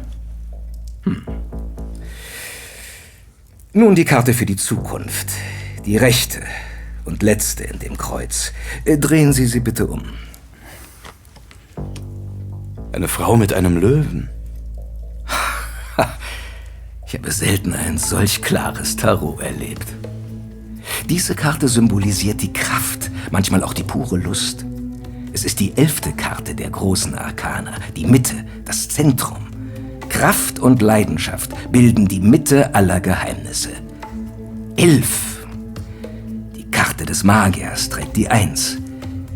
Hm. 1.01 1.23
Nun 3.73 3.95
die 3.95 4.05
Karte 4.05 4.33
für 4.33 4.45
die 4.45 4.55
Zukunft. 4.55 5.27
Die 5.85 5.97
rechte 5.97 6.41
und 7.03 7.21
letzte 7.21 7.65
in 7.65 7.79
dem 7.79 7.97
Kreuz. 7.97 8.53
Äh, 8.85 8.97
drehen 8.97 9.33
Sie 9.33 9.45
sie 9.45 9.59
bitte 9.59 9.85
um. 9.85 10.03
Eine 12.93 13.09
Frau 13.09 13.35
mit 13.35 13.51
einem 13.51 13.77
Löwen. 13.77 14.29
Ich 17.05 17.19
habe 17.19 17.29
selten 17.29 17.73
ein 17.73 17.99
solch 17.99 18.41
klares 18.41 18.95
Tarot 18.95 19.39
erlebt. 19.39 19.85
Diese 21.09 21.35
Karte 21.35 21.67
symbolisiert 21.67 22.41
die 22.41 22.53
Kraft, 22.53 23.11
manchmal 23.31 23.63
auch 23.63 23.73
die 23.73 23.83
pure 23.83 24.17
Lust. 24.17 24.65
Es 25.33 25.43
ist 25.43 25.59
die 25.59 25.75
elfte 25.75 26.11
Karte 26.11 26.53
der 26.53 26.69
großen 26.69 27.15
Arkana, 27.15 27.73
die 27.95 28.05
Mitte, 28.05 28.45
das 28.65 28.87
Zentrum. 28.87 29.47
Kraft 30.09 30.59
und 30.59 30.81
Leidenschaft 30.81 31.51
bilden 31.71 32.07
die 32.07 32.19
Mitte 32.19 32.75
aller 32.75 32.99
Geheimnisse. 32.99 33.71
Elf. 34.75 35.45
Die 36.55 36.69
Karte 36.69 37.05
des 37.05 37.23
Magiers 37.23 37.89
trägt 37.89 38.15
die 38.15 38.29
Eins. 38.29 38.77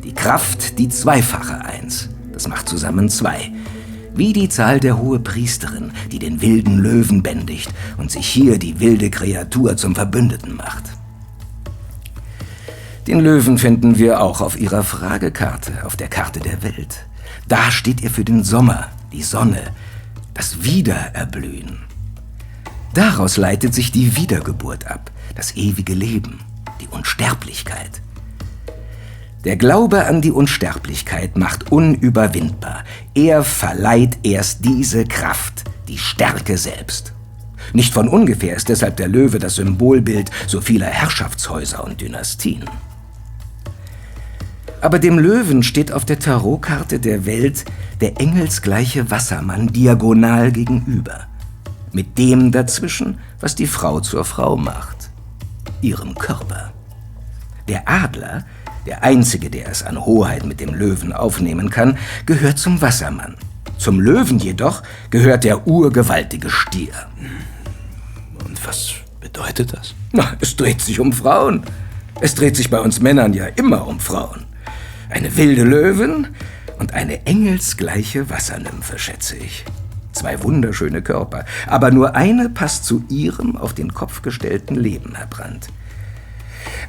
Die 0.04 0.14
Kraft 0.14 0.78
die 0.78 0.90
zweifache 0.90 1.66
Eins. 1.66 2.10
Das 2.32 2.48
macht 2.48 2.70
zusammen 2.70 3.10
zwei. 3.10 3.52
Wie 4.14 4.34
die 4.34 4.50
Zahl 4.50 4.80
der 4.80 5.00
Hohepriesterin, 5.00 5.92
die 6.12 6.20
den 6.20 6.42
wilden 6.42 6.78
Löwen 6.78 7.24
bändigt 7.24 7.74
und 7.98 8.12
sich 8.12 8.28
hier 8.28 8.60
die 8.60 8.80
wilde 8.80 9.10
Kreatur 9.10 9.78
zum 9.78 9.96
Verbündeten 9.96 10.56
macht. 10.56 10.84
Den 13.08 13.22
Löwen 13.22 13.58
finden 13.58 13.98
wir 13.98 14.20
auch 14.20 14.42
auf 14.42 14.60
ihrer 14.60 14.84
Fragekarte, 14.84 15.86
auf 15.86 15.96
der 15.96 16.10
Karte 16.10 16.42
der 16.42 16.62
Welt. 16.62 17.06
Da 17.48 17.72
steht 17.72 18.02
ihr 18.02 18.10
für 18.10 18.26
den 18.26 18.44
Sommer, 18.44 18.88
die 19.14 19.24
Sonne, 19.24 19.62
das 20.34 20.66
Wiedererblühen. 20.66 21.80
Daraus 22.94 23.38
leitet 23.38 23.74
sich 23.74 23.94
die 23.94 24.18
Wiedergeburt 24.18 24.88
ab, 24.92 25.10
das 25.36 25.56
ewige 25.56 25.94
Leben, 25.94 26.40
die 26.82 26.88
Unsterblichkeit. 26.88 28.02
Der 29.46 29.56
Glaube 29.56 30.06
an 30.06 30.22
die 30.22 30.32
Unsterblichkeit 30.32 31.38
macht 31.38 31.72
unüberwindbar. 31.72 32.84
Er 33.14 33.44
verleiht 33.44 34.18
erst 34.24 34.66
diese 34.66 35.06
Kraft, 35.06 35.64
die 35.88 35.98
Stärke 35.98 36.58
selbst. 36.58 37.14
Nicht 37.72 37.94
von 37.94 38.10
ungefähr 38.10 38.58
ist 38.58 38.68
deshalb 38.68 38.98
der 38.98 39.08
Löwe 39.08 39.40
das 39.40 39.56
Symbolbild 39.56 40.30
so 40.48 40.60
vieler 40.60 40.88
Herrschaftshäuser 40.88 41.86
und 41.86 42.02
Dynastien. 42.02 42.66
Aber 44.88 45.00
dem 45.00 45.20
Löwen 45.20 45.64
steht 45.64 45.92
auf 45.92 46.06
der 46.06 46.18
Tarotkarte 46.18 47.02
der 47.02 47.26
Welt 47.26 47.66
der 48.00 48.22
engelsgleiche 48.22 49.12
Wassermann 49.12 49.68
diagonal 49.68 50.54
gegenüber. 50.54 51.28
Mit 51.92 52.18
dem 52.18 52.54
dazwischen, 52.54 53.20
was 53.42 53.54
die 53.54 53.68
Frau 53.68 54.00
zur 54.00 54.24
Frau 54.24 54.56
macht. 54.56 55.10
Ihrem 55.82 56.16
Körper. 56.16 56.72
Der 57.68 57.90
Adler, 57.90 58.46
der 58.86 59.04
einzige, 59.04 59.50
der 59.50 59.68
es 59.68 59.84
an 59.84 60.06
Hoheit 60.06 60.46
mit 60.46 60.62
dem 60.62 60.74
Löwen 60.74 61.12
aufnehmen 61.12 61.70
kann, 61.70 61.98
gehört 62.26 62.58
zum 62.58 62.80
Wassermann. 62.82 63.36
Zum 63.78 64.00
Löwen 64.00 64.40
jedoch 64.40 64.84
gehört 65.10 65.44
der 65.44 65.68
urgewaltige 65.68 66.50
Stier. 66.50 66.94
Und 68.46 68.66
was 68.66 68.94
bedeutet 69.20 69.74
das? 69.74 69.94
Na, 70.14 70.38
es 70.40 70.56
dreht 70.56 70.80
sich 70.80 71.02
um 71.02 71.12
Frauen. 71.12 71.64
Es 72.22 72.36
dreht 72.36 72.56
sich 72.56 72.70
bei 72.70 72.80
uns 72.80 73.02
Männern 73.02 73.34
ja 73.34 73.48
immer 73.48 73.86
um 73.86 74.00
Frauen. 74.00 74.47
Eine 75.10 75.36
wilde 75.36 75.64
Löwin 75.64 76.28
und 76.80 76.94
eine 76.94 77.26
engelsgleiche 77.26 78.30
Wassernymphe, 78.30 79.00
schätze 79.00 79.36
ich. 79.38 79.66
Zwei 80.12 80.42
wunderschöne 80.44 81.02
Körper, 81.02 81.46
aber 81.68 81.92
nur 81.92 82.16
eine 82.16 82.50
passt 82.50 82.86
zu 82.86 83.04
ihrem 83.10 83.56
auf 83.56 83.74
den 83.74 83.94
Kopf 83.94 84.22
gestellten 84.22 84.76
Leben, 84.76 85.14
Herr 85.16 85.28
Brandt. 85.28 85.68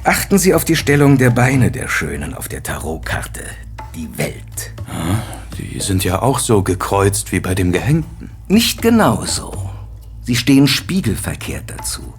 Achten 0.03 0.37
Sie 0.37 0.53
auf 0.53 0.65
die 0.65 0.75
Stellung 0.75 1.17
der 1.17 1.29
Beine 1.29 1.71
der 1.71 1.87
Schönen 1.87 2.33
auf 2.33 2.47
der 2.47 2.63
Tarotkarte. 2.63 3.41
Die 3.95 4.17
Welt. 4.17 4.73
Die 5.57 5.79
sind 5.79 6.03
ja 6.03 6.21
auch 6.21 6.39
so 6.39 6.63
gekreuzt 6.63 7.31
wie 7.31 7.39
bei 7.39 7.53
dem 7.53 7.71
Gehängten. 7.71 8.29
Nicht 8.47 8.81
genau 8.81 9.25
so. 9.25 9.69
Sie 10.23 10.35
stehen 10.35 10.67
spiegelverkehrt 10.67 11.65
dazu. 11.67 12.13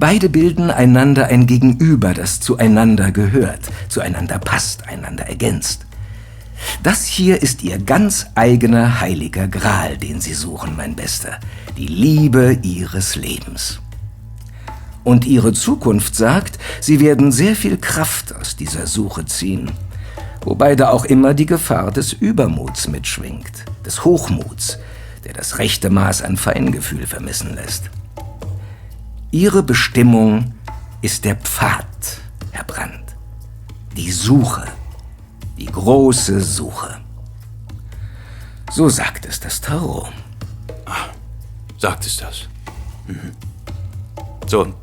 Beide 0.00 0.28
bilden 0.28 0.70
einander 0.70 1.26
ein 1.26 1.48
Gegenüber, 1.48 2.14
das 2.14 2.38
zueinander 2.38 3.10
gehört, 3.10 3.62
zueinander 3.88 4.38
passt, 4.38 4.86
einander 4.86 5.26
ergänzt. 5.26 5.86
Das 6.84 7.04
hier 7.04 7.42
ist 7.42 7.64
Ihr 7.64 7.78
ganz 7.78 8.26
eigener 8.36 9.00
heiliger 9.00 9.48
Gral, 9.48 9.98
den 9.98 10.20
Sie 10.20 10.34
suchen, 10.34 10.76
mein 10.76 10.94
Bester. 10.94 11.40
Die 11.76 11.88
Liebe 11.88 12.58
Ihres 12.62 13.16
Lebens. 13.16 13.80
Und 15.02 15.24
Ihre 15.26 15.52
Zukunft 15.52 16.14
sagt, 16.14 16.60
Sie 16.80 17.00
werden 17.00 17.32
sehr 17.32 17.56
viel 17.56 17.76
Kraft 17.76 18.32
aus 18.36 18.54
dieser 18.54 18.86
Suche 18.86 19.24
ziehen. 19.24 19.72
Wobei 20.44 20.76
da 20.76 20.90
auch 20.90 21.06
immer 21.06 21.34
die 21.34 21.46
Gefahr 21.46 21.90
des 21.90 22.12
Übermuts 22.12 22.86
mitschwingt, 22.86 23.64
des 23.84 24.04
Hochmuts, 24.04 24.78
der 25.24 25.32
das 25.32 25.58
rechte 25.58 25.90
Maß 25.90 26.22
an 26.22 26.36
Feingefühl 26.36 27.04
vermissen 27.04 27.56
lässt. 27.56 27.90
Ihre 29.30 29.62
Bestimmung 29.62 30.54
ist 31.02 31.24
der 31.24 31.36
Pfad, 31.36 31.84
Herr 32.50 32.64
Brandt. 32.64 33.14
Die 33.94 34.10
Suche. 34.10 34.64
Die 35.58 35.66
große 35.66 36.40
Suche. 36.40 36.98
So 38.70 38.88
sagt 38.88 39.26
es 39.26 39.38
das 39.40 39.60
Tarot. 39.60 40.08
Sagt 41.78 42.06
es 42.06 42.16
das? 42.16 42.48
Mhm. 43.06 43.32
So, 44.46 44.74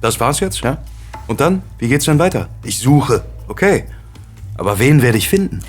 das 0.00 0.20
war's 0.20 0.40
jetzt, 0.40 0.60
ja? 0.60 0.78
Und 1.26 1.40
dann? 1.40 1.62
Wie 1.78 1.88
geht's 1.88 2.04
dann 2.04 2.18
weiter? 2.18 2.48
Ich 2.62 2.78
suche. 2.78 3.24
Okay. 3.48 3.86
Aber 4.56 4.78
wen 4.78 5.02
werde 5.02 5.18
ich 5.18 5.28
finden? 5.28 5.60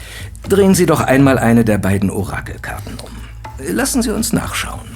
Drehen 0.48 0.76
Sie 0.76 0.86
doch 0.86 1.02
einmal 1.02 1.40
eine 1.40 1.66
der 1.66 1.80
beiden 1.80 2.12
Orakelkarten 2.12 2.98
um. 3.00 3.76
Lassen 3.76 4.04
Sie 4.04 4.12
uns 4.12 4.32
nachschauen. 4.32 4.96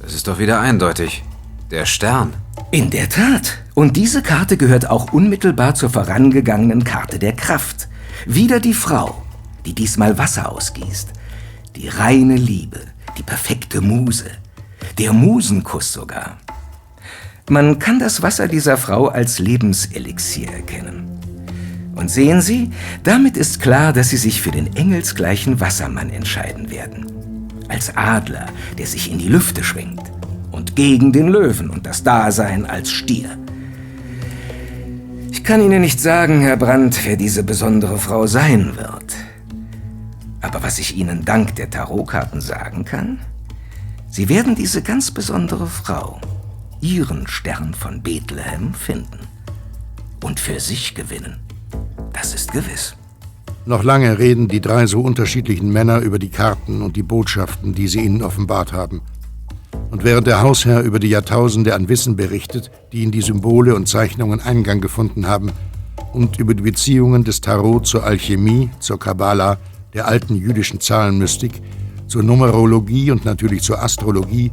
Das 0.00 0.14
ist 0.14 0.28
doch 0.28 0.38
wieder 0.38 0.60
eindeutig. 0.60 1.22
Der 1.70 1.84
Stern. 1.84 2.32
In 2.70 2.88
der 2.88 3.10
Tat. 3.10 3.58
Und 3.74 3.98
diese 3.98 4.22
Karte 4.22 4.56
gehört 4.56 4.88
auch 4.88 5.12
unmittelbar 5.12 5.74
zur 5.74 5.90
vorangegangenen 5.90 6.82
Karte 6.82 7.18
der 7.18 7.34
Kraft. 7.34 7.88
Wieder 8.24 8.58
die 8.58 8.72
Frau, 8.72 9.22
die 9.66 9.74
diesmal 9.74 10.16
Wasser 10.16 10.50
ausgießt. 10.50 11.10
Die 11.76 11.88
reine 11.88 12.36
Liebe, 12.36 12.80
die 13.18 13.22
perfekte 13.22 13.82
Muse. 13.82 14.30
Der 14.96 15.12
Musenkuss 15.12 15.92
sogar. 15.92 16.38
Man 17.50 17.78
kann 17.78 17.98
das 17.98 18.22
Wasser 18.22 18.48
dieser 18.48 18.78
Frau 18.78 19.08
als 19.08 19.38
Lebenselixier 19.38 20.50
erkennen. 20.50 21.20
Und 21.94 22.10
sehen 22.10 22.40
Sie, 22.40 22.70
damit 23.04 23.36
ist 23.36 23.60
klar, 23.60 23.92
dass 23.92 24.08
Sie 24.08 24.16
sich 24.16 24.40
für 24.40 24.52
den 24.52 24.74
engelsgleichen 24.74 25.60
Wassermann 25.60 26.08
entscheiden 26.08 26.70
werden. 26.70 27.12
Als 27.68 27.94
Adler, 27.94 28.46
der 28.78 28.86
sich 28.86 29.10
in 29.10 29.18
die 29.18 29.28
Lüfte 29.28 29.62
schwingt. 29.62 30.00
Und 30.58 30.74
gegen 30.74 31.12
den 31.12 31.28
Löwen 31.28 31.70
und 31.70 31.86
das 31.86 32.02
Dasein 32.02 32.66
als 32.66 32.90
Stier. 32.90 33.38
Ich 35.30 35.44
kann 35.44 35.62
Ihnen 35.62 35.82
nicht 35.82 36.00
sagen, 36.00 36.40
Herr 36.40 36.56
Brandt, 36.56 36.98
wer 37.06 37.16
diese 37.16 37.44
besondere 37.44 37.96
Frau 37.96 38.26
sein 38.26 38.72
wird. 38.76 39.14
Aber 40.40 40.60
was 40.64 40.80
ich 40.80 40.96
Ihnen 40.96 41.24
dank 41.24 41.54
der 41.54 41.70
Tarotkarten 41.70 42.40
sagen 42.40 42.84
kann, 42.84 43.20
Sie 44.10 44.28
werden 44.28 44.56
diese 44.56 44.82
ganz 44.82 45.12
besondere 45.12 45.68
Frau, 45.68 46.20
Ihren 46.80 47.28
Stern 47.28 47.72
von 47.72 48.02
Bethlehem, 48.02 48.74
finden. 48.74 49.28
Und 50.24 50.40
für 50.40 50.58
sich 50.58 50.96
gewinnen. 50.96 51.36
Das 52.12 52.34
ist 52.34 52.50
gewiss. 52.50 52.96
Noch 53.64 53.84
lange 53.84 54.18
reden 54.18 54.48
die 54.48 54.60
drei 54.60 54.86
so 54.86 55.02
unterschiedlichen 55.02 55.70
Männer 55.70 56.00
über 56.00 56.18
die 56.18 56.30
Karten 56.30 56.82
und 56.82 56.96
die 56.96 57.04
Botschaften, 57.04 57.74
die 57.74 57.86
sie 57.86 58.00
ihnen 58.00 58.22
offenbart 58.22 58.72
haben. 58.72 59.02
Und 59.90 60.04
während 60.04 60.26
der 60.26 60.42
Hausherr 60.42 60.82
über 60.82 60.98
die 60.98 61.08
Jahrtausende 61.08 61.74
an 61.74 61.88
Wissen 61.88 62.16
berichtet, 62.16 62.70
die 62.92 63.02
in 63.02 63.10
die 63.10 63.22
Symbole 63.22 63.74
und 63.74 63.88
Zeichnungen 63.88 64.40
Eingang 64.40 64.80
gefunden 64.80 65.26
haben, 65.26 65.50
und 66.12 66.38
über 66.38 66.54
die 66.54 66.62
Beziehungen 66.62 67.24
des 67.24 67.40
Tarot 67.40 67.86
zur 67.86 68.04
Alchemie, 68.04 68.70
zur 68.80 68.98
Kabbala, 68.98 69.58
der 69.94 70.06
alten 70.06 70.36
jüdischen 70.36 70.80
Zahlenmystik, 70.80 71.60
zur 72.06 72.22
Numerologie 72.22 73.10
und 73.10 73.24
natürlich 73.24 73.62
zur 73.62 73.82
Astrologie, 73.82 74.52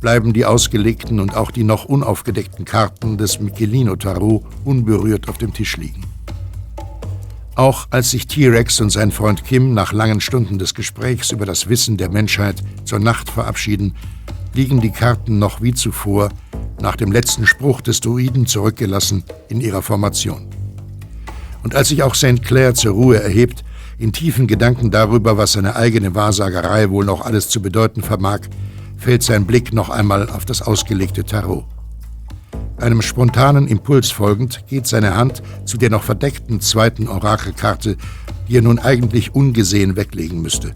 bleiben 0.00 0.32
die 0.32 0.44
ausgelegten 0.44 1.20
und 1.20 1.36
auch 1.36 1.50
die 1.50 1.64
noch 1.64 1.84
unaufgedeckten 1.84 2.64
Karten 2.64 3.18
des 3.18 3.40
Michelino-Tarot 3.40 4.44
unberührt 4.64 5.28
auf 5.28 5.38
dem 5.38 5.52
Tisch 5.52 5.76
liegen. 5.76 6.02
Auch 7.54 7.88
als 7.90 8.10
sich 8.10 8.28
T-Rex 8.28 8.80
und 8.80 8.90
sein 8.90 9.10
Freund 9.10 9.44
Kim 9.44 9.74
nach 9.74 9.92
langen 9.92 10.20
Stunden 10.20 10.58
des 10.58 10.74
Gesprächs 10.74 11.32
über 11.32 11.44
das 11.44 11.68
Wissen 11.68 11.96
der 11.96 12.08
Menschheit 12.08 12.62
zur 12.84 13.00
Nacht 13.00 13.28
verabschieden, 13.28 13.96
liegen 14.54 14.80
die 14.80 14.90
Karten 14.90 15.38
noch 15.38 15.62
wie 15.62 15.74
zuvor, 15.74 16.30
nach 16.80 16.96
dem 16.96 17.12
letzten 17.12 17.46
Spruch 17.46 17.80
des 17.80 18.00
Druiden 18.00 18.46
zurückgelassen, 18.46 19.24
in 19.48 19.60
ihrer 19.60 19.82
Formation. 19.82 20.48
Und 21.62 21.74
als 21.74 21.88
sich 21.88 22.02
auch 22.02 22.14
St. 22.14 22.42
Clair 22.42 22.74
zur 22.74 22.92
Ruhe 22.92 23.22
erhebt, 23.22 23.64
in 23.98 24.12
tiefen 24.12 24.46
Gedanken 24.46 24.90
darüber, 24.90 25.36
was 25.36 25.52
seine 25.52 25.74
eigene 25.74 26.14
Wahrsagerei 26.14 26.90
wohl 26.90 27.04
noch 27.04 27.20
alles 27.20 27.48
zu 27.48 27.60
bedeuten 27.60 28.02
vermag, 28.02 28.40
fällt 28.96 29.22
sein 29.22 29.44
Blick 29.44 29.72
noch 29.72 29.90
einmal 29.90 30.28
auf 30.30 30.44
das 30.44 30.62
ausgelegte 30.62 31.24
Tarot. 31.24 31.64
Einem 32.78 33.02
spontanen 33.02 33.66
Impuls 33.66 34.10
folgend 34.12 34.64
geht 34.68 34.86
seine 34.86 35.16
Hand 35.16 35.42
zu 35.64 35.78
der 35.78 35.90
noch 35.90 36.04
verdeckten 36.04 36.60
zweiten 36.60 37.08
Orakelkarte, 37.08 37.96
die 38.48 38.56
er 38.56 38.62
nun 38.62 38.78
eigentlich 38.78 39.34
ungesehen 39.34 39.96
weglegen 39.96 40.40
müsste. 40.40 40.74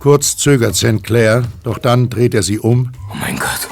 Kurz 0.00 0.36
zögert 0.38 0.74
St. 0.76 1.02
Clair, 1.02 1.44
doch 1.62 1.76
dann 1.76 2.08
dreht 2.08 2.34
er 2.34 2.42
sie 2.42 2.58
um 2.58 2.90
Oh 3.12 3.16
mein 3.20 3.38
Gott. 3.38 3.68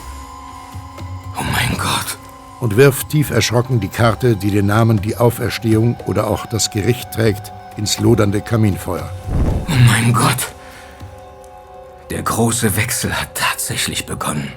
Oh 1.38 1.42
mein 1.42 1.76
Gott. 1.78 2.18
und 2.60 2.76
wirft 2.76 3.08
tief 3.10 3.30
erschrocken 3.30 3.80
die 3.80 3.88
Karte, 3.88 4.36
die 4.36 4.50
den 4.50 4.66
Namen 4.66 5.00
die 5.00 5.16
Auferstehung 5.16 5.96
oder 6.06 6.26
auch 6.26 6.44
das 6.46 6.70
Gericht 6.70 7.12
trägt, 7.12 7.52
ins 7.76 7.98
lodernde 8.00 8.40
Kaminfeuer. 8.40 9.08
Oh 9.68 9.72
mein 9.86 10.12
Gott. 10.12 10.52
Der 12.10 12.22
große 12.22 12.76
Wechsel 12.76 13.12
hat 13.12 13.34
tatsächlich 13.34 14.04
begonnen. 14.06 14.52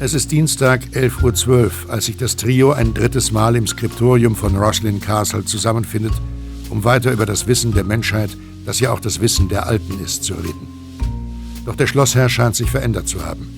Es 0.00 0.12
ist 0.12 0.32
Dienstag 0.32 0.82
11.12 0.92 1.48
Uhr, 1.48 1.70
als 1.88 2.06
sich 2.06 2.16
das 2.16 2.34
Trio 2.34 2.72
ein 2.72 2.94
drittes 2.94 3.30
Mal 3.30 3.54
im 3.54 3.66
Skriptorium 3.66 4.34
von 4.34 4.56
Roslin 4.56 5.00
Castle 5.00 5.44
zusammenfindet, 5.44 6.12
um 6.68 6.82
weiter 6.82 7.12
über 7.12 7.26
das 7.26 7.46
Wissen 7.46 7.72
der 7.72 7.84
Menschheit, 7.84 8.36
das 8.66 8.80
ja 8.80 8.92
auch 8.92 8.98
das 8.98 9.20
Wissen 9.20 9.48
der 9.48 9.66
Alten 9.68 10.00
ist, 10.04 10.24
zu 10.24 10.34
reden. 10.34 10.66
Doch 11.64 11.76
der 11.76 11.86
Schlossherr 11.86 12.28
scheint 12.28 12.56
sich 12.56 12.68
verändert 12.68 13.06
zu 13.06 13.24
haben. 13.24 13.48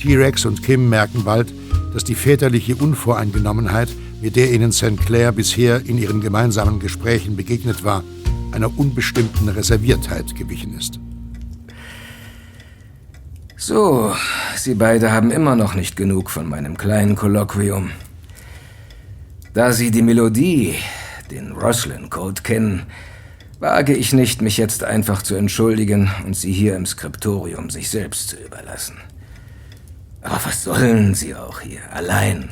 T-Rex 0.00 0.44
und 0.44 0.62
Kim 0.62 0.88
merken 0.88 1.24
bald, 1.24 1.52
dass 1.92 2.04
die 2.04 2.14
väterliche 2.14 2.76
Unvoreingenommenheit, 2.76 3.88
mit 4.22 4.36
der 4.36 4.52
ihnen 4.52 4.70
St. 4.70 4.96
Clair 5.04 5.32
bisher 5.32 5.84
in 5.84 5.98
ihren 5.98 6.20
gemeinsamen 6.20 6.78
Gesprächen 6.78 7.34
begegnet 7.36 7.82
war, 7.82 8.04
einer 8.52 8.70
unbestimmten 8.78 9.48
Reserviertheit 9.48 10.36
gewichen 10.36 10.78
ist. 10.78 11.00
So, 13.66 14.14
Sie 14.56 14.74
beide 14.74 15.10
haben 15.10 15.30
immer 15.30 15.56
noch 15.56 15.74
nicht 15.74 15.96
genug 15.96 16.28
von 16.28 16.46
meinem 16.46 16.76
kleinen 16.76 17.16
Kolloquium. 17.16 17.92
Da 19.54 19.72
Sie 19.72 19.90
die 19.90 20.02
Melodie, 20.02 20.74
den 21.30 21.52
Roslin-Code 21.52 22.42
kennen, 22.42 22.82
wage 23.60 23.94
ich 23.94 24.12
nicht, 24.12 24.42
mich 24.42 24.58
jetzt 24.58 24.84
einfach 24.84 25.22
zu 25.22 25.34
entschuldigen 25.34 26.10
und 26.26 26.36
Sie 26.36 26.52
hier 26.52 26.76
im 26.76 26.84
Skriptorium 26.84 27.70
sich 27.70 27.88
selbst 27.88 28.28
zu 28.28 28.36
überlassen. 28.36 28.98
Aber 30.20 30.40
was 30.44 30.62
sollen 30.62 31.14
Sie 31.14 31.34
auch 31.34 31.60
hier, 31.60 31.90
allein? 31.90 32.50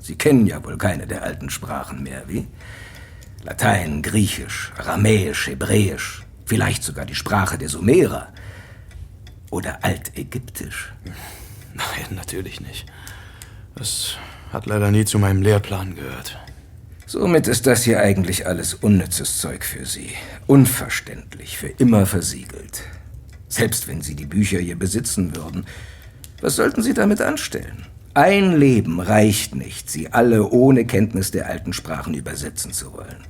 Sie 0.00 0.16
kennen 0.16 0.48
ja 0.48 0.64
wohl 0.64 0.76
keine 0.76 1.06
der 1.06 1.22
alten 1.22 1.50
Sprachen 1.50 2.02
mehr, 2.02 2.24
wie? 2.26 2.48
Latein, 3.44 4.02
Griechisch, 4.02 4.72
Aramäisch, 4.76 5.46
Hebräisch, 5.46 6.24
vielleicht 6.46 6.82
sogar 6.82 7.06
die 7.06 7.14
Sprache 7.14 7.58
der 7.58 7.68
Sumerer. 7.68 8.32
Oder 9.50 9.84
Altägyptisch? 9.84 10.92
Nein, 11.74 12.16
natürlich 12.16 12.60
nicht. 12.60 12.86
Das 13.74 14.16
hat 14.52 14.66
leider 14.66 14.90
nie 14.90 15.04
zu 15.04 15.18
meinem 15.18 15.42
Lehrplan 15.42 15.94
gehört. 15.94 16.38
Somit 17.06 17.46
ist 17.46 17.66
das 17.66 17.84
hier 17.84 18.00
eigentlich 18.00 18.46
alles 18.46 18.74
unnützes 18.74 19.38
Zeug 19.38 19.64
für 19.64 19.86
Sie. 19.86 20.10
Unverständlich, 20.46 21.56
für 21.56 21.68
immer 21.68 22.04
versiegelt. 22.04 22.82
Selbst 23.48 23.88
wenn 23.88 24.02
Sie 24.02 24.14
die 24.14 24.26
Bücher 24.26 24.58
hier 24.58 24.78
besitzen 24.78 25.34
würden, 25.34 25.64
was 26.40 26.56
sollten 26.56 26.82
Sie 26.82 26.92
damit 26.92 27.20
anstellen? 27.20 27.86
Ein 28.14 28.56
Leben 28.58 29.00
reicht 29.00 29.54
nicht, 29.54 29.90
sie 29.90 30.12
alle 30.12 30.48
ohne 30.48 30.84
Kenntnis 30.84 31.30
der 31.30 31.46
alten 31.46 31.72
Sprachen 31.72 32.14
übersetzen 32.14 32.72
zu 32.72 32.92
wollen. 32.92 33.24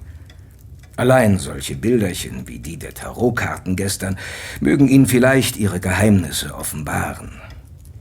Allein 0.99 1.39
solche 1.39 1.77
Bilderchen 1.77 2.49
wie 2.49 2.59
die 2.59 2.77
der 2.77 2.93
Tarotkarten 2.93 3.77
gestern 3.77 4.19
mögen 4.59 4.89
Ihnen 4.89 5.07
vielleicht 5.07 5.57
Ihre 5.57 5.79
Geheimnisse 5.79 6.57
offenbaren. 6.57 7.41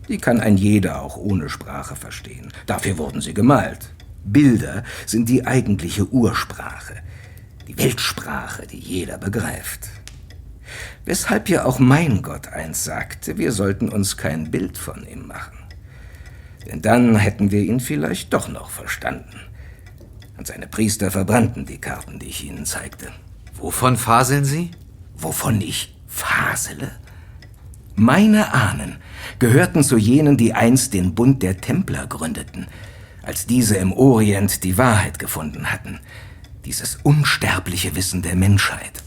Die 0.09 0.17
kann 0.17 0.39
ein 0.39 0.57
jeder 0.57 1.03
auch 1.03 1.15
ohne 1.15 1.47
Sprache 1.47 1.95
verstehen. 1.95 2.51
Dafür 2.65 2.97
wurden 2.97 3.21
sie 3.21 3.35
gemalt. 3.35 3.93
Bilder 4.23 4.83
sind 5.05 5.29
die 5.29 5.45
eigentliche 5.45 6.09
Ursprache, 6.09 6.95
die 7.67 7.77
Weltsprache, 7.77 8.65
die 8.65 8.79
jeder 8.79 9.19
begreift. 9.19 9.89
Weshalb 11.05 11.49
ja 11.49 11.65
auch 11.65 11.77
mein 11.77 12.23
Gott 12.23 12.47
einst 12.47 12.83
sagte, 12.85 13.37
wir 13.37 13.51
sollten 13.51 13.89
uns 13.89 14.17
kein 14.17 14.49
Bild 14.49 14.75
von 14.75 15.05
ihm 15.07 15.27
machen. 15.27 15.59
Denn 16.65 16.81
dann 16.81 17.15
hätten 17.17 17.51
wir 17.51 17.61
ihn 17.61 17.79
vielleicht 17.79 18.33
doch 18.33 18.47
noch 18.47 18.71
verstanden. 18.71 19.39
Und 20.37 20.45
seine 20.45 20.67
Priester 20.67 21.09
verbrannten 21.11 21.65
die 21.65 21.79
Karten, 21.79 22.19
die 22.19 22.27
ich 22.27 22.45
ihnen 22.45 22.65
zeigte. 22.65 23.11
Wovon 23.55 23.97
faseln 23.97 24.45
Sie? 24.45 24.71
Wovon 25.15 25.61
ich 25.61 25.95
fasele? 26.07 26.91
Meine 27.95 28.53
Ahnen 28.53 28.97
gehörten 29.39 29.83
zu 29.83 29.97
jenen, 29.97 30.37
die 30.37 30.53
einst 30.53 30.93
den 30.93 31.15
Bund 31.15 31.41
der 31.41 31.59
Templer 31.59 32.05
gründeten, 32.05 32.67
als 33.23 33.47
diese 33.47 33.77
im 33.77 33.91
Orient 33.91 34.63
die 34.63 34.77
Wahrheit 34.77 35.17
gefunden 35.17 35.71
hatten, 35.71 35.99
dieses 36.65 36.99
unsterbliche 37.01 37.95
Wissen 37.95 38.21
der 38.21 38.35
Menschheit. 38.35 39.03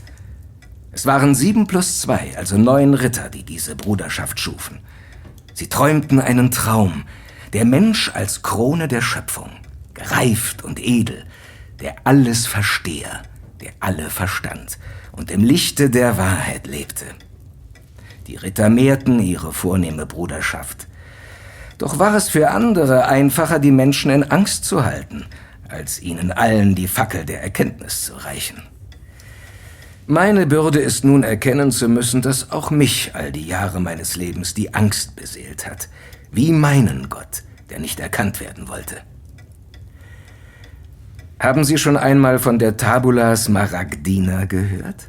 Es 0.91 1.07
waren 1.07 1.37
sieben 1.37 1.69
plus 1.69 2.01
zwei, 2.01 2.37
also 2.37 2.59
neun 2.59 2.95
Ritter, 2.95 3.29
die 3.29 3.45
diese 3.45 3.77
Bruderschaft 3.77 4.41
schufen. 4.41 4.81
Sie 5.55 5.69
träumten 5.69 6.21
einen 6.21 6.51
Traum, 6.51 7.05
der 7.53 7.65
Mensch 7.65 8.11
als 8.13 8.43
Krone 8.43 8.89
der 8.89 9.01
Schöpfung 9.01 9.51
gereift 10.01 10.65
und 10.65 10.81
edel, 10.81 11.25
der 11.81 11.97
alles 12.05 12.47
Versteher, 12.47 13.23
der 13.61 13.73
alle 13.81 14.11
verstand 14.11 14.79
und 15.13 15.31
im 15.31 15.45
Lichte 15.45 15.91
der 15.91 16.17
Wahrheit 16.17 16.67
lebte. 16.67 17.05
Die 18.27 18.37
Ritter 18.37 18.69
mehrten 18.69 19.21
ihre 19.21 19.53
vornehme 19.53 20.07
Bruderschaft. 20.07 20.87
Doch 21.79 21.99
war 21.99 22.15
es 22.15 22.29
für 22.29 22.51
andere 22.51 23.07
einfacher, 23.07 23.59
die 23.59 23.71
Menschen 23.71 24.11
in 24.11 24.25
Angst 24.25 24.65
zu 24.65 24.85
halten, 24.85 25.27
als 25.69 26.01
ihnen 26.01 26.31
allen 26.31 26.75
die 26.75 26.89
Fackel 26.89 27.25
der 27.25 27.43
Erkenntnis 27.43 28.03
zu 28.05 28.15
reichen. 28.15 28.63
Meine 30.07 30.47
Bürde 30.47 30.81
ist 30.81 31.05
nun 31.05 31.23
erkennen 31.23 31.71
zu 31.71 31.89
müssen, 31.89 32.21
dass 32.21 32.51
auch 32.51 32.71
mich 32.71 33.13
all 33.15 33.33
die 33.33 33.47
Jahre 33.47 33.81
meines 33.81 34.17
Lebens 34.17 34.55
die 34.55 34.75
Angst 34.75 35.17
beseelt 35.17 35.67
hat, 35.67 35.89
wie 36.33 36.53
meinen 36.53 37.09
Gott, 37.09 37.45
der 37.71 37.79
nicht 37.79 38.01
erkannt 38.01 38.41
werden 38.41 38.69
wollte. 38.69 38.97
Haben 41.41 41.65
Sie 41.65 41.79
schon 41.79 41.97
einmal 41.97 42.39
von 42.39 42.59
der 42.59 42.77
Tabula 42.77 43.35
Smaragdina 43.35 44.45
gehört? 44.45 45.09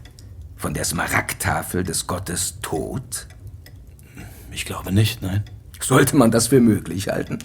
Von 0.56 0.74
der 0.74 0.86
Smaragdtafel 0.86 1.84
des 1.84 2.08
Gottes 2.08 2.60
Tod? 2.62 3.28
Ich 4.50 4.64
glaube 4.64 4.94
nicht, 4.94 5.22
nein. 5.22 5.44
Sollte 5.82 6.16
man 6.16 6.32
das 6.32 6.48
für 6.48 6.62
möglich 6.62 7.10
halten? 7.10 7.40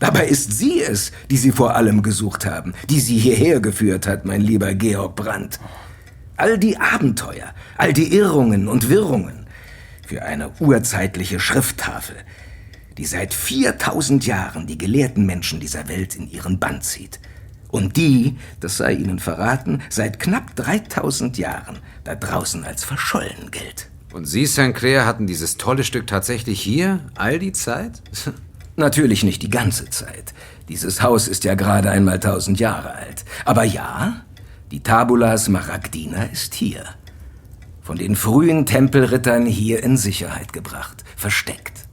Dabei 0.00 0.26
ist 0.26 0.50
sie 0.50 0.82
es, 0.82 1.12
die 1.30 1.36
Sie 1.36 1.52
vor 1.52 1.76
allem 1.76 2.02
gesucht 2.02 2.46
haben, 2.46 2.74
die 2.90 2.98
Sie 2.98 3.16
hierher 3.16 3.60
geführt 3.60 4.08
hat, 4.08 4.24
mein 4.24 4.40
lieber 4.40 4.74
Georg 4.74 5.14
Brandt. 5.14 5.60
All 6.36 6.58
die 6.58 6.78
Abenteuer, 6.78 7.54
all 7.78 7.92
die 7.92 8.12
Irrungen 8.12 8.66
und 8.66 8.88
Wirrungen 8.88 9.46
für 10.04 10.24
eine 10.24 10.50
urzeitliche 10.58 11.38
Schrifttafel, 11.38 12.16
die 12.98 13.06
seit 13.06 13.32
4000 13.32 14.26
Jahren 14.26 14.66
die 14.66 14.78
gelehrten 14.78 15.26
Menschen 15.26 15.60
dieser 15.60 15.86
Welt 15.86 16.16
in 16.16 16.28
ihren 16.28 16.58
Bann 16.58 16.82
zieht– 16.82 17.20
und 17.68 17.96
die, 17.96 18.36
das 18.60 18.76
sei 18.76 18.92
Ihnen 18.92 19.18
verraten, 19.18 19.82
seit 19.90 20.20
knapp 20.20 20.54
3000 20.56 21.38
Jahren 21.38 21.78
da 22.04 22.14
draußen 22.14 22.64
als 22.64 22.84
verschollen 22.84 23.50
gilt. 23.50 23.88
Und 24.12 24.24
Sie, 24.24 24.46
St. 24.46 24.74
Clair, 24.74 25.04
hatten 25.04 25.26
dieses 25.26 25.56
tolle 25.56 25.84
Stück 25.84 26.06
tatsächlich 26.06 26.60
hier 26.60 27.00
all 27.16 27.38
die 27.38 27.52
Zeit? 27.52 28.02
Natürlich 28.76 29.24
nicht 29.24 29.42
die 29.42 29.50
ganze 29.50 29.90
Zeit. 29.90 30.34
Dieses 30.68 31.02
Haus 31.02 31.28
ist 31.28 31.44
ja 31.44 31.54
gerade 31.54 31.90
einmal 31.90 32.20
tausend 32.20 32.60
Jahre 32.60 32.94
alt. 32.94 33.24
Aber 33.44 33.64
ja, 33.64 34.22
die 34.70 34.82
Tabula 34.82 35.38
Smaragdina 35.38 36.24
ist 36.24 36.54
hier. 36.54 36.84
Von 37.82 37.98
den 37.98 38.16
frühen 38.16 38.66
Tempelrittern 38.66 39.46
hier 39.46 39.82
in 39.82 39.96
Sicherheit 39.96 40.52
gebracht, 40.52 41.04
versteckt. 41.16 41.85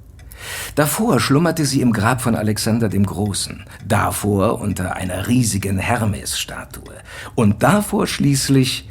Davor 0.76 1.20
schlummerte 1.20 1.66
sie 1.66 1.82
im 1.82 1.93
Grab 1.93 2.22
von 2.22 2.36
Alexander 2.36 2.89
dem 2.89 3.06
Großen, 3.06 3.66
davor 3.86 4.60
unter 4.60 4.95
einer 4.95 5.28
riesigen 5.28 5.78
Hermes-Statue 5.78 6.95
und 7.36 7.64
davor 7.64 8.08
schließlich 8.08 8.89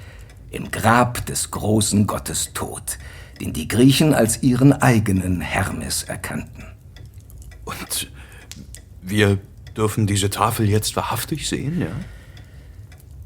im 0.50 0.70
Grab 0.70 1.24
des 1.26 1.50
großen 1.50 2.06
Gottes 2.06 2.52
Tod, 2.52 2.98
den 3.40 3.52
die 3.52 3.68
Griechen 3.68 4.14
als 4.14 4.42
ihren 4.42 4.72
eigenen 4.72 5.40
Hermes 5.40 6.04
erkannten. 6.04 6.64
Und 7.64 8.10
wir 9.00 9.38
dürfen 9.76 10.06
diese 10.06 10.30
Tafel 10.30 10.68
jetzt 10.68 10.96
wahrhaftig 10.96 11.48
sehen, 11.48 11.80
ja? 11.80 11.88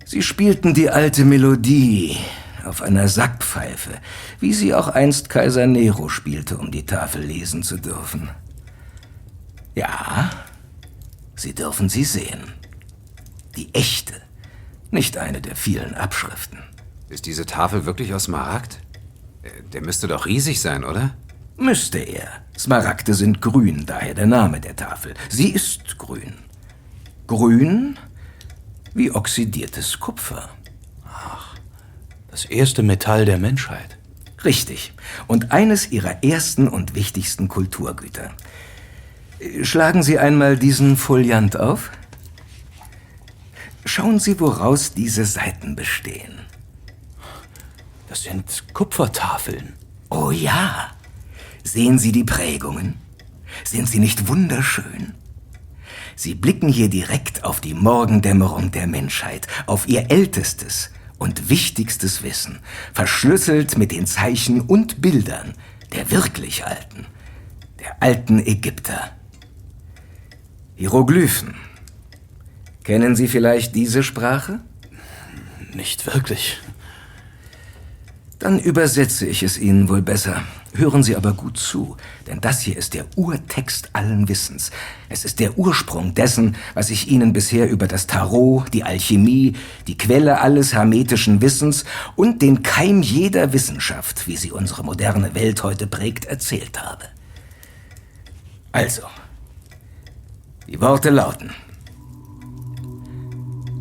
Sie 0.05 0.23
spielten 0.23 0.73
die 0.73 0.89
alte 0.89 1.25
Melodie, 1.25 2.17
auf 2.67 2.83
einer 2.83 3.09
Sackpfeife, 3.09 3.93
wie 4.41 4.53
sie 4.53 4.75
auch 4.75 4.89
einst 4.89 5.29
Kaiser 5.29 5.67
Nero 5.67 6.09
spielte, 6.09 6.59
um 6.59 6.71
die 6.71 6.87
Tafel 6.87 7.23
lesen 7.23 7.63
zu 7.63 7.79
dürfen. 7.79 8.29
Ja, 9.75 10.31
Sie 11.37 11.55
dürfen 11.55 11.91
sie 11.91 12.05
sehen. 12.05 12.55
Die 13.57 13.75
echte, 13.75 14.15
nicht 14.91 15.19
eine 15.19 15.43
der 15.43 15.55
vielen 15.55 15.95
Abschriften. 15.95 16.59
Ist 17.11 17.27
diese 17.27 17.45
Tafel 17.45 17.85
wirklich 17.85 18.15
aus 18.15 18.25
Smaragd? 18.25 18.81
Äh, 19.43 19.51
der 19.73 19.83
müsste 19.83 20.09
doch 20.09 20.27
riesig 20.27 20.61
sein, 20.61 20.83
oder? 20.83 21.15
Müsste 21.59 21.99
er. 21.99 22.29
Smaragde 22.59 23.15
sind 23.15 23.43
grün, 23.43 23.85
daher 23.87 24.15
der 24.15 24.27
Name 24.27 24.61
der 24.61 24.77
Tafel. 24.77 25.15
Sie 25.29 25.51
ist 25.51 25.99
grün. 25.99 26.35
Grün 27.27 27.99
wie 28.95 29.11
oxidiertes 29.11 30.01
Kupfer. 30.01 30.49
Das 32.37 32.45
erste 32.45 32.83
Metall 32.83 33.25
der 33.25 33.39
Menschheit. 33.39 33.97
Richtig. 34.45 34.93
Und 35.27 35.53
eines 35.53 35.91
ihrer 35.91 36.23
ersten 36.23 36.69
und 36.69 36.95
wichtigsten 36.95 37.49
Kulturgüter. 37.49 38.31
Schlagen 39.63 40.03
Sie 40.03 40.19
einmal 40.19 40.59
diesen 40.59 40.99
Foliant 40.99 41.59
auf. 41.59 41.91
Schauen 43.87 44.19
Sie, 44.19 44.39
woraus 44.39 44.93
diese 44.93 45.25
Seiten 45.25 45.77
bestehen. 45.77 46.41
Das 48.11 48.25
sind 48.25 48.65
Kupfertafeln. 48.75 49.73
Oh 50.11 50.31
ja. 50.31 50.91
Sehen 51.65 51.99
Sie 51.99 52.13
die 52.13 52.25
Prägungen? 52.25 52.97
Sind 53.65 53.89
sie 53.89 53.99
nicht 53.99 54.29
wunderschön? 54.29 55.15
Sie 56.17 56.35
blicken 56.35 56.69
hier 56.69 56.91
direkt 56.91 57.45
auf 57.45 57.63
die 57.63 57.73
Morgendämmerung 57.73 58.73
der 58.73 58.87
Menschheit, 58.87 59.47
auf 59.65 59.89
ihr 59.89 60.11
ältestes 60.11 60.91
und 61.19 61.49
wichtigstes 61.49 62.23
Wissen, 62.23 62.61
verschlüsselt 62.93 63.79
mit 63.79 63.93
den 63.93 64.07
Zeichen 64.07 64.61
und 64.61 65.01
Bildern 65.01 65.55
der 65.93 66.11
wirklich 66.11 66.65
Alten, 66.65 67.07
der 67.81 68.03
alten 68.03 68.39
Ägypter. 68.39 69.13
Hieroglyphen. 70.75 71.55
Kennen 72.85 73.17
Sie 73.17 73.29
vielleicht 73.29 73.75
diese 73.75 74.03
Sprache? 74.03 74.61
Nicht 75.73 76.07
wirklich. 76.07 76.61
Dann 78.39 78.59
übersetze 78.59 79.27
ich 79.27 79.43
es 79.43 79.59
Ihnen 79.59 79.89
wohl 79.89 80.03
besser. 80.03 80.43
Hören 80.75 81.03
Sie 81.03 81.17
aber 81.17 81.33
gut 81.33 81.57
zu, 81.57 81.97
denn 82.27 82.41
das 82.41 82.61
hier 82.61 82.77
ist 82.77 82.93
der 82.93 83.07
Urtext 83.17 83.91
allen 83.95 84.29
Wissens. 84.29 84.71
Es 85.09 85.25
ist 85.25 85.41
der 85.41 85.59
Ursprung 85.59 86.15
dessen, 86.15 86.57
was 86.75 86.91
ich 86.91 87.09
Ihnen 87.09 87.33
bisher 87.33 87.71
über 87.71 87.87
das 87.87 88.07
Tarot, 88.07 88.75
die 88.75 88.85
Alchemie, 88.85 89.55
die 89.87 89.97
Quelle 89.97 90.41
alles 90.41 90.75
hermetischen 90.75 91.41
Wissens 91.41 91.85
und 92.15 92.43
den 92.43 92.63
Keim 92.63 93.01
jeder 93.01 93.53
Wissenschaft, 93.53 94.27
wie 94.27 94.37
sie 94.37 94.53
unsere 94.53 94.85
moderne 94.85 95.35
Welt 95.35 95.63
heute 95.63 95.87
prägt, 95.87 96.27
erzählt 96.27 96.83
habe. 96.83 97.05
Also, 98.73 99.03
die 100.69 100.81
Worte 100.81 101.09
lauten. 101.11 101.53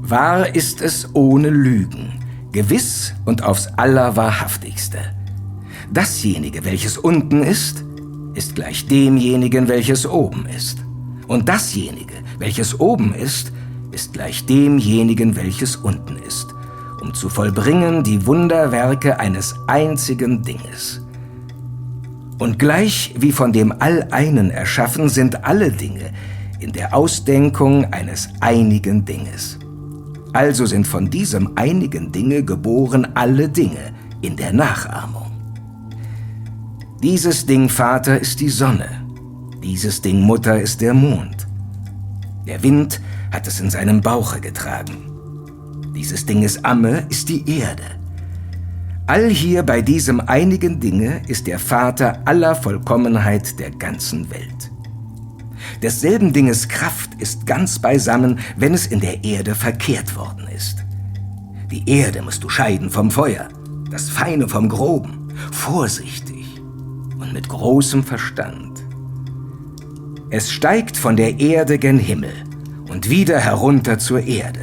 Wahr 0.07 0.55
ist 0.55 0.81
es 0.81 1.09
ohne 1.13 1.49
Lügen, 1.49 2.23
gewiss 2.51 3.13
und 3.25 3.43
aufs 3.43 3.67
Allerwahrhaftigste. 3.75 4.99
Dasjenige, 5.91 6.65
welches 6.65 6.97
unten 6.97 7.43
ist, 7.43 7.83
ist 8.33 8.55
gleich 8.55 8.87
demjenigen, 8.87 9.67
welches 9.67 10.05
oben 10.05 10.45
ist. 10.45 10.79
Und 11.27 11.49
dasjenige, 11.49 12.15
welches 12.37 12.79
oben 12.79 13.13
ist, 13.13 13.51
ist 13.91 14.13
gleich 14.13 14.45
demjenigen, 14.45 15.35
welches 15.35 15.77
unten 15.77 16.17
ist, 16.27 16.47
um 17.01 17.13
zu 17.13 17.29
vollbringen 17.29 18.03
die 18.03 18.25
Wunderwerke 18.25 19.19
eines 19.19 19.55
einzigen 19.67 20.43
Dinges. 20.43 21.01
Und 22.37 22.59
gleich 22.59 23.15
wie 23.17 23.31
von 23.31 23.53
dem 23.53 23.71
Alleinen 23.79 24.49
erschaffen 24.49 25.07
sind 25.07 25.45
alle 25.45 25.71
Dinge 25.71 26.11
in 26.59 26.73
der 26.73 26.93
Ausdenkung 26.93 27.85
eines 27.93 28.27
einigen 28.41 29.05
Dinges. 29.05 29.57
Also 30.33 30.65
sind 30.65 30.85
von 30.85 31.09
diesem 31.09 31.51
einigen 31.55 32.11
Dinge 32.11 32.43
geboren 32.43 33.07
alle 33.13 33.47
Dinge 33.47 33.93
in 34.21 34.35
der 34.35 34.51
Nachahmung. 34.51 35.24
Dieses 37.03 37.45
Ding 37.45 37.67
Vater 37.67 38.19
ist 38.19 38.39
die 38.39 38.49
Sonne, 38.49 39.05
dieses 39.61 40.01
Ding 40.01 40.21
Mutter 40.21 40.61
ist 40.61 40.79
der 40.79 40.93
Mond. 40.93 41.45
Der 42.47 42.63
Wind 42.63 43.01
hat 43.31 43.47
es 43.47 43.59
in 43.59 43.69
seinem 43.69 43.99
Bauche 43.99 44.39
getragen. 44.39 44.95
Dieses 45.93 46.25
Dinges 46.25 46.63
Amme 46.63 47.05
ist 47.09 47.27
die 47.27 47.47
Erde. 47.59 47.83
All 49.07 49.29
hier 49.29 49.63
bei 49.63 49.81
diesem 49.81 50.21
einigen 50.21 50.79
Dinge 50.79 51.21
ist 51.27 51.47
der 51.47 51.59
Vater 51.59 52.21
aller 52.25 52.55
Vollkommenheit 52.55 53.59
der 53.59 53.71
ganzen 53.71 54.31
Welt. 54.31 54.71
Desselben 55.81 56.31
Dinges 56.31 56.69
Kraft 56.69 57.15
ist 57.19 57.45
ganz 57.45 57.77
beisammen, 57.77 58.39
wenn 58.55 58.73
es 58.73 58.87
in 58.87 59.01
der 59.01 59.23
Erde 59.25 59.53
verkehrt 59.53 60.15
worden 60.15 60.47
ist. 60.47 60.85
Die 61.69 61.87
Erde 61.89 62.21
musst 62.21 62.43
du 62.43 62.49
scheiden 62.49 62.89
vom 62.89 63.11
Feuer, 63.11 63.49
das 63.91 64.09
Feine 64.09 64.47
vom 64.47 64.69
Groben, 64.69 65.33
vorsichtig 65.51 66.34
mit 67.35 67.49
großem 67.49 68.05
Verstand. 68.05 68.81
Es 70.29 70.49
steigt 70.49 70.95
von 70.95 71.17
der 71.17 71.41
Erde 71.41 71.77
gen 71.77 71.99
Himmel 71.99 72.33
und 72.89 73.09
wieder 73.09 73.37
herunter 73.39 73.99
zur 73.99 74.21
Erde 74.21 74.61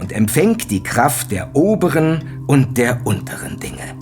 und 0.00 0.10
empfängt 0.10 0.68
die 0.72 0.82
Kraft 0.82 1.30
der 1.30 1.54
oberen 1.54 2.42
und 2.48 2.76
der 2.76 3.06
unteren 3.06 3.60
Dinge. 3.60 3.94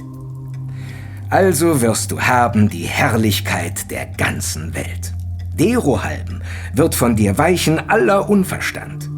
Also 1.28 1.82
wirst 1.82 2.10
du 2.10 2.22
haben 2.22 2.70
die 2.70 2.86
Herrlichkeit 2.86 3.90
der 3.90 4.06
ganzen 4.06 4.74
Welt. 4.74 5.12
Derohalben 5.52 6.42
wird 6.72 6.94
von 6.94 7.16
dir 7.16 7.36
weichen 7.36 7.90
aller 7.90 8.30
Unverstand. 8.30 9.10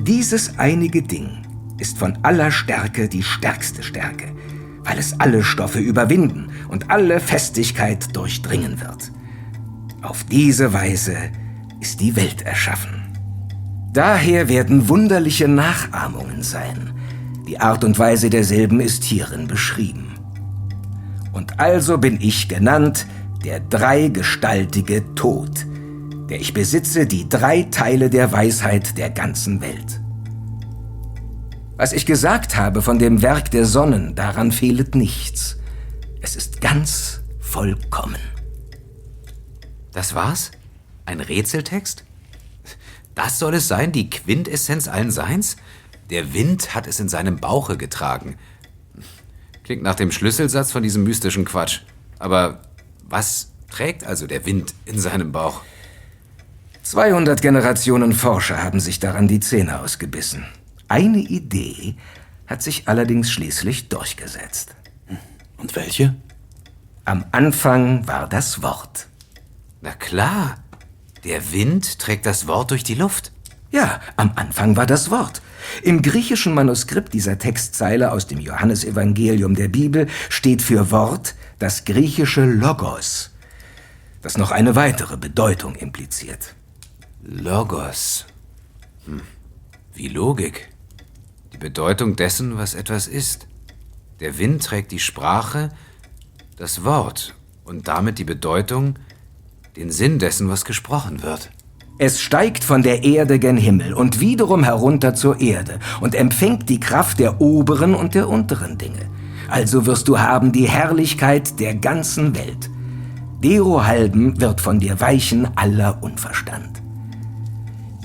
Dieses 0.00 0.58
einige 0.58 1.02
Ding 1.02 1.42
ist 1.78 1.98
von 1.98 2.16
aller 2.22 2.50
Stärke 2.50 3.06
die 3.06 3.22
stärkste 3.22 3.82
Stärke, 3.82 4.33
weil 4.84 4.98
es 4.98 5.18
alle 5.18 5.42
Stoffe 5.42 5.78
überwinden 5.78 6.50
und 6.68 6.90
alle 6.90 7.20
Festigkeit 7.20 8.14
durchdringen 8.14 8.80
wird. 8.80 9.10
Auf 10.02 10.24
diese 10.24 10.72
Weise 10.72 11.16
ist 11.80 12.00
die 12.00 12.14
Welt 12.16 12.42
erschaffen. 12.42 13.04
Daher 13.92 14.48
werden 14.48 14.88
wunderliche 14.88 15.48
Nachahmungen 15.48 16.42
sein. 16.42 16.92
Die 17.46 17.60
Art 17.60 17.84
und 17.84 17.98
Weise 17.98 18.28
derselben 18.28 18.80
ist 18.80 19.04
hierin 19.04 19.46
beschrieben. 19.46 20.14
Und 21.32 21.60
also 21.60 21.98
bin 21.98 22.18
ich 22.20 22.48
genannt 22.48 23.06
der 23.44 23.60
dreigestaltige 23.60 25.14
Tod, 25.14 25.66
der 26.28 26.40
ich 26.40 26.54
besitze 26.54 27.06
die 27.06 27.28
drei 27.28 27.62
Teile 27.70 28.10
der 28.10 28.32
Weisheit 28.32 28.96
der 28.96 29.10
ganzen 29.10 29.60
Welt. 29.60 30.00
Was 31.76 31.92
ich 31.92 32.06
gesagt 32.06 32.56
habe 32.56 32.82
von 32.82 33.00
dem 33.00 33.20
Werk 33.20 33.50
der 33.50 33.66
Sonnen, 33.66 34.14
daran 34.14 34.52
fehlet 34.52 34.94
nichts. 34.94 35.58
Es 36.20 36.36
ist 36.36 36.60
ganz 36.60 37.20
vollkommen. 37.40 38.20
Das 39.92 40.14
war's? 40.14 40.52
Ein 41.04 41.20
Rätseltext? 41.20 42.04
Das 43.16 43.40
soll 43.40 43.54
es 43.54 43.66
sein, 43.66 43.90
die 43.90 44.08
Quintessenz 44.08 44.86
allen 44.86 45.10
Seins? 45.10 45.56
Der 46.10 46.32
Wind 46.32 46.76
hat 46.76 46.86
es 46.86 47.00
in 47.00 47.08
seinem 47.08 47.38
Bauche 47.38 47.76
getragen. 47.76 48.36
Klingt 49.64 49.82
nach 49.82 49.96
dem 49.96 50.12
Schlüsselsatz 50.12 50.70
von 50.70 50.82
diesem 50.82 51.02
mystischen 51.02 51.44
Quatsch. 51.44 51.80
Aber 52.20 52.62
was 53.02 53.50
trägt 53.68 54.04
also 54.04 54.28
der 54.28 54.46
Wind 54.46 54.74
in 54.84 55.00
seinem 55.00 55.32
Bauch? 55.32 55.62
200 56.82 57.42
Generationen 57.42 58.12
Forscher 58.12 58.62
haben 58.62 58.78
sich 58.78 59.00
daran 59.00 59.26
die 59.26 59.40
Zähne 59.40 59.80
ausgebissen. 59.80 60.44
Eine 60.88 61.18
Idee 61.18 61.96
hat 62.46 62.62
sich 62.62 62.88
allerdings 62.88 63.30
schließlich 63.30 63.88
durchgesetzt. 63.88 64.74
Und 65.56 65.76
welche? 65.76 66.14
Am 67.04 67.24
Anfang 67.32 68.06
war 68.06 68.28
das 68.28 68.62
Wort. 68.62 69.08
Na 69.80 69.92
klar, 69.92 70.56
der 71.24 71.52
Wind 71.52 71.98
trägt 71.98 72.26
das 72.26 72.46
Wort 72.46 72.70
durch 72.70 72.84
die 72.84 72.94
Luft. 72.94 73.32
Ja, 73.70 74.00
am 74.16 74.32
Anfang 74.36 74.76
war 74.76 74.86
das 74.86 75.10
Wort. 75.10 75.42
Im 75.82 76.02
griechischen 76.02 76.54
Manuskript 76.54 77.12
dieser 77.12 77.38
Textzeile 77.38 78.12
aus 78.12 78.26
dem 78.26 78.38
Johannesevangelium 78.38 79.54
der 79.54 79.68
Bibel 79.68 80.06
steht 80.28 80.62
für 80.62 80.90
Wort 80.90 81.34
das 81.58 81.84
griechische 81.84 82.44
Logos, 82.44 83.30
das 84.22 84.36
noch 84.36 84.50
eine 84.50 84.76
weitere 84.76 85.16
Bedeutung 85.16 85.74
impliziert. 85.74 86.54
Logos. 87.22 88.26
Hm. 89.06 89.22
Wie 89.94 90.08
Logik. 90.08 90.68
Bedeutung 91.64 92.14
dessen, 92.14 92.58
was 92.58 92.74
etwas 92.74 93.06
ist. 93.06 93.46
Der 94.20 94.36
Wind 94.36 94.62
trägt 94.62 94.92
die 94.92 94.98
Sprache, 94.98 95.70
das 96.58 96.84
Wort 96.84 97.34
und 97.64 97.88
damit 97.88 98.18
die 98.18 98.24
Bedeutung, 98.24 98.98
den 99.74 99.90
Sinn 99.90 100.18
dessen, 100.18 100.50
was 100.50 100.66
gesprochen 100.66 101.22
wird. 101.22 101.50
Es 101.96 102.20
steigt 102.20 102.64
von 102.64 102.82
der 102.82 103.02
Erde 103.02 103.38
gen 103.38 103.56
Himmel 103.56 103.94
und 103.94 104.20
wiederum 104.20 104.62
herunter 104.62 105.14
zur 105.14 105.40
Erde 105.40 105.78
und 106.02 106.14
empfängt 106.14 106.68
die 106.68 106.80
Kraft 106.80 107.18
der 107.18 107.40
oberen 107.40 107.94
und 107.94 108.14
der 108.14 108.28
unteren 108.28 108.76
Dinge. 108.76 109.08
Also 109.48 109.86
wirst 109.86 110.06
du 110.08 110.18
haben 110.18 110.52
die 110.52 110.68
Herrlichkeit 110.68 111.58
der 111.60 111.76
ganzen 111.76 112.36
Welt. 112.36 112.68
Derohalben 113.42 114.38
wird 114.38 114.60
von 114.60 114.80
dir 114.80 115.00
weichen 115.00 115.48
aller 115.56 116.02
Unverstand. 116.02 116.82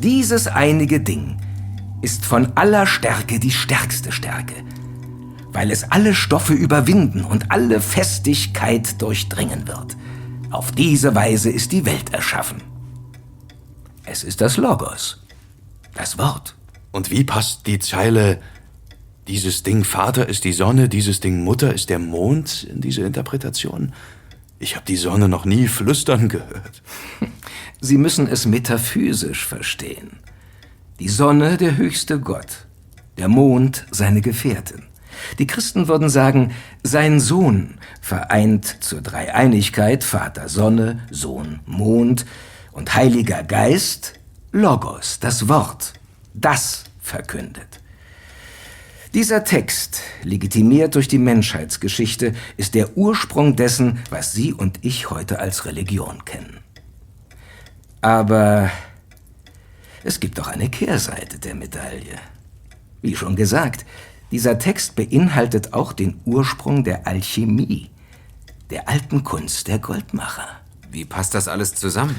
Dieses 0.01 0.47
einige 0.47 1.01
Ding 1.01 1.36
ist 2.02 2.26
von 2.26 2.54
aller 2.56 2.86
Stärke 2.86 3.39
die 3.39 3.52
stärkste 3.52 4.12
Stärke, 4.12 4.56
weil 5.52 5.72
es 5.72 5.91
alle 5.91 6.14
Stoffe 6.14 6.54
überwinden 6.54 7.24
und 7.24 7.52
alle 7.52 7.82
Festigkeit 7.82 9.02
durchdringen 9.02 9.68
wird. 9.68 9.97
Auf 10.52 10.72
diese 10.72 11.14
Weise 11.16 11.50
ist 11.50 11.72
die 11.72 11.86
Welt 11.86 12.14
erschaffen. 12.14 12.62
Es 14.06 14.24
ist 14.24 14.41
das 14.41 14.58
Logos, 14.58 15.24
das 15.93 16.18
Wort. 16.18 16.56
Und 16.91 17.12
wie 17.12 17.24
passt 17.24 17.68
die 17.68 17.80
Zeile, 17.80 18.41
dieses 19.28 19.62
Ding 19.62 19.84
Vater 19.84 20.28
ist 20.28 20.43
die 20.43 20.54
Sonne, 20.54 20.89
dieses 20.89 21.20
Ding 21.20 21.43
Mutter 21.43 21.74
ist 21.74 21.89
der 21.89 22.00
Mond 22.00 22.64
in 22.64 22.82
diese 22.82 23.02
Interpretation? 23.04 23.93
Ich 24.58 24.76
habe 24.76 24.86
die 24.86 24.97
Sonne 24.97 25.30
noch 25.30 25.45
nie 25.45 25.68
flüstern 25.68 26.28
gehört. 26.28 26.82
Sie 27.80 27.97
müssen 27.97 28.28
es 28.28 28.45
metaphysisch 28.45 29.45
verstehen. 29.45 30.20
Die 31.00 31.08
Sonne 31.08 31.56
der 31.56 31.78
höchste 31.78 32.20
Gott, 32.20 32.68
der 33.18 33.30
Mond 33.30 33.86
seine 33.89 34.20
Gefährtin. 34.20 34.84
Die 35.38 35.47
Christen 35.47 35.88
würden 35.88 36.10
sagen, 36.10 36.52
sein 36.84 37.22
Sohn 37.22 37.78
vereint 38.02 38.84
zur 38.84 39.02
Dreieinigkeit 39.02 40.04
Vater 40.04 40.50
Sonne, 40.50 41.00
Sohn 41.10 41.62
Mond 41.66 42.26
und 42.74 42.95
Heiliger 42.95 43.43
Geist 43.43 44.20
Logos, 44.52 45.20
das 45.20 45.47
Wort, 45.47 45.93
das 46.34 46.84
verkündet. 47.00 47.80
Dieser 49.14 49.45
Text, 49.45 50.02
legitimiert 50.24 50.95
durch 50.95 51.08
die 51.08 51.18
Menschheitsgeschichte, 51.18 52.34
ist 52.58 52.76
der 52.76 52.97
Ursprung 52.97 53.56
dessen, 53.56 54.00
was 54.10 54.34
Sie 54.34 54.54
und 54.54 54.80
ich 54.82 55.10
heute 55.10 55.39
als 55.39 55.66
Religion 55.66 56.26
kennen. 56.26 56.60
Aber 58.02 58.70
es 60.04 60.20
gibt 60.20 60.39
auch 60.39 60.47
eine 60.47 60.70
Kehrseite 60.70 61.39
der 61.39 61.56
Medaille. 61.56 62.20
Wie 63.02 63.16
schon 63.16 63.36
gesagt, 63.36 63.86
dieser 64.32 64.60
Text 64.60 64.95
beinhaltet 64.95 65.74
auch 65.74 65.93
den 65.93 66.20
Ursprung 66.26 66.84
der 66.84 67.08
Alchemie, 67.08 67.89
der 68.70 68.88
alten 68.88 69.24
Kunst 69.24 69.68
der 69.68 69.80
Goldmacher. 69.80 70.47
Wie 70.91 71.06
passt 71.06 71.34
das 71.34 71.47
alles 71.47 71.76
zusammen? 71.76 72.16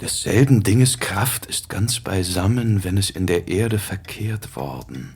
Desselben 0.00 0.62
Dinges 0.62 0.98
Kraft 0.98 1.46
ist 1.46 1.68
ganz 1.68 2.00
beisammen, 2.00 2.84
wenn 2.84 2.98
es 2.98 3.10
in 3.10 3.26
der 3.26 3.48
Erde 3.48 3.78
verkehrt 3.78 4.56
worden. 4.56 5.14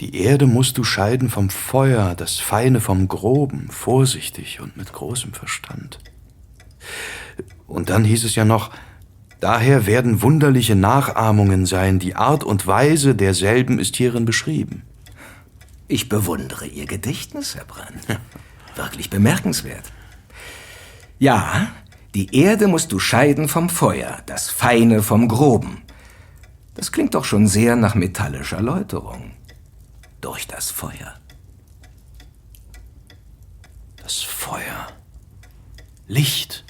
Die 0.00 0.16
Erde 0.16 0.46
musst 0.46 0.78
du 0.78 0.84
scheiden 0.84 1.30
vom 1.30 1.50
Feuer, 1.50 2.14
das 2.16 2.40
Feine 2.40 2.80
vom 2.80 3.06
Groben, 3.06 3.68
vorsichtig 3.70 4.60
und 4.60 4.76
mit 4.76 4.92
großem 4.92 5.32
Verstand. 5.32 6.00
Und 7.68 7.90
dann 7.90 8.04
hieß 8.04 8.24
es 8.24 8.34
ja 8.34 8.44
noch, 8.44 8.70
daher 9.44 9.84
werden 9.84 10.22
wunderliche 10.22 10.74
Nachahmungen 10.74 11.66
sein, 11.66 11.98
die 11.98 12.16
Art 12.16 12.44
und 12.44 12.66
Weise 12.66 13.14
derselben 13.14 13.78
ist 13.78 13.94
hierin 13.94 14.24
beschrieben. 14.24 14.84
Ich 15.86 16.08
bewundere 16.08 16.66
Ihr 16.66 16.86
Gedächtnis, 16.86 17.54
Herr 17.54 17.66
Brand. 17.66 18.06
Wirklich 18.74 19.10
bemerkenswert. 19.10 19.84
Ja, 21.18 21.68
die 22.14 22.34
Erde 22.34 22.68
musst 22.68 22.90
du 22.90 22.98
scheiden 22.98 23.48
vom 23.48 23.68
Feuer, 23.68 24.22
das 24.24 24.48
Feine 24.48 25.02
vom 25.02 25.28
Groben. 25.28 25.82
Das 26.74 26.90
klingt 26.90 27.14
doch 27.14 27.26
schon 27.26 27.46
sehr 27.46 27.76
nach 27.76 27.94
metallischer 27.94 28.62
Läuterung 28.62 29.32
durch 30.22 30.46
das 30.46 30.70
Feuer. 30.70 31.14
Das 33.98 34.22
Feuer. 34.22 34.88
Licht. 36.06 36.63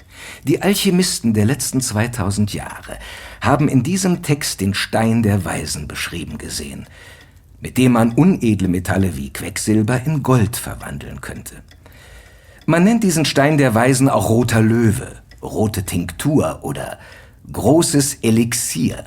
Die 0.45 0.61
Alchemisten 0.61 1.33
der 1.33 1.45
letzten 1.45 1.81
2000 1.81 2.53
Jahre 2.53 2.97
haben 3.41 3.67
in 3.67 3.83
diesem 3.83 4.21
Text 4.21 4.61
den 4.61 4.73
Stein 4.73 5.23
der 5.23 5.43
Weisen 5.43 5.87
beschrieben 5.87 6.37
gesehen, 6.37 6.87
mit 7.59 7.77
dem 7.77 7.93
man 7.93 8.13
unedle 8.13 8.67
Metalle 8.67 9.17
wie 9.17 9.33
Quecksilber 9.33 10.01
in 10.05 10.23
Gold 10.23 10.55
verwandeln 10.55 11.19
könnte. 11.19 11.63
Man 12.65 12.83
nennt 12.83 13.03
diesen 13.03 13.25
Stein 13.25 13.57
der 13.57 13.75
Weisen 13.75 14.07
auch 14.07 14.29
roter 14.29 14.61
Löwe, 14.61 15.11
rote 15.41 15.83
Tinktur 15.83 16.59
oder 16.63 16.99
großes 17.51 18.19
Elixier 18.21 19.05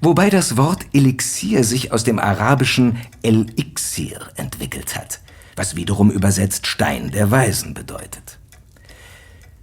wobei 0.00 0.30
das 0.30 0.56
Wort 0.56 0.86
Elixier 0.92 1.64
sich 1.64 1.92
aus 1.92 2.04
dem 2.04 2.18
arabischen 2.18 2.98
El-Ixir 3.22 4.30
entwickelt 4.36 4.96
hat, 4.96 5.20
was 5.56 5.76
wiederum 5.76 6.10
übersetzt 6.10 6.66
Stein 6.66 7.10
der 7.10 7.30
Weisen 7.30 7.74
bedeutet. 7.74 8.39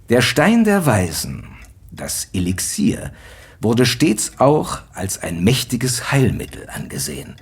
Der 0.08 0.22
Stein 0.22 0.64
der 0.64 0.86
Weisen, 0.86 1.48
das 1.90 2.28
Elixier, 2.32 3.12
wurde 3.60 3.84
stets 3.84 4.32
auch 4.38 4.78
als 4.94 5.22
ein 5.22 5.44
mächtiges 5.44 6.10
Heilmittel 6.10 6.66
angesehen, 6.70 7.36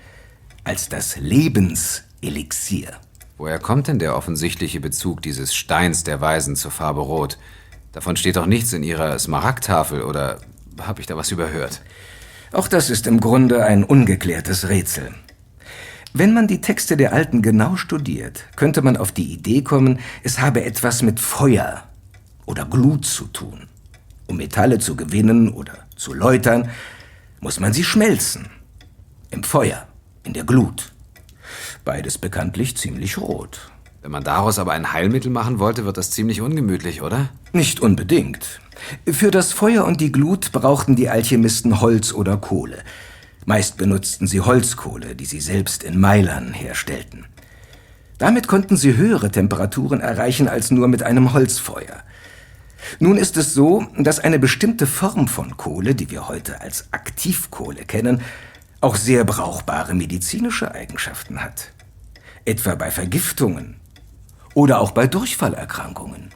als 0.65 0.89
das 0.89 1.17
Lebenselixier. 1.17 2.91
Woher 3.39 3.61
kommt 3.61 3.87
denn 3.87 4.01
der 4.01 4.17
offensichtliche 4.17 4.81
Bezug 4.81 5.23
dieses 5.23 5.55
Steins 5.55 6.03
der 6.03 6.21
Weisen 6.21 6.57
zur 6.57 6.73
Farbe 6.73 7.03
Rot? 7.03 7.39
Davon 7.93 8.17
steht 8.17 8.35
doch 8.35 8.47
nichts 8.47 8.73
in 8.73 8.83
Ihrer 8.83 9.17
Smaragdtafel, 9.17 10.03
oder 10.03 10.41
habe 10.83 11.01
ich 11.01 11.07
da 11.07 11.17
was 11.17 11.31
überhört? 11.31 11.83
Auch 12.51 12.67
das 12.67 12.91
ist 12.91 13.07
im 13.07 13.21
Grunde 13.21 13.65
ein 13.65 13.85
ungeklärtes 13.85 14.69
Rätsel. 14.69 15.15
Wenn 16.15 16.35
man 16.35 16.49
die 16.49 16.61
Texte 16.61 16.97
der 16.97 17.13
Alten 17.13 17.43
genau 17.43 17.77
studiert, 17.77 18.45
könnte 18.57 18.83
man 18.83 18.97
auf 18.97 19.13
die 19.13 19.33
Idee 19.33 19.63
kommen, 19.63 20.01
es 20.25 20.41
habe 20.41 20.65
etwas 20.65 21.03
mit 21.03 21.21
Feuer 21.21 21.85
oder 22.47 22.65
Glut 22.65 23.05
zu 23.05 23.27
tun. 23.27 23.69
Um 24.27 24.39
Metalle 24.39 24.79
zu 24.79 24.97
gewinnen 24.97 25.53
oder 25.53 25.75
zu 25.97 26.15
läutern, 26.15 26.71
muss 27.41 27.61
man 27.61 27.73
sie 27.73 27.85
schmelzen. 27.85 28.47
Im 29.31 29.43
Feuer, 29.43 29.87
in 30.25 30.33
der 30.33 30.45
Glut. 30.45 30.93
Beides 31.85 32.19
bekanntlich 32.19 32.77
ziemlich 32.77 33.19
rot. 33.19 33.71
Wenn 34.03 34.11
man 34.13 34.25
daraus 34.25 34.59
aber 34.59 34.73
ein 34.73 34.93
Heilmittel 34.93 35.31
machen 35.31 35.59
wollte, 35.59 35.85
wird 35.85 35.97
das 35.97 36.13
ziemlich 36.13 36.41
ungemütlich, 36.41 37.03
oder? 37.03 37.29
Nicht 37.53 37.81
unbedingt. 37.81 38.61
Für 39.11 39.31
das 39.31 39.53
Feuer 39.53 39.85
und 39.85 40.01
die 40.01 40.13
Glut 40.13 40.53
brauchten 40.53 40.97
die 40.97 41.09
Alchemisten 41.09 41.81
Holz 41.81 42.13
oder 42.13 42.37
Kohle. 42.37 42.79
Meist 43.47 43.77
benutzten 43.77 44.27
sie 44.27 44.41
Holzkohle, 44.41 45.15
die 45.15 45.25
sie 45.25 45.41
selbst 45.41 45.83
in 45.83 45.99
Meilern 45.99 46.53
herstellten. 46.53 47.27
Damit 48.19 48.49
konnten 48.49 48.77
sie 48.77 48.97
höhere 48.97 49.31
Temperaturen 49.31 50.01
erreichen 50.01 50.49
als 50.49 50.71
nur 50.71 50.89
mit 50.89 51.03
einem 51.03 51.33
Holzfeuer. 51.33 52.03
Nun 52.99 53.17
ist 53.17 53.37
es 53.37 53.55
so, 53.55 53.87
dass 53.97 54.21
eine 54.21 54.39
bestimmte 54.39 54.87
Form 54.87 55.29
von 55.29 55.57
Kohle, 55.57 55.95
die 55.95 56.11
wir 56.11 56.29
heute 56.29 56.61
als 56.61 56.93
Aktivkohle 56.93 57.85
kennen, 57.85 58.21
auch 58.81 58.97
sehr 58.97 59.25
brauchbare 59.25 59.95
medizinische 59.95 60.73
Eigenschaften 60.73 61.43
hat. 61.43 61.73
Etwa 62.45 62.75
bei 62.75 62.91
Vergiftungen 62.91 63.77
oder 64.55 64.81
auch 64.81 64.93
bei 64.93 65.07
Durchfallerkrankungen. 65.07 66.31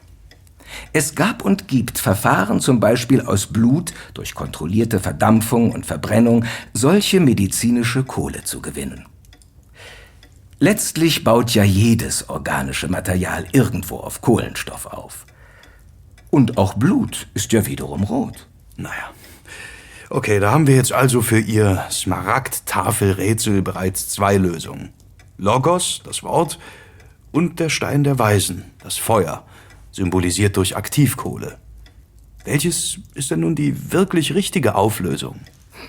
Es 0.93 1.15
gab 1.15 1.43
und 1.43 1.67
gibt 1.67 1.99
Verfahren, 1.99 2.59
zum 2.59 2.79
Beispiel 2.79 3.21
aus 3.21 3.47
Blut 3.47 3.93
durch 4.13 4.35
kontrollierte 4.35 4.99
Verdampfung 4.99 5.71
und 5.71 5.85
Verbrennung, 5.85 6.45
solche 6.73 7.19
medizinische 7.19 8.03
Kohle 8.03 8.43
zu 8.43 8.61
gewinnen. 8.61 9.05
Letztlich 10.59 11.23
baut 11.23 11.51
ja 11.51 11.63
jedes 11.63 12.29
organische 12.29 12.87
Material 12.87 13.45
irgendwo 13.51 13.97
auf 13.97 14.21
Kohlenstoff 14.21 14.85
auf. 14.85 15.25
Und 16.31 16.57
auch 16.57 16.73
Blut 16.73 17.27
ist 17.35 17.51
ja 17.51 17.67
wiederum 17.67 18.03
rot. 18.03 18.47
Naja. 18.77 19.11
Okay, 20.09 20.39
da 20.39 20.51
haben 20.51 20.65
wir 20.65 20.75
jetzt 20.75 20.93
also 20.93 21.21
für 21.21 21.39
Ihr 21.39 21.85
Smaragd-Tafelrätsel 21.91 23.61
bereits 23.61 24.09
zwei 24.09 24.37
Lösungen. 24.37 24.89
Logos, 25.37 26.01
das 26.03 26.23
Wort, 26.23 26.57
und 27.31 27.59
der 27.59 27.69
Stein 27.69 28.03
der 28.03 28.17
Weisen, 28.17 28.65
das 28.81 28.97
Feuer 28.97 29.45
symbolisiert 29.91 30.57
durch 30.57 30.75
Aktivkohle. 30.75 31.57
Welches 32.45 32.99
ist 33.13 33.31
denn 33.31 33.41
nun 33.41 33.55
die 33.55 33.91
wirklich 33.91 34.33
richtige 34.33 34.75
Auflösung? 34.75 35.39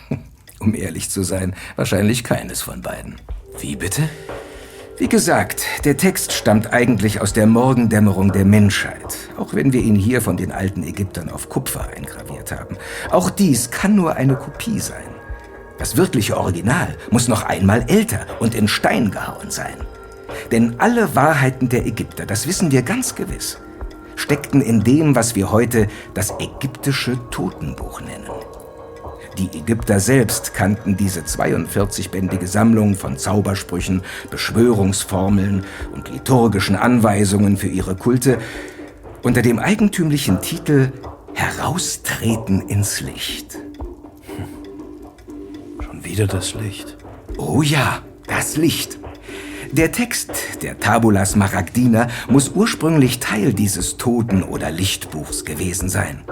Um 0.58 0.76
ehrlich 0.76 1.10
zu 1.10 1.24
sein, 1.24 1.56
wahrscheinlich 1.74 2.22
keines 2.22 2.62
von 2.62 2.82
beiden. 2.82 3.16
Wie 3.58 3.74
bitte? 3.74 4.08
Wie 4.98 5.08
gesagt, 5.08 5.64
der 5.84 5.96
Text 5.96 6.32
stammt 6.32 6.72
eigentlich 6.72 7.20
aus 7.20 7.32
der 7.32 7.46
Morgendämmerung 7.46 8.30
der 8.30 8.44
Menschheit, 8.44 9.16
auch 9.38 9.54
wenn 9.54 9.72
wir 9.72 9.80
ihn 9.80 9.94
hier 9.94 10.20
von 10.20 10.36
den 10.36 10.52
alten 10.52 10.82
Ägyptern 10.82 11.30
auf 11.30 11.48
Kupfer 11.48 11.88
eingraviert 11.96 12.52
haben. 12.52 12.76
Auch 13.10 13.30
dies 13.30 13.70
kann 13.70 13.94
nur 13.94 14.16
eine 14.16 14.36
Kopie 14.36 14.80
sein. 14.80 15.08
Das 15.78 15.96
wirkliche 15.96 16.36
Original 16.36 16.96
muss 17.10 17.26
noch 17.26 17.42
einmal 17.42 17.86
älter 17.88 18.26
und 18.38 18.54
in 18.54 18.68
Stein 18.68 19.10
gehauen 19.10 19.50
sein. 19.50 19.76
Denn 20.50 20.74
alle 20.78 21.16
Wahrheiten 21.16 21.70
der 21.70 21.86
Ägypter, 21.86 22.26
das 22.26 22.46
wissen 22.46 22.70
wir 22.70 22.82
ganz 22.82 23.14
gewiss, 23.14 23.58
steckten 24.14 24.60
in 24.60 24.84
dem, 24.84 25.16
was 25.16 25.34
wir 25.34 25.50
heute 25.50 25.88
das 26.12 26.34
ägyptische 26.38 27.18
Totenbuch 27.30 28.02
nennen. 28.02 28.28
Die 29.38 29.58
Ägypter 29.58 29.98
selbst 29.98 30.52
kannten 30.52 30.96
diese 30.96 31.20
42-bändige 31.20 32.46
Sammlung 32.46 32.94
von 32.94 33.16
Zaubersprüchen, 33.16 34.02
Beschwörungsformeln 34.30 35.64
und 35.92 36.10
liturgischen 36.10 36.76
Anweisungen 36.76 37.56
für 37.56 37.68
ihre 37.68 37.96
Kulte 37.96 38.38
unter 39.22 39.40
dem 39.40 39.58
eigentümlichen 39.58 40.40
Titel 40.42 40.92
Heraustreten 41.34 42.68
ins 42.68 43.00
Licht. 43.00 43.54
Hm. 44.26 45.82
Schon 45.82 46.04
wieder 46.04 46.26
das 46.26 46.54
Licht. 46.54 46.98
Oh 47.38 47.62
ja, 47.62 48.02
das 48.26 48.56
Licht. 48.56 48.98
Der 49.70 49.90
Text 49.92 50.30
der 50.60 50.78
Tabula 50.78 51.24
Smaragdina 51.24 52.08
muss 52.28 52.50
ursprünglich 52.50 53.20
Teil 53.20 53.54
dieses 53.54 53.96
Toten- 53.96 54.42
oder 54.42 54.70
Lichtbuchs 54.70 55.46
gewesen 55.46 55.88
sein. 55.88 56.24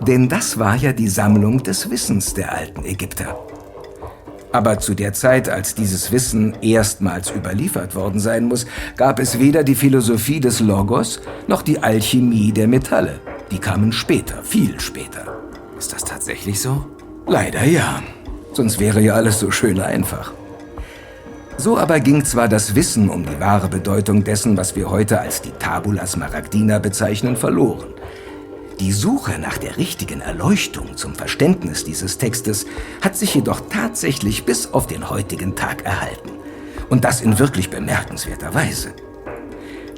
Denn 0.00 0.28
das 0.28 0.58
war 0.58 0.76
ja 0.76 0.92
die 0.92 1.08
Sammlung 1.08 1.62
des 1.62 1.90
Wissens 1.90 2.34
der 2.34 2.52
alten 2.52 2.84
Ägypter. 2.84 3.38
Aber 4.52 4.78
zu 4.80 4.94
der 4.94 5.12
Zeit, 5.12 5.48
als 5.48 5.74
dieses 5.74 6.10
Wissen 6.10 6.56
erstmals 6.60 7.30
überliefert 7.30 7.94
worden 7.94 8.18
sein 8.18 8.46
muss, 8.46 8.66
gab 8.96 9.20
es 9.20 9.38
weder 9.38 9.62
die 9.62 9.76
Philosophie 9.76 10.40
des 10.40 10.60
Logos 10.60 11.20
noch 11.46 11.62
die 11.62 11.80
Alchemie 11.82 12.52
der 12.52 12.66
Metalle. 12.66 13.20
Die 13.52 13.58
kamen 13.58 13.92
später, 13.92 14.42
viel 14.42 14.80
später. 14.80 15.38
Ist 15.78 15.92
das 15.92 16.04
tatsächlich 16.04 16.60
so? 16.60 16.86
Leider 17.26 17.64
ja. 17.64 18.02
Sonst 18.52 18.80
wäre 18.80 19.00
ja 19.00 19.14
alles 19.14 19.38
so 19.38 19.52
schön 19.52 19.80
einfach. 19.80 20.32
So 21.56 21.78
aber 21.78 22.00
ging 22.00 22.24
zwar 22.24 22.48
das 22.48 22.74
Wissen 22.74 23.08
um 23.08 23.24
die 23.24 23.38
wahre 23.38 23.68
Bedeutung 23.68 24.24
dessen, 24.24 24.56
was 24.56 24.74
wir 24.74 24.90
heute 24.90 25.20
als 25.20 25.42
die 25.42 25.52
Tabula 25.52 26.06
Smaragdina 26.06 26.78
bezeichnen, 26.78 27.36
verloren. 27.36 27.88
Die 28.80 28.92
Suche 28.92 29.38
nach 29.38 29.58
der 29.58 29.76
richtigen 29.76 30.22
Erleuchtung 30.22 30.96
zum 30.96 31.14
Verständnis 31.14 31.84
dieses 31.84 32.16
Textes 32.16 32.64
hat 33.02 33.14
sich 33.14 33.34
jedoch 33.34 33.60
tatsächlich 33.68 34.46
bis 34.46 34.72
auf 34.72 34.86
den 34.86 35.10
heutigen 35.10 35.54
Tag 35.54 35.84
erhalten. 35.84 36.30
Und 36.88 37.04
das 37.04 37.20
in 37.20 37.38
wirklich 37.38 37.68
bemerkenswerter 37.68 38.54
Weise. 38.54 38.94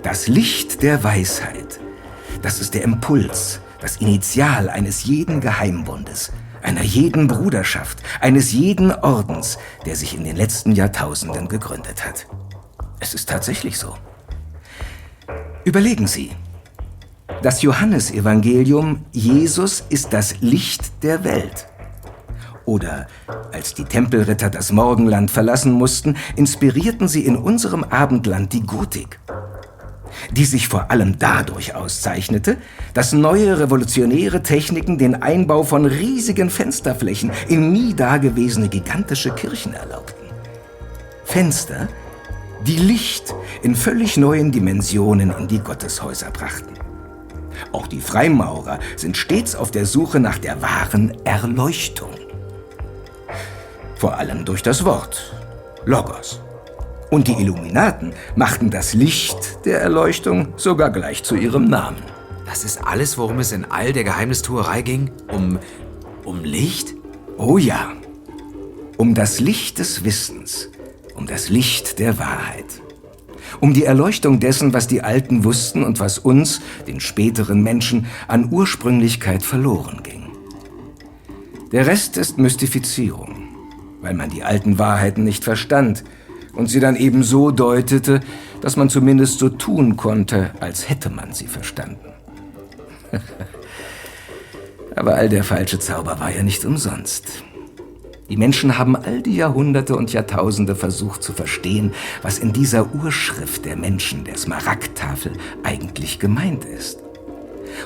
Das 0.02 0.26
Licht 0.26 0.82
der 0.82 1.04
Weisheit, 1.04 1.78
das 2.42 2.60
ist 2.60 2.74
der 2.74 2.82
Impuls, 2.82 3.60
das 3.80 3.98
Initial 3.98 4.68
eines 4.68 5.04
jeden 5.04 5.40
Geheimbundes, 5.40 6.32
einer 6.60 6.82
jeden 6.82 7.28
Bruderschaft, 7.28 8.02
eines 8.20 8.50
jeden 8.50 8.90
Ordens, 8.90 9.58
der 9.86 9.94
sich 9.94 10.16
in 10.16 10.24
den 10.24 10.34
letzten 10.34 10.72
Jahrtausenden 10.72 11.46
gegründet 11.46 12.04
hat. 12.04 12.26
Es 12.98 13.14
ist 13.14 13.28
tatsächlich 13.28 13.78
so. 13.78 13.94
Überlegen 15.64 16.08
Sie. 16.08 16.32
Das 17.42 17.62
Johannesevangelium, 17.62 19.04
Jesus 19.12 19.84
ist 19.88 20.12
das 20.12 20.40
Licht 20.40 21.02
der 21.02 21.24
Welt. 21.24 21.66
Oder 22.64 23.08
als 23.52 23.74
die 23.74 23.84
Tempelritter 23.84 24.48
das 24.48 24.70
Morgenland 24.70 25.30
verlassen 25.30 25.72
mussten, 25.72 26.16
inspirierten 26.36 27.08
sie 27.08 27.26
in 27.26 27.36
unserem 27.36 27.82
Abendland 27.84 28.52
die 28.52 28.62
Gotik 28.62 29.18
die 30.30 30.44
sich 30.44 30.68
vor 30.68 30.90
allem 30.90 31.18
dadurch 31.18 31.74
auszeichnete, 31.74 32.56
dass 32.94 33.12
neue 33.12 33.58
revolutionäre 33.58 34.42
Techniken 34.42 34.98
den 34.98 35.22
Einbau 35.22 35.62
von 35.62 35.86
riesigen 35.86 36.50
Fensterflächen 36.50 37.32
in 37.48 37.72
nie 37.72 37.94
dagewesene 37.94 38.68
gigantische 38.68 39.30
Kirchen 39.34 39.74
erlaubten. 39.74 40.26
Fenster, 41.24 41.88
die 42.66 42.76
Licht 42.76 43.34
in 43.62 43.74
völlig 43.74 44.16
neuen 44.16 44.52
Dimensionen 44.52 45.32
in 45.38 45.48
die 45.48 45.58
Gotteshäuser 45.58 46.30
brachten. 46.30 46.81
Auch 47.70 47.86
die 47.86 48.00
Freimaurer 48.00 48.78
sind 48.96 49.16
stets 49.16 49.54
auf 49.54 49.70
der 49.70 49.86
Suche 49.86 50.18
nach 50.18 50.38
der 50.38 50.60
wahren 50.60 51.16
Erleuchtung. 51.24 52.10
Vor 53.96 54.16
allem 54.18 54.44
durch 54.44 54.62
das 54.62 54.84
Wort 54.84 55.32
Logos. 55.84 56.40
Und 57.10 57.28
die 57.28 57.34
Illuminaten 57.34 58.14
machten 58.36 58.70
das 58.70 58.94
Licht 58.94 59.64
der 59.64 59.80
Erleuchtung 59.80 60.54
sogar 60.56 60.90
gleich 60.90 61.22
zu 61.22 61.36
ihrem 61.36 61.64
Namen. 61.64 62.02
Das 62.46 62.64
ist 62.64 62.84
alles, 62.84 63.16
worum 63.16 63.38
es 63.38 63.52
in 63.52 63.64
all 63.64 63.92
der 63.92 64.04
Geheimnistuerei 64.04 64.82
ging? 64.82 65.10
Um. 65.30 65.58
um 66.24 66.42
Licht? 66.44 66.94
Oh 67.38 67.58
ja. 67.58 67.92
Um 68.96 69.14
das 69.14 69.40
Licht 69.40 69.78
des 69.78 70.04
Wissens. 70.04 70.68
Um 71.14 71.26
das 71.26 71.48
Licht 71.48 71.98
der 71.98 72.18
Wahrheit. 72.18 72.81
Um 73.60 73.72
die 73.74 73.84
Erleuchtung 73.84 74.40
dessen, 74.40 74.72
was 74.72 74.86
die 74.86 75.02
Alten 75.02 75.44
wussten 75.44 75.84
und 75.84 76.00
was 76.00 76.18
uns, 76.18 76.60
den 76.86 77.00
späteren 77.00 77.62
Menschen, 77.62 78.06
an 78.28 78.48
Ursprünglichkeit 78.50 79.42
verloren 79.42 80.00
ging. 80.02 80.22
Der 81.72 81.86
Rest 81.86 82.16
ist 82.16 82.38
Mystifizierung, 82.38 83.48
weil 84.00 84.14
man 84.14 84.30
die 84.30 84.44
alten 84.44 84.78
Wahrheiten 84.78 85.24
nicht 85.24 85.44
verstand 85.44 86.04
und 86.54 86.68
sie 86.68 86.80
dann 86.80 86.96
eben 86.96 87.22
so 87.22 87.50
deutete, 87.50 88.20
dass 88.60 88.76
man 88.76 88.90
zumindest 88.90 89.38
so 89.38 89.48
tun 89.48 89.96
konnte, 89.96 90.50
als 90.60 90.88
hätte 90.88 91.10
man 91.10 91.32
sie 91.32 91.46
verstanden. 91.46 92.12
Aber 94.96 95.14
all 95.14 95.28
der 95.28 95.44
falsche 95.44 95.78
Zauber 95.78 96.20
war 96.20 96.30
ja 96.34 96.42
nicht 96.42 96.64
umsonst. 96.64 97.44
Die 98.28 98.36
Menschen 98.36 98.78
haben 98.78 98.96
all 98.96 99.20
die 99.20 99.36
Jahrhunderte 99.36 99.96
und 99.96 100.12
Jahrtausende 100.12 100.74
versucht 100.74 101.22
zu 101.22 101.32
verstehen, 101.32 101.92
was 102.22 102.38
in 102.38 102.52
dieser 102.52 102.94
Urschrift 102.94 103.64
der 103.64 103.76
Menschen, 103.76 104.24
der 104.24 104.36
Smaragdtafel, 104.36 105.32
eigentlich 105.62 106.18
gemeint 106.18 106.64
ist. 106.64 107.00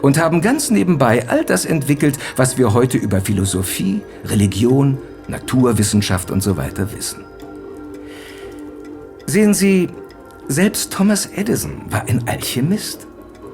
Und 0.03 0.18
haben 0.18 0.43
ganz 0.43 0.70
nebenbei 0.70 1.28
all 1.28 1.45
das 1.45 1.64
entwickelt, 1.64 2.18
was 2.37 2.59
wir 2.59 2.74
heute 2.74 2.99
über 2.99 3.20
Philosophie, 3.20 4.03
Religion, 4.24 4.99
Naturwissenschaft 5.28 6.30
und 6.30 6.43
so 6.43 6.57
weiter 6.57 6.93
wissen. 6.93 7.24
Sehen 9.26 9.55
Sie, 9.55 9.89
selbst 10.49 10.93
Thomas 10.93 11.26
Edison 11.26 11.82
war 11.91 12.03
ein 12.09 12.28
Alchemist. 12.28 13.07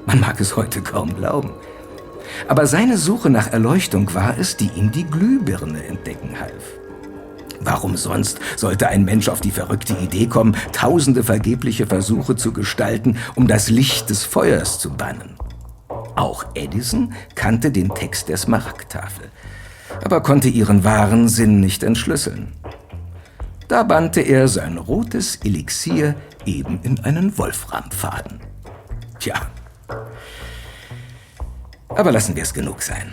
Man 0.05 0.19
mag 0.19 0.39
es 0.39 0.55
heute 0.55 0.81
kaum 0.81 1.15
glauben. 1.15 1.51
Aber 2.47 2.67
seine 2.67 2.97
Suche 2.97 3.29
nach 3.29 3.51
Erleuchtung 3.51 4.13
war 4.13 4.37
es, 4.37 4.57
die 4.57 4.69
ihm 4.75 4.91
die 4.91 5.05
Glühbirne 5.05 5.85
entdecken 5.85 6.39
half. 6.39 6.63
Warum 7.61 7.95
sonst 7.95 8.39
sollte 8.57 8.89
ein 8.89 9.05
Mensch 9.05 9.29
auf 9.29 9.39
die 9.39 9.51
verrückte 9.51 9.93
Idee 9.93 10.27
kommen, 10.27 10.55
tausende 10.73 11.23
vergebliche 11.23 11.87
Versuche 11.87 12.35
zu 12.35 12.51
gestalten, 12.51 13.17
um 13.35 13.47
das 13.47 13.69
Licht 13.69 14.09
des 14.09 14.23
Feuers 14.23 14.79
zu 14.79 14.91
bannen? 14.91 15.35
Auch 16.15 16.45
Edison 16.55 17.13
kannte 17.35 17.71
den 17.71 17.89
Text 17.93 18.29
der 18.29 18.37
Smaragdtafel, 18.37 19.31
aber 20.03 20.21
konnte 20.21 20.49
ihren 20.49 20.83
wahren 20.83 21.29
Sinn 21.29 21.59
nicht 21.59 21.83
entschlüsseln. 21.83 22.53
Da 23.67 23.83
bannte 23.83 24.21
er 24.21 24.47
sein 24.47 24.77
rotes 24.77 25.37
Elixier 25.37 26.15
eben 26.45 26.79
in 26.83 26.99
einen 26.99 27.37
Wolframfaden. 27.37 28.39
Tja. 29.19 29.35
Aber 31.95 32.11
lassen 32.11 32.35
wir 32.35 32.43
es 32.43 32.53
genug 32.53 32.81
sein. 32.81 33.11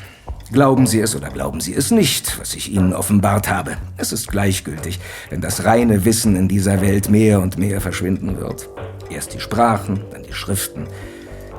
Glauben 0.53 0.87
Sie 0.87 1.01
es 1.01 1.15
oder 1.15 1.29
glauben 1.29 1.61
Sie 1.61 1.75
es 1.75 1.91
nicht, 1.91 2.41
was 2.41 2.55
ich 2.55 2.73
Ihnen 2.73 2.93
offenbart 2.93 3.49
habe. 3.49 3.77
Es 3.99 4.13
ist 4.13 4.29
gleichgültig, 4.29 4.99
wenn 5.29 5.41
das 5.41 5.65
reine 5.65 6.05
Wissen 6.05 6.35
in 6.35 6.49
dieser 6.49 6.81
Welt 6.81 7.09
mehr 7.09 7.41
und 7.41 7.59
mehr 7.59 7.81
verschwinden 7.81 8.39
wird. 8.39 8.69
Erst 9.11 9.35
die 9.35 9.41
Sprachen, 9.41 10.01
dann 10.11 10.23
die 10.23 10.33
Schriften, 10.33 10.87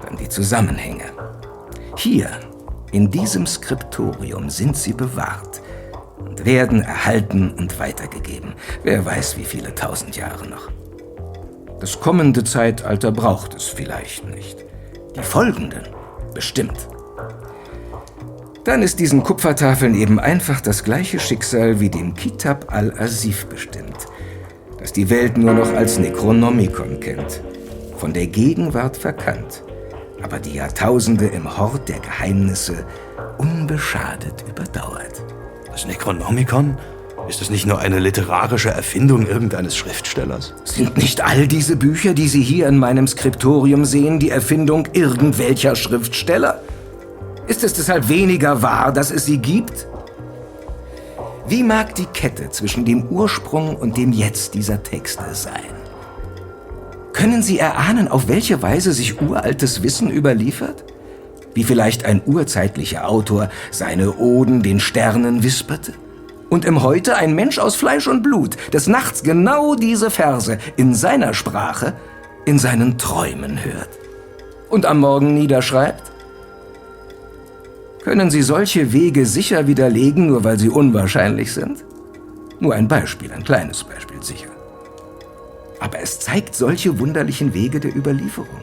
dann 0.03 0.17
die 0.17 0.30
Zusammenhänge. 0.30 1.05
Hier, 1.95 2.30
in 2.91 3.11
diesem 3.11 3.45
Skriptorium, 3.45 4.49
sind 4.49 4.76
sie 4.76 4.93
bewahrt 4.93 5.61
und 6.17 6.43
werden 6.45 6.82
erhalten 6.82 7.51
und 7.51 7.80
weitergegeben. 7.80 8.53
Wer 8.84 9.05
weiß, 9.05 9.38
wie 9.38 9.45
viele 9.45 9.74
tausend 9.76 10.17
Jahre 10.17 10.47
noch. 10.47 10.69
Das 11.80 11.99
kommende 11.99 12.43
Zeitalter 12.43 13.11
braucht 13.11 13.53
es 13.53 13.67
vielleicht 13.67 14.28
nicht. 14.28 14.65
Die 15.15 15.24
folgenden 15.24 15.88
bestimmt. 16.34 16.88
Dann 18.64 18.84
ist 18.84 18.99
diesen 18.99 19.24
Kupfertafeln 19.24 19.95
eben 19.95 20.20
einfach 20.20 20.62
das 20.62 20.84
gleiche 20.84 21.20
Schicksal 21.20 21.80
wie 21.80 21.89
dem 21.89 22.14
Kitab 22.14 22.72
al-Asif 22.72 23.47
bestimmt, 23.47 24.05
das 24.78 24.93
die 24.93 25.09
Welt 25.09 25.36
nur 25.36 25.53
noch 25.55 25.74
als 25.74 25.97
Necronomicon 25.97 26.99
kennt, 26.99 27.41
von 27.97 28.14
der 28.14 28.28
Gegenwart 28.28 28.97
verkannt, 28.97 29.64
aber 30.22 30.38
die 30.38 30.53
Jahrtausende 30.53 31.26
im 31.26 31.57
Hort 31.57 31.89
der 31.89 31.99
Geheimnisse 31.99 32.86
unbeschadet 33.39 34.45
überdauert. 34.47 35.24
Das 35.72 35.88
Necronomicon? 35.88 36.78
Ist 37.28 37.41
es 37.41 37.49
nicht 37.49 37.66
nur 37.66 37.80
eine 37.80 37.97
literarische 37.97 38.70
Erfindung 38.70 39.26
irgendeines 39.26 39.76
Schriftstellers? 39.76 40.53
Sind 40.66 40.97
nicht 40.97 41.22
all 41.22 41.47
diese 41.47 41.78
Bücher, 41.78 42.14
die 42.14 42.28
Sie 42.28 42.43
hier 42.43 42.68
in 42.68 42.78
meinem 42.78 43.07
Skriptorium 43.07 43.86
sehen, 43.86 44.20
die 44.20 44.30
Erfindung 44.30 44.88
irgendwelcher 44.93 45.76
Schriftsteller? 45.76 46.62
Ist 47.51 47.65
es 47.65 47.73
deshalb 47.73 48.07
weniger 48.07 48.61
wahr, 48.61 48.93
dass 48.93 49.11
es 49.11 49.25
sie 49.25 49.37
gibt? 49.37 49.85
Wie 51.49 51.63
mag 51.63 51.93
die 51.95 52.05
Kette 52.05 52.49
zwischen 52.49 52.85
dem 52.85 53.09
Ursprung 53.09 53.75
und 53.75 53.97
dem 53.97 54.13
Jetzt 54.13 54.53
dieser 54.53 54.81
Texte 54.81 55.25
sein? 55.33 55.73
Können 57.11 57.43
Sie 57.43 57.59
erahnen, 57.59 58.07
auf 58.07 58.29
welche 58.29 58.61
Weise 58.61 58.93
sich 58.93 59.21
uraltes 59.21 59.83
Wissen 59.83 60.09
überliefert? 60.09 60.85
wie 61.53 61.65
vielleicht 61.65 62.05
ein 62.05 62.21
urzeitlicher 62.25 63.09
Autor 63.09 63.49
seine 63.69 64.15
Oden 64.15 64.63
den 64.63 64.79
Sternen 64.79 65.43
wisperte? 65.43 65.91
Und 66.49 66.63
im 66.63 66.83
Heute 66.83 67.17
ein 67.17 67.35
Mensch 67.35 67.59
aus 67.59 67.75
Fleisch 67.75 68.07
und 68.07 68.23
Blut, 68.23 68.55
des 68.71 68.87
Nachts 68.87 69.23
genau 69.23 69.75
diese 69.75 70.09
Verse 70.09 70.57
in 70.77 70.95
seiner 70.95 71.33
Sprache, 71.33 71.95
in 72.45 72.59
seinen 72.59 72.97
Träumen 72.97 73.61
hört 73.61 73.89
und 74.69 74.85
am 74.85 75.01
Morgen 75.01 75.33
niederschreibt? 75.33 76.11
Können 78.03 78.31
Sie 78.31 78.41
solche 78.41 78.93
Wege 78.93 79.27
sicher 79.27 79.67
widerlegen, 79.67 80.27
nur 80.27 80.43
weil 80.43 80.57
sie 80.57 80.69
unwahrscheinlich 80.69 81.53
sind? 81.53 81.85
Nur 82.59 82.73
ein 82.73 82.87
Beispiel, 82.87 83.31
ein 83.31 83.43
kleines 83.43 83.83
Beispiel 83.83 84.21
sicher. 84.23 84.49
Aber 85.79 85.99
es 85.99 86.19
zeigt 86.19 86.55
solche 86.55 86.97
wunderlichen 86.99 87.53
Wege 87.53 87.79
der 87.79 87.95
Überlieferung. 87.95 88.61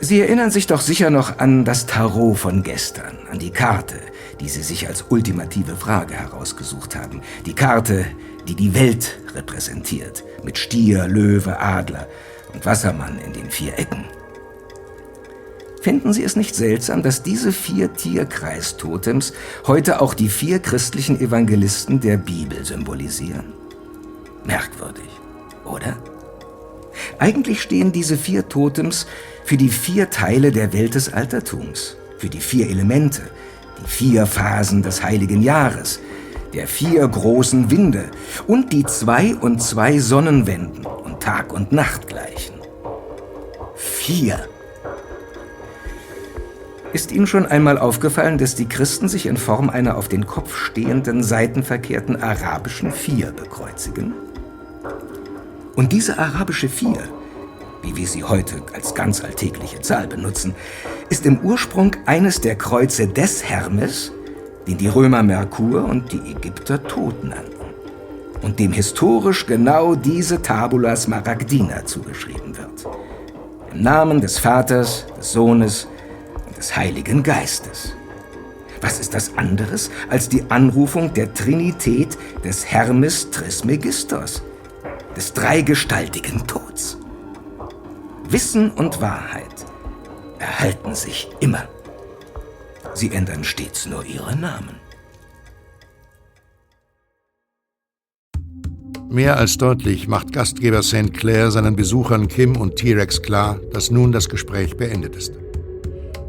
Sie 0.00 0.20
erinnern 0.20 0.50
sich 0.50 0.66
doch 0.66 0.80
sicher 0.80 1.10
noch 1.10 1.38
an 1.38 1.64
das 1.64 1.86
Tarot 1.86 2.38
von 2.38 2.62
gestern, 2.62 3.18
an 3.30 3.38
die 3.38 3.50
Karte, 3.50 3.96
die 4.40 4.48
Sie 4.48 4.62
sich 4.62 4.86
als 4.88 5.06
ultimative 5.08 5.76
Frage 5.76 6.14
herausgesucht 6.14 6.96
haben. 6.96 7.20
Die 7.44 7.54
Karte, 7.54 8.06
die 8.46 8.54
die 8.54 8.74
Welt 8.74 9.18
repräsentiert, 9.34 10.24
mit 10.44 10.56
Stier, 10.56 11.06
Löwe, 11.08 11.58
Adler 11.58 12.06
und 12.54 12.64
Wassermann 12.64 13.18
in 13.18 13.32
den 13.32 13.50
vier 13.50 13.78
Ecken. 13.78 14.04
Finden 15.88 16.12
Sie 16.12 16.22
es 16.22 16.36
nicht 16.36 16.54
seltsam, 16.54 17.02
dass 17.02 17.22
diese 17.22 17.50
vier 17.50 17.94
Tierkreistotems 17.94 19.32
heute 19.66 20.02
auch 20.02 20.12
die 20.12 20.28
vier 20.28 20.58
christlichen 20.58 21.18
Evangelisten 21.18 21.98
der 21.98 22.18
Bibel 22.18 22.62
symbolisieren? 22.62 23.54
Merkwürdig, 24.44 25.08
oder? 25.64 25.96
Eigentlich 27.18 27.62
stehen 27.62 27.90
diese 27.90 28.18
vier 28.18 28.50
Totems 28.50 29.06
für 29.46 29.56
die 29.56 29.70
vier 29.70 30.10
Teile 30.10 30.52
der 30.52 30.74
Welt 30.74 30.94
des 30.94 31.10
Altertums, 31.10 31.96
für 32.18 32.28
die 32.28 32.42
vier 32.42 32.68
Elemente, 32.68 33.22
die 33.82 33.88
vier 33.88 34.26
Phasen 34.26 34.82
des 34.82 35.02
heiligen 35.02 35.40
Jahres, 35.40 36.00
der 36.52 36.68
vier 36.68 37.08
großen 37.08 37.70
Winde 37.70 38.10
und 38.46 38.74
die 38.74 38.84
zwei 38.84 39.34
und 39.36 39.62
zwei 39.62 39.98
Sonnenwenden 40.00 40.84
und 40.84 41.20
Tag 41.20 41.50
und 41.50 41.72
Nacht 41.72 42.08
gleichen. 42.08 42.56
Vier. 43.74 44.50
Ist 46.92 47.12
Ihnen 47.12 47.26
schon 47.26 47.44
einmal 47.44 47.78
aufgefallen, 47.78 48.38
dass 48.38 48.54
die 48.54 48.66
Christen 48.66 49.08
sich 49.08 49.26
in 49.26 49.36
Form 49.36 49.68
einer 49.68 49.98
auf 49.98 50.08
den 50.08 50.26
Kopf 50.26 50.56
stehenden, 50.56 51.22
seitenverkehrten 51.22 52.22
arabischen 52.22 52.92
Vier 52.92 53.32
bekreuzigen? 53.32 54.14
Und 55.76 55.92
diese 55.92 56.18
arabische 56.18 56.68
Vier, 56.68 56.98
wie 57.82 57.94
wir 57.94 58.06
sie 58.06 58.24
heute 58.24 58.62
als 58.74 58.94
ganz 58.94 59.22
alltägliche 59.22 59.80
Zahl 59.82 60.06
benutzen, 60.06 60.54
ist 61.10 61.26
im 61.26 61.40
Ursprung 61.40 61.94
eines 62.06 62.40
der 62.40 62.56
Kreuze 62.56 63.06
des 63.06 63.44
Hermes, 63.44 64.10
den 64.66 64.78
die 64.78 64.88
Römer 64.88 65.22
Merkur 65.22 65.84
und 65.84 66.10
die 66.12 66.32
Ägypter 66.32 66.82
Tod 66.82 67.22
nannten 67.22 67.52
und 68.42 68.58
dem 68.58 68.72
historisch 68.72 69.46
genau 69.46 69.94
diese 69.94 70.40
Tabula 70.40 70.96
Smaragdina 70.96 71.84
zugeschrieben 71.84 72.56
wird. 72.56 72.86
Im 73.74 73.82
Namen 73.82 74.20
des 74.22 74.38
Vaters, 74.38 75.06
des 75.18 75.32
Sohnes 75.32 75.84
und 75.84 75.97
des 76.58 76.76
Heiligen 76.76 77.22
Geistes. 77.22 77.94
Was 78.80 79.00
ist 79.00 79.14
das 79.14 79.36
anderes 79.36 79.90
als 80.10 80.28
die 80.28 80.42
Anrufung 80.50 81.14
der 81.14 81.32
Trinität 81.32 82.18
des 82.44 82.66
Hermes 82.66 83.30
Trismegistos, 83.30 84.42
des 85.16 85.32
dreigestaltigen 85.32 86.46
Tods. 86.46 86.98
Wissen 88.28 88.70
und 88.70 89.00
Wahrheit 89.00 89.66
erhalten 90.38 90.94
sich 90.94 91.28
immer. 91.40 91.66
Sie 92.94 93.12
ändern 93.12 93.44
stets 93.44 93.86
nur 93.86 94.04
ihre 94.04 94.36
Namen. 94.36 94.76
Mehr 99.10 99.38
als 99.38 99.56
deutlich 99.56 100.06
macht 100.06 100.32
Gastgeber 100.32 100.82
St. 100.82 101.14
Clair 101.14 101.50
seinen 101.50 101.76
Besuchern 101.76 102.28
Kim 102.28 102.56
und 102.56 102.76
T-Rex 102.76 103.22
klar, 103.22 103.58
dass 103.72 103.90
nun 103.90 104.12
das 104.12 104.28
Gespräch 104.28 104.76
beendet 104.76 105.16
ist. 105.16 105.32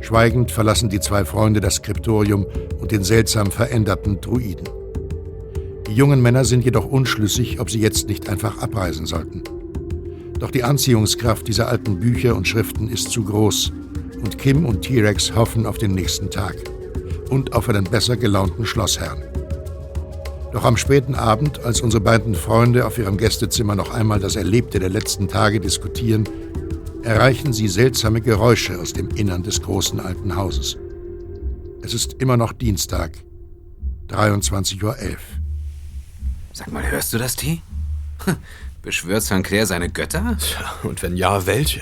Schweigend 0.02 0.52
verlassen 0.52 0.90
die 0.90 1.00
zwei 1.00 1.26
Freunde 1.26 1.60
das 1.60 1.76
Skriptorium 1.76 2.46
und 2.80 2.92
den 2.92 3.04
seltsam 3.04 3.52
veränderten 3.52 4.22
Druiden. 4.22 4.68
Die 5.88 5.94
jungen 5.94 6.22
Männer 6.22 6.46
sind 6.46 6.64
jedoch 6.64 6.86
unschlüssig, 6.86 7.60
ob 7.60 7.70
sie 7.70 7.80
jetzt 7.82 8.08
nicht 8.08 8.30
einfach 8.30 8.62
abreisen 8.62 9.06
sollten. 9.06 9.44
Doch 10.40 10.52
die 10.52 10.64
Anziehungskraft 10.64 11.48
dieser 11.48 11.68
alten 11.68 12.00
Bücher 12.00 12.36
und 12.36 12.48
Schriften 12.48 12.90
ist 12.90 13.12
zu 13.12 13.24
groß 13.24 13.74
und 14.24 14.38
Kim 14.38 14.66
und 14.66 14.84
T-Rex 14.84 15.36
hoffen 15.36 15.66
auf 15.66 15.78
den 15.78 15.94
nächsten 15.94 16.30
Tag 16.30 16.56
und 17.30 17.54
auf 17.54 17.68
einen 17.70 17.84
besser 17.84 18.18
gelaunten 18.18 18.66
Schlossherrn. 18.66 19.22
Doch 20.52 20.64
am 20.64 20.78
späten 20.78 21.14
Abend, 21.14 21.64
als 21.64 21.82
unsere 21.82 22.02
beiden 22.02 22.34
Freunde 22.34 22.86
auf 22.88 22.98
ihrem 22.98 23.18
Gästezimmer 23.18 23.76
noch 23.76 23.94
einmal 23.94 24.20
das 24.20 24.36
Erlebte 24.36 24.80
der 24.80 24.90
letzten 24.90 25.28
Tage 25.28 25.60
diskutieren, 25.60 26.28
erreichen 27.04 27.54
sie 27.54 27.68
seltsame 27.68 28.22
Geräusche 28.22 28.80
aus 28.80 28.94
dem 28.94 29.10
Innern 29.10 29.44
des 29.44 29.62
großen 29.62 30.00
alten 30.00 30.36
Hauses. 30.36 30.78
Es 31.82 31.94
ist 31.94 32.14
immer 32.14 32.38
noch 32.38 32.54
Dienstag, 32.54 33.12
23.11 34.10 34.84
Uhr. 34.84 34.96
Sag 36.54 36.72
mal, 36.72 36.90
hörst 36.90 37.14
du 37.14 37.18
das, 37.18 37.36
T? 37.36 37.62
Beschwört 38.82 39.24
St. 39.24 39.44
Clair 39.44 39.66
seine 39.66 39.90
Götter? 39.90 40.38
Tja, 40.38 40.74
und 40.84 41.02
wenn 41.02 41.16
ja, 41.16 41.46
welche? 41.46 41.82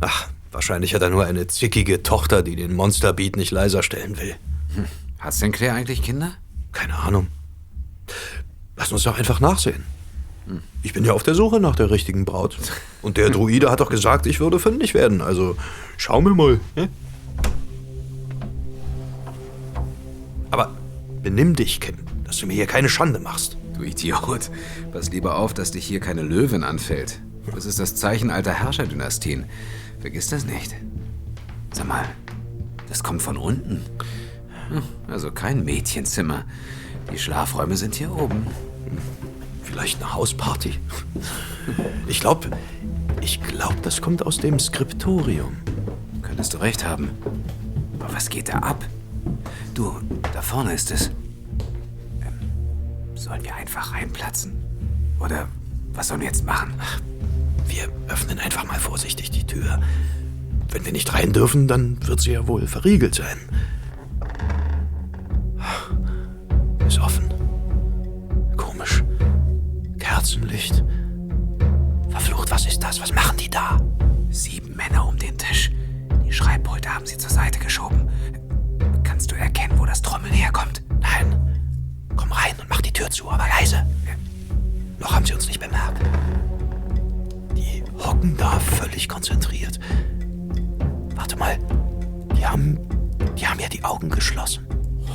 Ach, 0.00 0.28
wahrscheinlich 0.50 0.94
hat 0.94 1.02
er 1.02 1.10
nur 1.10 1.24
eine 1.24 1.46
zickige 1.46 2.02
Tochter, 2.02 2.42
die 2.42 2.56
den 2.56 2.74
Monsterbeat 2.74 3.36
nicht 3.36 3.50
leiser 3.50 3.82
stellen 3.82 4.18
will. 4.18 4.34
Hm. 4.74 4.86
Hat 5.18 5.34
St. 5.34 5.52
Clair 5.52 5.74
eigentlich 5.74 6.02
Kinder? 6.02 6.32
Keine 6.72 6.98
Ahnung. 6.98 7.28
Lass 8.76 8.92
uns 8.92 9.04
doch 9.04 9.18
einfach 9.18 9.40
nachsehen. 9.40 9.84
Hm. 10.46 10.62
Ich 10.82 10.92
bin 10.92 11.04
ja 11.04 11.12
auf 11.12 11.22
der 11.22 11.34
Suche 11.34 11.60
nach 11.60 11.76
der 11.76 11.90
richtigen 11.90 12.24
Braut. 12.24 12.58
Und 13.00 13.16
der 13.16 13.30
Druide 13.30 13.70
hat 13.70 13.80
doch 13.80 13.90
gesagt, 13.90 14.26
ich 14.26 14.40
würde 14.40 14.58
fündig 14.58 14.94
werden. 14.94 15.20
Also 15.20 15.56
schauen 15.96 16.24
wir 16.24 16.34
mal. 16.34 16.60
Ja? 16.76 16.88
Aber 20.50 20.74
benimm 21.22 21.54
dich, 21.54 21.80
Kim, 21.80 21.96
dass 22.24 22.38
du 22.38 22.46
mir 22.46 22.54
hier 22.54 22.66
keine 22.66 22.88
Schande 22.88 23.18
machst. 23.18 23.56
Du 23.76 23.82
Idiot. 23.82 24.50
Pass 24.92 25.10
lieber 25.10 25.36
auf, 25.36 25.54
dass 25.54 25.70
dich 25.70 25.84
hier 25.84 26.00
keine 26.00 26.22
Löwin 26.22 26.64
anfällt. 26.64 27.20
Das 27.54 27.64
ist 27.64 27.78
das 27.78 27.94
Zeichen 27.94 28.30
alter 28.30 28.52
Herrscherdynastien. 28.52 29.46
Vergiss 30.00 30.28
das 30.28 30.44
nicht. 30.44 30.74
Sag 31.72 31.88
mal, 31.88 32.04
das 32.88 33.02
kommt 33.02 33.22
von 33.22 33.36
unten. 33.36 33.82
Hm, 34.68 34.82
also 35.08 35.30
kein 35.30 35.64
Mädchenzimmer. 35.64 36.44
Die 37.12 37.18
Schlafräume 37.18 37.76
sind 37.76 37.94
hier 37.94 38.12
oben. 38.14 38.46
Vielleicht 39.72 40.02
eine 40.02 40.12
Hausparty? 40.12 40.74
Ich 42.06 42.20
glaube, 42.20 42.50
ich 43.22 43.42
glaube, 43.42 43.76
das 43.82 44.02
kommt 44.02 44.24
aus 44.24 44.36
dem 44.36 44.58
Skriptorium. 44.58 45.56
Könntest 46.20 46.52
du 46.52 46.58
recht 46.58 46.86
haben. 46.86 47.10
Aber 47.98 48.12
was 48.12 48.28
geht 48.28 48.50
da 48.50 48.58
ab? 48.58 48.84
Du, 49.74 49.94
da 50.34 50.42
vorne 50.42 50.74
ist 50.74 50.90
es. 50.90 51.10
Sollen 53.14 53.42
wir 53.44 53.54
einfach 53.54 53.94
reinplatzen? 53.94 54.52
Oder 55.18 55.48
was 55.94 56.08
sollen 56.08 56.20
wir 56.20 56.26
jetzt 56.26 56.44
machen? 56.44 56.74
Wir 57.66 57.88
öffnen 58.08 58.38
einfach 58.40 58.64
mal 58.64 58.78
vorsichtig 58.78 59.30
die 59.30 59.46
Tür. 59.46 59.80
Wenn 60.68 60.84
wir 60.84 60.92
nicht 60.92 61.14
rein 61.14 61.32
dürfen, 61.32 61.66
dann 61.66 62.06
wird 62.06 62.20
sie 62.20 62.32
ja 62.32 62.46
wohl 62.46 62.66
verriegelt 62.66 63.14
sein. 63.14 63.38
Ist 66.86 66.98
offen. 66.98 67.32
Komisch. 68.56 69.02
Kerzenlicht. 70.12 70.84
Verflucht, 72.10 72.50
was 72.50 72.66
ist 72.66 72.82
das? 72.82 73.00
Was 73.00 73.14
machen 73.14 73.38
die 73.38 73.48
da? 73.48 73.80
Sieben 74.28 74.76
Männer 74.76 75.08
um 75.08 75.16
den 75.16 75.38
Tisch. 75.38 75.70
Die 76.26 76.32
Schreibpulte 76.32 76.94
haben 76.94 77.06
sie 77.06 77.16
zur 77.16 77.30
Seite 77.30 77.58
geschoben. 77.58 78.10
Kannst 79.04 79.30
du 79.30 79.36
erkennen, 79.36 79.78
wo 79.78 79.86
das 79.86 80.02
Trommeln 80.02 80.34
herkommt? 80.34 80.82
Nein. 81.00 81.56
Komm 82.14 82.30
rein 82.30 82.54
und 82.60 82.68
mach 82.68 82.82
die 82.82 82.92
Tür 82.92 83.08
zu, 83.08 83.30
aber 83.30 83.46
leise. 83.58 83.86
Noch 84.98 85.14
haben 85.14 85.24
sie 85.24 85.32
uns 85.32 85.46
nicht 85.48 85.60
bemerkt. 85.60 86.02
Die 87.56 87.82
hocken 87.98 88.36
da 88.36 88.60
völlig 88.60 89.08
konzentriert. 89.08 89.80
Warte 91.16 91.36
mal. 91.36 91.58
Die 92.36 92.46
haben. 92.46 92.78
Die 93.38 93.46
haben 93.46 93.60
ja 93.60 93.68
die 93.70 93.82
Augen 93.82 94.10
geschlossen. 94.10 94.66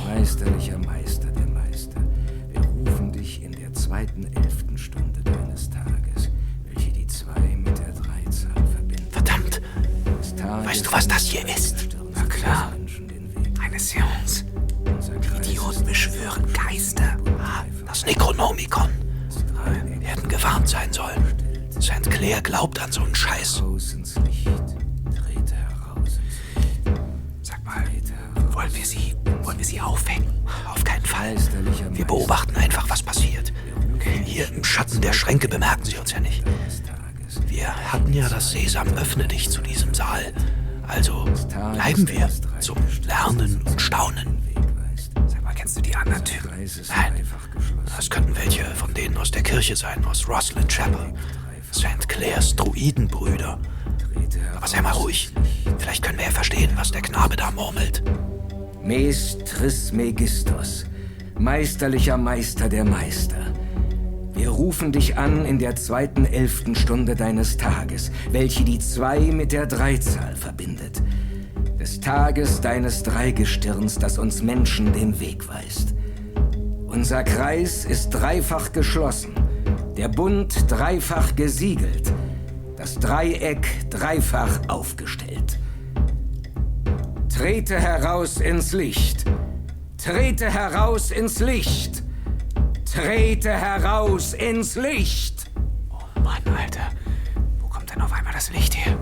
Meisterlicher 0.08 0.78
Meister 0.78 1.28
der 1.28 1.46
Meister, 1.46 2.00
wir 2.48 2.60
rufen 2.60 3.12
dich 3.12 3.44
in 3.44 3.52
der 3.52 3.72
zweiten 3.74 4.24
elften 4.34 4.67
Weißt 10.42 10.86
du, 10.86 10.92
was 10.92 11.08
das 11.08 11.24
hier 11.24 11.46
ist? 11.48 11.88
Na 12.14 12.22
klar. 12.24 12.72
Eine 13.60 13.78
Seance. 13.78 14.44
Idioten 15.36 15.84
beschwören 15.84 16.44
Geister. 16.52 17.16
Das 17.86 18.04
Necronomicon. 18.06 18.90
Wir 20.00 20.08
hätten 20.08 20.28
gewarnt 20.28 20.68
sein 20.68 20.92
sollen. 20.92 21.22
St. 21.80 22.10
Clair 22.10 22.40
glaubt 22.42 22.80
an 22.80 22.90
so 22.92 23.02
einen 23.02 23.14
Scheiß. 23.14 23.62
Sag 27.42 27.64
mal, 27.64 27.84
wollen 28.52 28.74
wir 28.74 28.84
sie, 28.86 29.14
wollen 29.42 29.58
wir 29.58 29.64
sie 29.64 29.80
aufhängen? 29.80 30.32
Auf 30.66 30.84
keinen 30.84 31.04
Fall. 31.04 31.36
Wir 31.92 32.04
beobachten 32.04 32.56
einfach, 32.56 32.88
was 32.88 33.02
passiert. 33.02 33.52
Hier 34.24 34.48
im 34.48 34.64
Schatten 34.64 35.00
der 35.00 35.12
Schränke 35.12 35.48
bemerken 35.48 35.84
sie 35.84 35.96
uns 35.96 36.12
ja 36.12 36.20
nicht. 36.20 36.44
Wir 37.58 37.92
hatten 37.92 38.12
ja 38.12 38.28
das 38.28 38.52
Sesam 38.52 38.86
öffne 38.94 39.26
dich 39.26 39.50
zu 39.50 39.60
diesem 39.60 39.92
Saal. 39.92 40.32
Also 40.86 41.24
bleiben 41.74 42.08
wir 42.08 42.28
zum 42.60 42.76
Lernen 43.04 43.60
und 43.64 43.82
Staunen. 43.82 44.40
Sag 45.26 45.42
mal, 45.42 45.54
kennst 45.54 45.76
du 45.76 45.80
die 45.80 45.96
anderen 45.96 46.24
Typen? 46.24 46.50
Nein, 46.50 47.26
das 47.96 48.10
könnten 48.10 48.36
welche 48.36 48.64
von 48.64 48.94
denen 48.94 49.16
aus 49.16 49.32
der 49.32 49.42
Kirche 49.42 49.74
sein, 49.74 50.04
aus 50.04 50.28
Roslyn 50.28 50.68
Chapel. 50.68 51.12
St. 51.72 52.08
Clairs 52.08 52.54
Druidenbrüder. 52.54 53.58
Aber 54.56 54.68
sei 54.68 54.80
mal 54.80 54.92
ruhig. 54.92 55.32
Vielleicht 55.78 56.04
können 56.04 56.18
wir 56.18 56.26
ja 56.26 56.30
verstehen, 56.30 56.70
was 56.76 56.92
der 56.92 57.02
Knabe 57.02 57.34
da 57.34 57.50
murmelt. 57.50 58.04
Mes 58.84 59.36
Trismegistos, 59.38 60.84
meisterlicher 61.36 62.18
Meister 62.18 62.68
der 62.68 62.84
Meister. 62.84 63.48
Wir 64.38 64.50
rufen 64.50 64.92
dich 64.92 65.18
an 65.18 65.44
in 65.44 65.58
der 65.58 65.74
zweiten 65.74 66.24
elften 66.24 66.76
Stunde 66.76 67.16
deines 67.16 67.56
Tages, 67.56 68.12
welche 68.30 68.62
die 68.62 68.78
zwei 68.78 69.18
mit 69.18 69.50
der 69.50 69.66
Dreizahl 69.66 70.36
verbindet. 70.36 71.02
Des 71.76 71.98
Tages 71.98 72.60
deines 72.60 73.02
Dreigestirns, 73.02 73.98
das 73.98 74.16
uns 74.16 74.40
Menschen 74.40 74.92
den 74.92 75.18
Weg 75.18 75.48
weist. 75.48 75.92
Unser 76.86 77.24
Kreis 77.24 77.84
ist 77.84 78.10
dreifach 78.10 78.70
geschlossen, 78.70 79.34
Der 79.96 80.08
Bund 80.08 80.70
dreifach 80.70 81.34
gesiegelt. 81.34 82.12
Das 82.76 82.94
Dreieck 82.94 83.90
dreifach 83.90 84.68
aufgestellt. 84.68 85.58
Trete 87.28 87.74
heraus 87.80 88.36
ins 88.36 88.72
Licht. 88.72 89.24
Trete 89.96 90.48
heraus 90.48 91.10
ins 91.10 91.40
Licht. 91.40 92.04
Trete 92.98 93.52
heraus 93.52 94.32
ins 94.32 94.74
Licht. 94.74 95.48
Oh 95.88 96.20
Mann, 96.20 96.42
Alter. 96.58 96.90
Wo 97.60 97.68
kommt 97.68 97.94
denn 97.94 98.02
auf 98.02 98.12
einmal 98.12 98.32
das 98.32 98.50
Licht 98.50 98.76
her? 98.76 98.98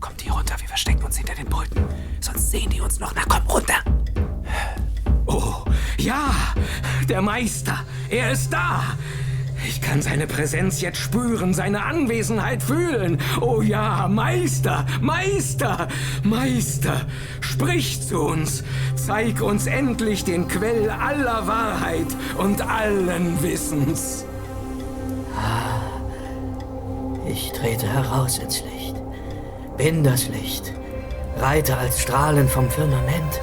Kommt 0.00 0.20
hier 0.20 0.32
runter, 0.32 0.54
wir 0.58 0.68
verstecken 0.68 1.02
uns 1.02 1.16
hinter 1.16 1.34
den 1.34 1.46
Brücken. 1.46 1.82
Sonst 2.20 2.50
sehen 2.50 2.68
die 2.68 2.82
uns 2.82 3.00
noch. 3.00 3.14
Na 3.14 3.22
komm, 3.26 3.46
runter. 3.46 3.82
Oh, 5.24 5.64
ja, 5.96 6.30
der 7.08 7.22
Meister. 7.22 7.84
Er 8.10 8.32
ist 8.32 8.52
da. 8.52 8.82
Ich 9.66 9.80
kann 9.80 10.02
seine 10.02 10.26
Präsenz 10.26 10.80
jetzt 10.80 10.98
spüren, 10.98 11.52
seine 11.54 11.84
Anwesenheit 11.84 12.62
fühlen. 12.62 13.20
Oh 13.40 13.62
ja, 13.62 14.08
Meister, 14.08 14.86
Meister, 15.00 15.88
Meister, 16.22 17.06
sprich 17.40 18.06
zu 18.06 18.20
uns. 18.20 18.64
Zeig 18.94 19.40
uns 19.42 19.66
endlich 19.66 20.24
den 20.24 20.48
Quell 20.48 20.90
aller 20.90 21.46
Wahrheit 21.46 22.06
und 22.36 22.60
allen 22.62 23.42
Wissens. 23.42 24.24
Ich 27.26 27.52
trete 27.52 27.86
heraus 27.86 28.38
ins 28.38 28.62
Licht. 28.62 28.96
Bin 29.76 30.02
das 30.02 30.28
Licht. 30.28 30.72
Reite 31.36 31.76
als 31.76 32.00
Strahlen 32.00 32.48
vom 32.48 32.70
Firmament. 32.70 33.40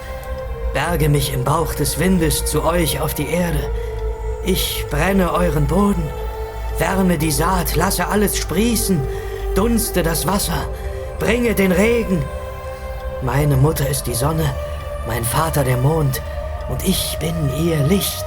Berge 0.73 1.07
mich 1.07 1.33
im 1.33 1.43
Bauch 1.43 1.73
des 1.75 1.99
Windes 1.99 2.45
zu 2.45 2.63
euch 2.63 2.99
auf 2.99 3.13
die 3.13 3.27
Erde. 3.27 3.69
Ich 4.47 4.85
brenne 4.91 5.34
euren 5.34 5.65
Boden, 5.65 6.03
wärme 6.77 7.17
die 7.17 7.31
Saat, 7.31 7.76
lasse 7.76 8.07
alles 8.07 8.38
sprießen, 8.38 9.01
dunste 9.55 10.03
das 10.03 10.27
Wasser, 10.27 10.67
bringe 11.17 11.55
den 11.55 11.72
Regen. 11.72 12.23
Meine 13.23 13.57
Mutter 13.57 13.89
ist 13.89 14.05
die 14.05 14.13
Sonne, 14.13 14.53
mein 15.07 15.23
Vater 15.23 15.63
der 15.63 15.77
Mond, 15.77 16.22
und 16.69 16.88
ich 16.88 17.17
bin 17.19 17.34
ihr 17.65 17.80
Licht, 17.88 18.26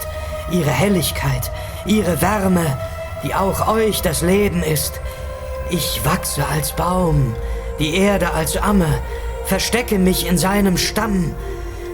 ihre 0.51 0.73
Helligkeit, 0.73 1.53
ihre 1.87 2.21
Wärme, 2.21 2.67
die 3.23 3.33
auch 3.37 3.69
euch 3.69 4.03
das 4.03 4.21
Leben 4.21 4.65
ist. 4.65 5.01
Ich 5.71 6.01
wachse 6.05 6.45
als 6.53 6.73
Baum, 6.73 7.37
die 7.79 7.97
Erde 7.97 8.33
als 8.33 8.57
Amme, 8.57 8.99
verstecke 9.45 10.01
mich 10.01 10.27
in 10.27 10.37
seinem 10.37 10.79
Stamm, 10.79 11.37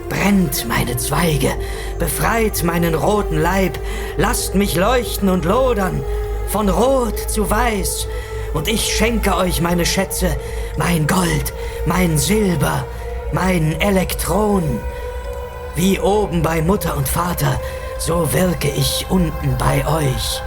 brennt 0.09 0.67
meine 0.67 0.97
Zweige, 0.97 1.51
befreit 1.99 2.63
meinen 2.63 2.95
roten 2.95 3.37
Leib, 3.37 3.79
lasst 4.17 4.55
mich 4.55 4.75
leuchten 4.75 5.29
und 5.29 5.45
lodern, 5.45 6.03
von 6.47 6.69
rot 6.69 7.17
zu 7.29 7.49
weiß, 7.49 8.07
und 8.55 8.69
ich 8.69 8.95
schenke 8.95 9.35
euch 9.35 9.59
meine 9.59 9.85
Schätze, 9.85 10.33
mein 10.77 11.07
Gold, 11.07 11.53
mein 11.85 12.17
Silber, 12.17 12.85
mein 13.33 13.79
Elektron. 13.81 14.79
Wie 15.75 15.99
oben 15.99 16.41
bei 16.41 16.61
Mutter 16.61 16.95
und 16.95 17.09
Vater, 17.09 17.59
so 17.99 18.31
wirke 18.31 18.69
ich 18.69 19.07
unten 19.09 19.57
bei 19.57 19.85
euch. 19.85 20.41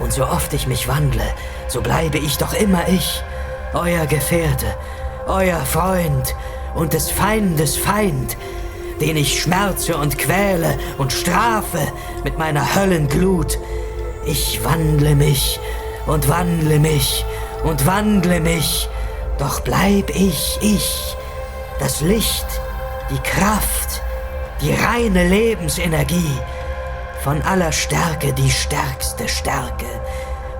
Und 0.00 0.12
so 0.12 0.24
oft 0.24 0.52
ich 0.54 0.66
mich 0.66 0.88
wandle, 0.88 1.22
so 1.68 1.80
bleibe 1.80 2.18
ich 2.18 2.36
doch 2.36 2.52
immer 2.52 2.88
ich, 2.88 3.22
euer 3.74 4.06
Gefährte, 4.06 4.66
euer 5.28 5.60
Freund 5.60 6.34
und 6.74 6.94
des 6.94 7.10
Feindes 7.10 7.76
Feind, 7.76 8.36
den 9.00 9.16
ich 9.16 9.42
schmerze 9.42 9.96
und 9.96 10.18
quäle 10.18 10.78
und 10.98 11.12
strafe 11.12 11.80
mit 12.24 12.38
meiner 12.38 12.74
Höllenglut. 12.74 13.58
Ich 14.24 14.64
wandle 14.64 15.14
mich 15.14 15.60
und 16.06 16.28
wandle 16.28 16.78
mich 16.78 17.24
und 17.64 17.86
wandle 17.86 18.40
mich, 18.40 18.88
doch 19.38 19.60
bleib 19.60 20.10
ich 20.10 20.58
ich, 20.60 21.16
das 21.78 22.00
Licht, 22.00 22.46
die 23.10 23.18
Kraft, 23.18 24.02
die 24.60 24.72
reine 24.72 25.28
Lebensenergie, 25.28 26.38
von 27.22 27.42
aller 27.42 27.72
Stärke 27.72 28.32
die 28.32 28.50
stärkste 28.50 29.28
Stärke, 29.28 29.86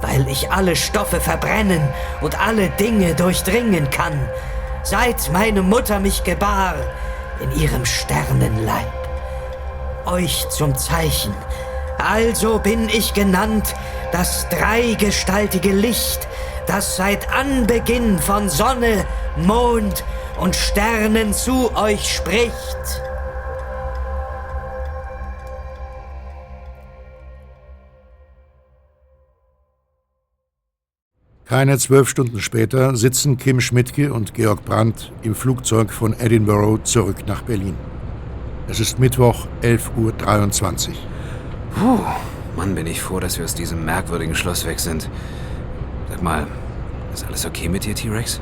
weil 0.01 0.27
ich 0.29 0.51
alle 0.51 0.75
Stoffe 0.75 1.21
verbrennen 1.21 1.81
und 2.21 2.41
alle 2.41 2.71
Dinge 2.71 3.15
durchdringen 3.15 3.89
kann, 3.91 4.29
seit 4.83 5.31
meine 5.33 5.63
Mutter 5.63 6.01
mich 6.01 6.25
gebar, 6.25 6.75
in 7.41 7.61
ihrem 7.61 7.85
Sternenleib. 7.85 8.93
Euch 10.07 10.49
zum 10.51 10.75
Zeichen. 10.77 11.35
Also 11.99 12.59
bin 12.59 12.89
ich 12.89 13.15
genannt 13.15 13.75
das 14.13 14.49
dreigestaltige 14.49 15.73
Licht, 15.73 16.29
das 16.67 16.97
seit 16.97 17.33
Anbeginn 17.33 18.19
von 18.19 18.49
Sonne, 18.49 19.05
Mond 19.37 20.05
und 20.39 20.55
Sternen 20.55 21.33
zu 21.33 21.75
euch 21.77 22.15
spricht. 22.15 23.03
Keine 31.49 31.79
zwölf 31.79 32.09
Stunden 32.09 32.41
später 32.41 32.97
sitzen 32.97 33.37
Kim 33.37 33.61
Schmidtke 33.61 34.13
und 34.13 34.35
Georg 34.35 34.65
Brandt 34.65 35.13
im 35.23 35.37
Flugzeug 35.37 35.93
von 35.93 36.13
Edinburgh 36.19 36.83
zurück 36.83 37.19
nach 37.29 37.43
Berlin. 37.43 37.77
Es 38.67 38.81
ist 38.81 38.99
Mittwoch, 38.99 39.47
11.23 39.63 40.89
Uhr. 40.89 40.95
Puh, 41.77 42.01
Mann, 42.57 42.75
bin 42.75 42.89
ich 42.89 43.01
froh, 43.01 43.21
dass 43.21 43.39
wir 43.39 43.45
aus 43.45 43.55
diesem 43.55 43.85
merkwürdigen 43.85 44.35
Schloss 44.35 44.67
weg 44.67 44.81
sind. 44.81 45.09
Sag 46.11 46.21
mal, 46.21 46.49
ist 47.15 47.25
alles 47.25 47.47
okay 47.47 47.69
mit 47.69 47.85
dir, 47.85 47.95
T-Rex? 47.95 48.41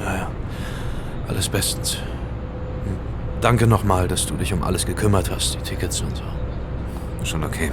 Ja, 0.00 0.16
ja. 0.16 0.30
Alles 1.28 1.50
bestens. 1.50 1.98
Danke 3.42 3.66
nochmal, 3.66 4.08
dass 4.08 4.24
du 4.24 4.34
dich 4.36 4.54
um 4.54 4.62
alles 4.62 4.86
gekümmert 4.86 5.30
hast, 5.30 5.56
die 5.56 5.58
Tickets 5.58 6.00
und 6.00 6.16
so. 6.16 6.24
Schon 7.24 7.44
okay. 7.44 7.70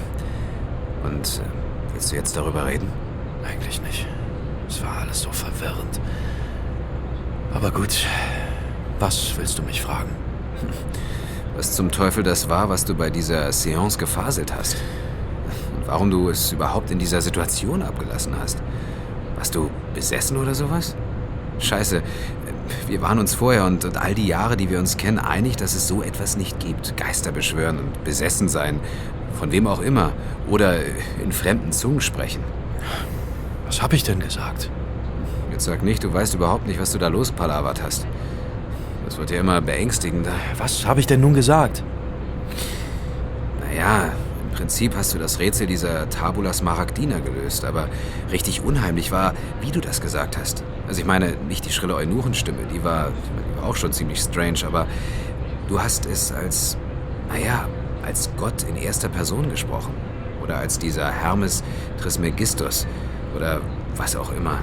Und 1.06 1.42
äh, 1.42 1.94
willst 1.94 2.12
du 2.12 2.18
jetzt 2.18 2.36
darüber 2.36 2.66
reden? 2.66 3.09
Eigentlich 3.50 3.82
nicht. 3.82 4.06
Es 4.68 4.84
war 4.84 5.00
alles 5.00 5.22
so 5.22 5.32
verwirrend. 5.32 6.00
Aber 7.54 7.72
gut, 7.72 8.06
was 9.00 9.34
willst 9.38 9.58
du 9.58 9.64
mich 9.64 9.82
fragen? 9.82 10.10
Was 11.56 11.74
zum 11.74 11.92
Teufel 11.92 12.24
das 12.24 12.48
war, 12.48 12.70
was 12.70 12.86
du 12.86 12.96
bei 12.96 13.10
dieser 13.10 13.52
Seance 13.52 13.98
gefaselt 13.98 14.56
hast. 14.56 14.78
Und 15.76 15.88
warum 15.88 16.10
du 16.10 16.30
es 16.30 16.54
überhaupt 16.54 16.90
in 16.90 17.00
dieser 17.00 17.22
Situation 17.22 17.82
abgelassen 17.82 18.34
hast. 18.40 18.60
Warst 19.36 19.56
du 19.56 19.70
besessen 19.94 20.38
oder 20.38 20.56
sowas? 20.56 20.96
Scheiße, 21.58 22.02
wir 22.88 23.02
waren 23.02 23.20
uns 23.20 23.34
vorher 23.34 23.66
und, 23.66 23.84
und 23.84 23.98
all 23.98 24.16
die 24.16 24.28
Jahre, 24.28 24.56
die 24.56 24.70
wir 24.70 24.80
uns 24.80 24.96
kennen, 24.96 25.20
einig, 25.20 25.58
dass 25.58 25.76
es 25.76 25.86
so 25.86 26.02
etwas 26.02 26.38
nicht 26.38 26.60
gibt. 26.60 26.96
Geister 26.96 27.34
beschwören 27.34 27.78
und 27.80 28.06
besessen 28.06 28.48
sein. 28.48 28.80
Von 29.38 29.52
wem 29.52 29.68
auch 29.68 29.82
immer. 29.82 30.14
Oder 30.50 30.78
in 31.22 31.34
fremden 31.34 31.74
Zungen 31.74 32.00
sprechen. 32.00 32.42
Was 33.70 33.84
hab 33.84 33.94
ich 33.94 34.04
denn 34.04 34.20
gesagt? 34.20 34.72
Jetzt 35.52 35.66
sag 35.66 35.84
nicht, 35.84 36.04
du 36.04 36.12
weißt 36.12 36.34
überhaupt 36.34 36.66
nicht, 36.66 36.80
was 36.80 36.92
du 36.92 36.98
da 36.98 37.08
lospalavert 37.08 37.84
hast. 37.84 38.08
Das 39.06 39.20
wird 39.20 39.30
ja 39.30 39.40
immer 39.40 39.62
beängstigender. 39.62 40.32
Was 40.58 40.88
habe 40.88 41.02
ich 41.02 41.06
denn 41.06 41.22
nun 41.22 41.36
gesagt? 41.36 41.84
Naja, 43.62 44.12
im 44.42 44.58
Prinzip 44.58 44.96
hast 44.96 45.14
du 45.14 45.20
das 45.20 45.38
Rätsel 45.38 45.68
dieser 45.68 46.10
Tabula 46.10 46.52
Smaragdina 46.52 47.20
gelöst, 47.20 47.64
aber 47.64 47.90
richtig 48.32 48.64
unheimlich 48.64 49.12
war, 49.12 49.36
wie 49.62 49.70
du 49.70 49.82
das 49.82 50.02
gesagt 50.02 50.36
hast. 50.40 50.64
Also 50.88 51.02
ich 51.02 51.06
meine, 51.06 51.34
nicht 51.48 51.64
die 51.68 51.72
schrille 51.72 51.94
Eunuchenstimme, 51.94 52.64
die 52.74 52.84
war, 52.84 53.12
die 53.12 53.62
war 53.62 53.70
auch 53.70 53.76
schon 53.76 53.94
ziemlich 53.94 54.20
strange, 54.20 54.66
aber 54.66 54.88
du 55.68 55.80
hast 55.80 56.08
es 56.08 56.32
als, 56.32 56.76
naja, 57.32 57.68
als 58.04 58.32
Gott 58.36 58.64
in 58.64 58.76
erster 58.78 59.10
Person 59.10 59.52
gesprochen. 59.52 59.94
Oder 60.42 60.58
als 60.58 60.80
dieser 60.80 61.12
Hermes 61.12 61.64
Trismegistus. 62.02 62.88
Oder 63.36 63.62
was 63.96 64.16
auch 64.16 64.32
immer. 64.32 64.60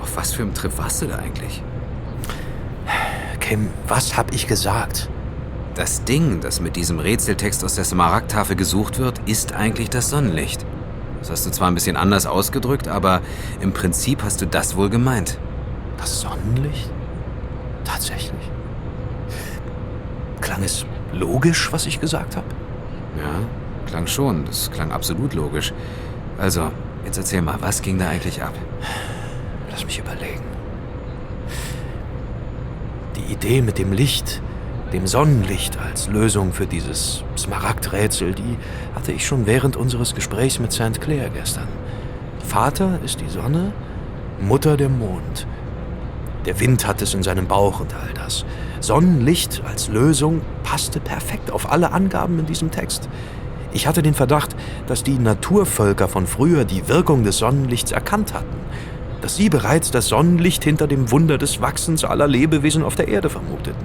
Auf 0.00 0.16
was 0.16 0.32
für 0.32 0.42
einem 0.42 0.54
Trip 0.54 0.76
warst 0.78 1.02
du 1.02 1.06
da 1.06 1.16
eigentlich? 1.16 1.62
Kim, 3.40 3.68
was 3.86 4.16
hab 4.16 4.32
ich 4.32 4.46
gesagt? 4.46 5.08
Das 5.74 6.04
Ding, 6.04 6.40
das 6.40 6.60
mit 6.60 6.76
diesem 6.76 6.98
Rätseltext 6.98 7.64
aus 7.64 7.74
der 7.74 7.84
Smaragdtafel 7.84 8.56
gesucht 8.56 8.98
wird, 8.98 9.20
ist 9.26 9.52
eigentlich 9.52 9.88
das 9.90 10.10
Sonnenlicht. 10.10 10.64
Das 11.20 11.30
hast 11.30 11.46
du 11.46 11.50
zwar 11.50 11.68
ein 11.68 11.74
bisschen 11.74 11.96
anders 11.96 12.26
ausgedrückt, 12.26 12.88
aber 12.88 13.20
im 13.60 13.72
Prinzip 13.72 14.22
hast 14.22 14.40
du 14.40 14.46
das 14.46 14.76
wohl 14.76 14.88
gemeint. 14.88 15.38
Das 15.98 16.20
Sonnenlicht? 16.20 16.90
Tatsächlich. 17.84 18.50
Klang 20.40 20.62
es 20.62 20.86
logisch, 21.12 21.72
was 21.72 21.86
ich 21.86 22.00
gesagt 22.00 22.36
habe? 22.36 22.46
Ja, 23.18 23.40
klang 23.86 24.06
schon. 24.06 24.44
Das 24.46 24.70
klang 24.70 24.92
absolut 24.92 25.34
logisch. 25.34 25.72
Also, 26.38 26.70
jetzt 27.04 27.18
erzähl 27.18 27.42
mal, 27.42 27.56
was 27.60 27.82
ging 27.82 27.98
da 27.98 28.08
eigentlich 28.08 28.42
ab? 28.42 28.54
Lass 29.70 29.84
mich 29.84 29.98
überlegen. 29.98 30.44
Die 33.16 33.32
Idee 33.32 33.62
mit 33.62 33.78
dem 33.78 33.92
Licht, 33.92 34.42
dem 34.92 35.06
Sonnenlicht 35.06 35.78
als 35.78 36.08
Lösung 36.08 36.52
für 36.52 36.66
dieses 36.66 37.22
Smaragdrätsel, 37.36 38.34
die 38.34 38.56
hatte 38.94 39.12
ich 39.12 39.26
schon 39.26 39.46
während 39.46 39.76
unseres 39.76 40.14
Gesprächs 40.14 40.58
mit 40.58 40.72
St. 40.72 41.00
Clair 41.00 41.30
gestern. 41.30 41.68
Vater 42.46 42.98
ist 43.04 43.20
die 43.20 43.28
Sonne, 43.28 43.72
Mutter 44.40 44.76
der 44.76 44.88
Mond. 44.88 45.46
Der 46.46 46.58
Wind 46.58 46.86
hat 46.86 47.02
es 47.02 47.14
in 47.14 47.22
seinem 47.22 47.46
Bauch 47.46 47.80
und 47.80 47.94
all 47.94 48.12
das. 48.14 48.44
Sonnenlicht 48.80 49.62
als 49.66 49.88
Lösung 49.88 50.40
passte 50.62 50.98
perfekt 50.98 51.50
auf 51.50 51.70
alle 51.70 51.92
Angaben 51.92 52.38
in 52.38 52.46
diesem 52.46 52.70
Text. 52.70 53.08
Ich 53.72 53.86
hatte 53.86 54.02
den 54.02 54.14
Verdacht, 54.14 54.56
dass 54.86 55.04
die 55.04 55.18
Naturvölker 55.18 56.08
von 56.08 56.26
früher 56.26 56.64
die 56.64 56.88
Wirkung 56.88 57.22
des 57.22 57.38
Sonnenlichts 57.38 57.92
erkannt 57.92 58.34
hatten, 58.34 58.56
dass 59.20 59.36
sie 59.36 59.48
bereits 59.48 59.90
das 59.90 60.08
Sonnenlicht 60.08 60.64
hinter 60.64 60.86
dem 60.86 61.10
Wunder 61.10 61.38
des 61.38 61.60
Wachsens 61.60 62.04
aller 62.04 62.26
Lebewesen 62.26 62.82
auf 62.82 62.96
der 62.96 63.08
Erde 63.08 63.30
vermuteten. 63.30 63.84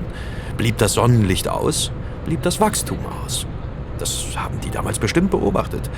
Blieb 0.58 0.78
das 0.80 0.94
Sonnenlicht 0.94 1.48
aus, 1.48 1.92
blieb 2.26 2.42
das 2.42 2.60
Wachstum 2.60 2.98
aus. 3.24 3.46
Das 4.00 4.26
haben 4.36 4.60
die 4.62 4.72
damals 4.72 4.98
bestimmt 4.98 5.32
beobachtet. 5.32 5.90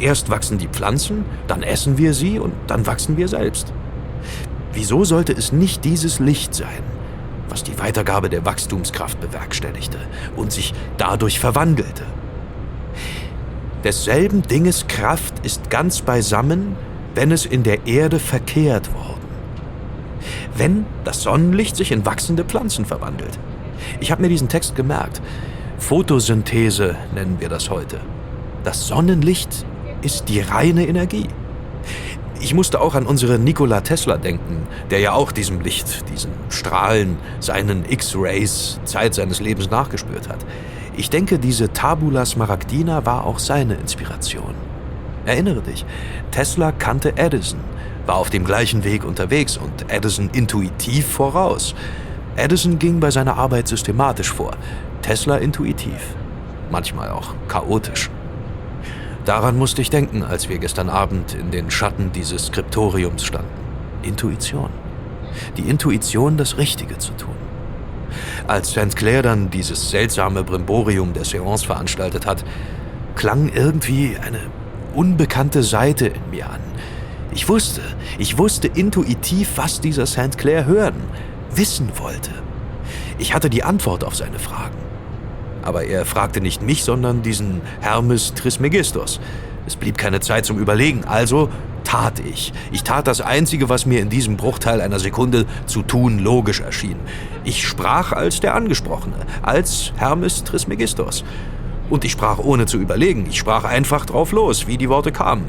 Erst 0.00 0.30
wachsen 0.30 0.58
die 0.58 0.68
Pflanzen, 0.68 1.24
dann 1.48 1.62
essen 1.62 1.98
wir 1.98 2.14
sie 2.14 2.38
und 2.38 2.52
dann 2.66 2.86
wachsen 2.86 3.16
wir 3.16 3.28
selbst. 3.28 3.72
Wieso 4.72 5.04
sollte 5.04 5.32
es 5.32 5.52
nicht 5.52 5.84
dieses 5.84 6.18
Licht 6.18 6.54
sein, 6.54 6.82
was 7.48 7.62
die 7.62 7.78
Weitergabe 7.78 8.28
der 8.28 8.44
Wachstumskraft 8.44 9.20
bewerkstelligte 9.20 9.98
und 10.36 10.52
sich 10.52 10.74
dadurch 10.98 11.40
verwandelte? 11.40 12.02
Desselben 13.84 14.42
Dinges 14.42 14.86
Kraft 14.88 15.44
ist 15.44 15.70
ganz 15.70 16.00
beisammen, 16.00 16.76
wenn 17.14 17.30
es 17.30 17.46
in 17.46 17.62
der 17.62 17.86
Erde 17.86 18.18
verkehrt 18.18 18.92
worden. 18.94 19.26
Wenn 20.56 20.86
das 21.04 21.22
Sonnenlicht 21.22 21.76
sich 21.76 21.92
in 21.92 22.04
wachsende 22.04 22.44
Pflanzen 22.44 22.84
verwandelt. 22.84 23.38
Ich 24.00 24.10
habe 24.10 24.22
mir 24.22 24.28
diesen 24.28 24.48
Text 24.48 24.74
gemerkt. 24.74 25.20
Photosynthese 25.78 26.96
nennen 27.14 27.36
wir 27.38 27.48
das 27.48 27.70
heute. 27.70 28.00
Das 28.64 28.86
Sonnenlicht 28.86 29.66
ist 30.02 30.28
die 30.28 30.40
reine 30.40 30.86
Energie. 30.86 31.28
Ich 32.40 32.52
musste 32.52 32.80
auch 32.80 32.94
an 32.94 33.06
unseren 33.06 33.44
Nikola 33.44 33.80
Tesla 33.80 34.16
denken, 34.16 34.66
der 34.90 35.00
ja 35.00 35.12
auch 35.12 35.32
diesem 35.32 35.60
Licht, 35.60 36.04
diesen 36.12 36.32
Strahlen, 36.48 37.16
seinen 37.40 37.84
X-Rays 37.88 38.78
Zeit 38.84 39.14
seines 39.14 39.40
Lebens 39.40 39.70
nachgespürt 39.70 40.28
hat. 40.28 40.44
Ich 40.98 41.10
denke, 41.10 41.38
diese 41.38 41.74
Tabula 41.74 42.24
Smaragdina 42.24 43.04
war 43.04 43.26
auch 43.26 43.38
seine 43.38 43.74
Inspiration. 43.74 44.54
Erinnere 45.26 45.60
dich, 45.60 45.84
Tesla 46.30 46.72
kannte 46.72 47.18
Edison, 47.18 47.60
war 48.06 48.16
auf 48.16 48.30
dem 48.30 48.44
gleichen 48.44 48.82
Weg 48.82 49.04
unterwegs 49.04 49.58
und 49.58 49.92
Edison 49.92 50.30
intuitiv 50.32 51.06
voraus. 51.06 51.74
Edison 52.36 52.78
ging 52.78 52.98
bei 52.98 53.10
seiner 53.10 53.36
Arbeit 53.36 53.68
systematisch 53.68 54.32
vor, 54.32 54.56
Tesla 55.02 55.36
intuitiv, 55.36 56.00
manchmal 56.70 57.10
auch 57.10 57.34
chaotisch. 57.46 58.08
Daran 59.26 59.58
musste 59.58 59.82
ich 59.82 59.90
denken, 59.90 60.22
als 60.22 60.48
wir 60.48 60.56
gestern 60.58 60.88
Abend 60.88 61.34
in 61.34 61.50
den 61.50 61.70
Schatten 61.70 62.12
dieses 62.12 62.46
Skriptoriums 62.46 63.22
standen. 63.22 63.50
Intuition. 64.02 64.70
Die 65.58 65.68
Intuition, 65.68 66.38
das 66.38 66.56
Richtige 66.56 66.96
zu 66.96 67.12
tun. 67.12 67.45
Als 68.46 68.70
St. 68.70 68.94
Clair 68.94 69.22
dann 69.22 69.50
dieses 69.50 69.90
seltsame 69.90 70.44
Brimborium 70.44 71.12
der 71.12 71.24
Seance 71.24 71.66
veranstaltet 71.66 72.26
hat, 72.26 72.44
klang 73.16 73.50
irgendwie 73.52 74.16
eine 74.22 74.38
unbekannte 74.94 75.62
Seite 75.64 76.06
in 76.06 76.30
mir 76.30 76.48
an. 76.48 76.60
Ich 77.32 77.48
wusste, 77.48 77.80
ich 78.18 78.38
wusste 78.38 78.68
intuitiv, 78.68 79.52
was 79.56 79.80
dieser 79.80 80.06
St. 80.06 80.38
Clair 80.38 80.64
hören, 80.66 80.94
wissen 81.54 81.90
wollte. 81.98 82.30
Ich 83.18 83.34
hatte 83.34 83.50
die 83.50 83.64
Antwort 83.64 84.04
auf 84.04 84.14
seine 84.14 84.38
Fragen. 84.38 84.76
Aber 85.62 85.84
er 85.84 86.04
fragte 86.06 86.40
nicht 86.40 86.62
mich, 86.62 86.84
sondern 86.84 87.22
diesen 87.22 87.62
Hermes 87.80 88.34
Trismegistos. 88.34 89.18
Es 89.66 89.74
blieb 89.74 89.98
keine 89.98 90.20
Zeit 90.20 90.46
zum 90.46 90.58
Überlegen, 90.58 91.04
also 91.04 91.50
tat 91.86 92.18
ich. 92.18 92.52
Ich 92.72 92.82
tat 92.82 93.06
das 93.06 93.20
Einzige, 93.20 93.68
was 93.68 93.86
mir 93.86 94.00
in 94.00 94.10
diesem 94.10 94.36
Bruchteil 94.36 94.80
einer 94.80 94.98
Sekunde 94.98 95.46
zu 95.66 95.82
tun 95.82 96.18
logisch 96.18 96.60
erschien. 96.60 96.96
Ich 97.44 97.66
sprach 97.66 98.12
als 98.12 98.40
der 98.40 98.54
Angesprochene, 98.54 99.16
als 99.42 99.92
Hermes 99.96 100.42
Trismegistos. 100.42 101.24
Und 101.88 102.04
ich 102.04 102.10
sprach 102.10 102.38
ohne 102.38 102.66
zu 102.66 102.78
überlegen. 102.78 103.26
Ich 103.30 103.38
sprach 103.38 103.62
einfach 103.62 104.04
drauf 104.04 104.32
los, 104.32 104.66
wie 104.66 104.76
die 104.76 104.88
Worte 104.88 105.12
kamen. 105.12 105.46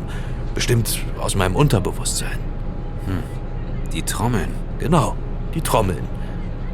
Bestimmt 0.53 0.99
aus 1.19 1.35
meinem 1.35 1.55
Unterbewusstsein. 1.55 2.38
Hm. 3.07 3.23
Die 3.91 4.03
Trommeln. 4.03 4.49
Genau, 4.77 5.15
die 5.55 5.61
Trommeln. 5.61 6.07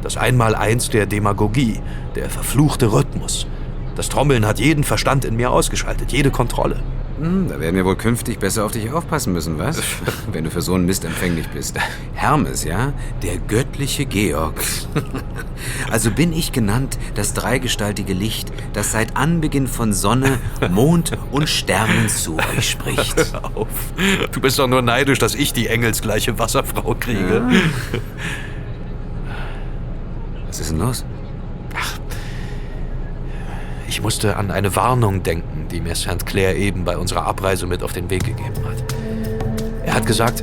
Das 0.02 0.18
Einmaleins 0.18 0.90
der 0.90 1.06
Demagogie, 1.06 1.80
der 2.14 2.28
verfluchte 2.28 2.92
Rhythmus. 2.92 3.46
Das 3.96 4.10
Trommeln 4.10 4.44
hat 4.44 4.58
jeden 4.58 4.84
Verstand 4.84 5.24
in 5.24 5.36
mir 5.36 5.50
ausgeschaltet, 5.50 6.12
jede 6.12 6.30
Kontrolle. 6.30 6.82
Hm, 7.18 7.48
da 7.48 7.60
werden 7.60 7.76
wir 7.76 7.84
wohl 7.84 7.94
künftig 7.94 8.40
besser 8.40 8.64
auf 8.64 8.72
dich 8.72 8.90
aufpassen 8.90 9.32
müssen, 9.32 9.56
was? 9.58 9.80
Wenn 10.32 10.44
du 10.44 10.50
für 10.50 10.62
so 10.62 10.74
einen 10.74 10.84
Mist 10.84 11.04
empfänglich 11.04 11.48
bist. 11.48 11.76
Hermes, 12.14 12.64
ja? 12.64 12.92
Der 13.22 13.38
göttliche 13.38 14.04
Georg. 14.04 14.60
also 15.90 16.10
bin 16.10 16.32
ich 16.32 16.50
genannt 16.50 16.98
das 17.14 17.32
dreigestaltige 17.32 18.14
Licht, 18.14 18.52
das 18.72 18.90
seit 18.90 19.16
Anbeginn 19.16 19.68
von 19.68 19.92
Sonne, 19.92 20.38
Mond 20.70 21.12
und 21.30 21.48
Sternen 21.48 22.08
zu 22.08 22.36
euch 22.36 22.70
spricht. 22.70 23.16
Hör 23.32 23.56
auf. 23.56 23.68
Du 24.32 24.40
bist 24.40 24.58
doch 24.58 24.66
nur 24.66 24.82
neidisch, 24.82 25.20
dass 25.20 25.36
ich 25.36 25.52
die 25.52 25.68
engelsgleiche 25.68 26.38
Wasserfrau 26.38 26.96
kriege. 26.98 27.46
Ja. 27.48 28.00
Was 30.48 30.58
ist 30.58 30.72
denn 30.72 30.78
los? 30.78 31.04
Ich 33.94 34.02
musste 34.02 34.36
an 34.36 34.50
eine 34.50 34.74
Warnung 34.74 35.22
denken, 35.22 35.68
die 35.70 35.80
mir 35.80 35.94
St. 35.94 36.26
Clair 36.26 36.56
eben 36.56 36.84
bei 36.84 36.98
unserer 36.98 37.26
Abreise 37.26 37.68
mit 37.68 37.80
auf 37.84 37.92
den 37.92 38.10
Weg 38.10 38.24
gegeben 38.24 38.64
hat. 38.68 38.84
Er 39.86 39.94
hat 39.94 40.04
gesagt, 40.04 40.42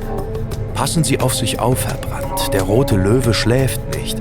passen 0.72 1.04
Sie 1.04 1.20
auf 1.20 1.34
sich 1.34 1.60
auf, 1.60 1.86
Herr 1.86 1.98
Brandt. 1.98 2.50
Der 2.54 2.62
rote 2.62 2.96
Löwe 2.96 3.34
schläft 3.34 3.94
nicht. 3.94 4.16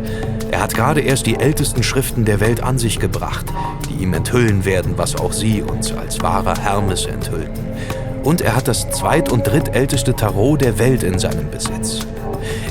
Er 0.52 0.62
hat 0.62 0.74
gerade 0.74 1.00
erst 1.00 1.28
die 1.28 1.38
ältesten 1.40 1.82
Schriften 1.82 2.26
der 2.26 2.42
Welt 2.42 2.62
an 2.62 2.78
sich 2.78 3.00
gebracht, 3.00 3.46
die 3.90 4.04
ihm 4.04 4.14
enthüllen 4.14 4.66
werden, 4.66 4.98
was 4.98 5.16
auch 5.16 5.32
Sie 5.32 5.62
uns 5.62 5.94
als 5.94 6.22
wahrer 6.22 6.58
Hermes 6.62 7.06
enthüllten. 7.06 7.64
Und 8.26 8.42
er 8.42 8.58
hat 8.58 8.68
das 8.68 8.90
zweit- 8.90 9.32
und 9.32 9.48
drittälteste 9.48 10.14
Tarot 10.14 10.60
der 10.60 10.78
Welt 10.78 11.04
in 11.04 11.20
seinem 11.20 11.50
Besitz. 11.50 12.06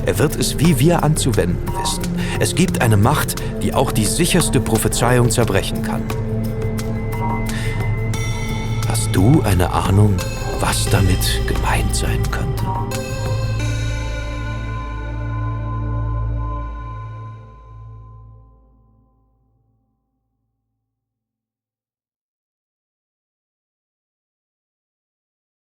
Er 0.05 0.19
wird 0.19 0.37
es 0.37 0.59
wie 0.59 0.79
wir 0.79 1.05
anzuwenden 1.05 1.67
wissen. 1.81 2.03
Es 2.39 2.55
gibt 2.55 2.83
eine 2.83 2.99
Macht, 2.99 3.37
die 3.63 3.73
auch 3.73 3.93
die 3.93 4.05
sicherste 4.05 4.61
Prophezeiung 4.61 5.31
zerbrechen 5.31 5.83
kann. 5.83 6.03
Hast 9.11 9.17
du 9.17 9.43
eine 9.43 9.69
Ahnung, 9.73 10.15
was 10.61 10.87
damit 10.89 11.43
gemeint 11.49 11.97
sein 11.97 12.23
könnte? 12.31 13.10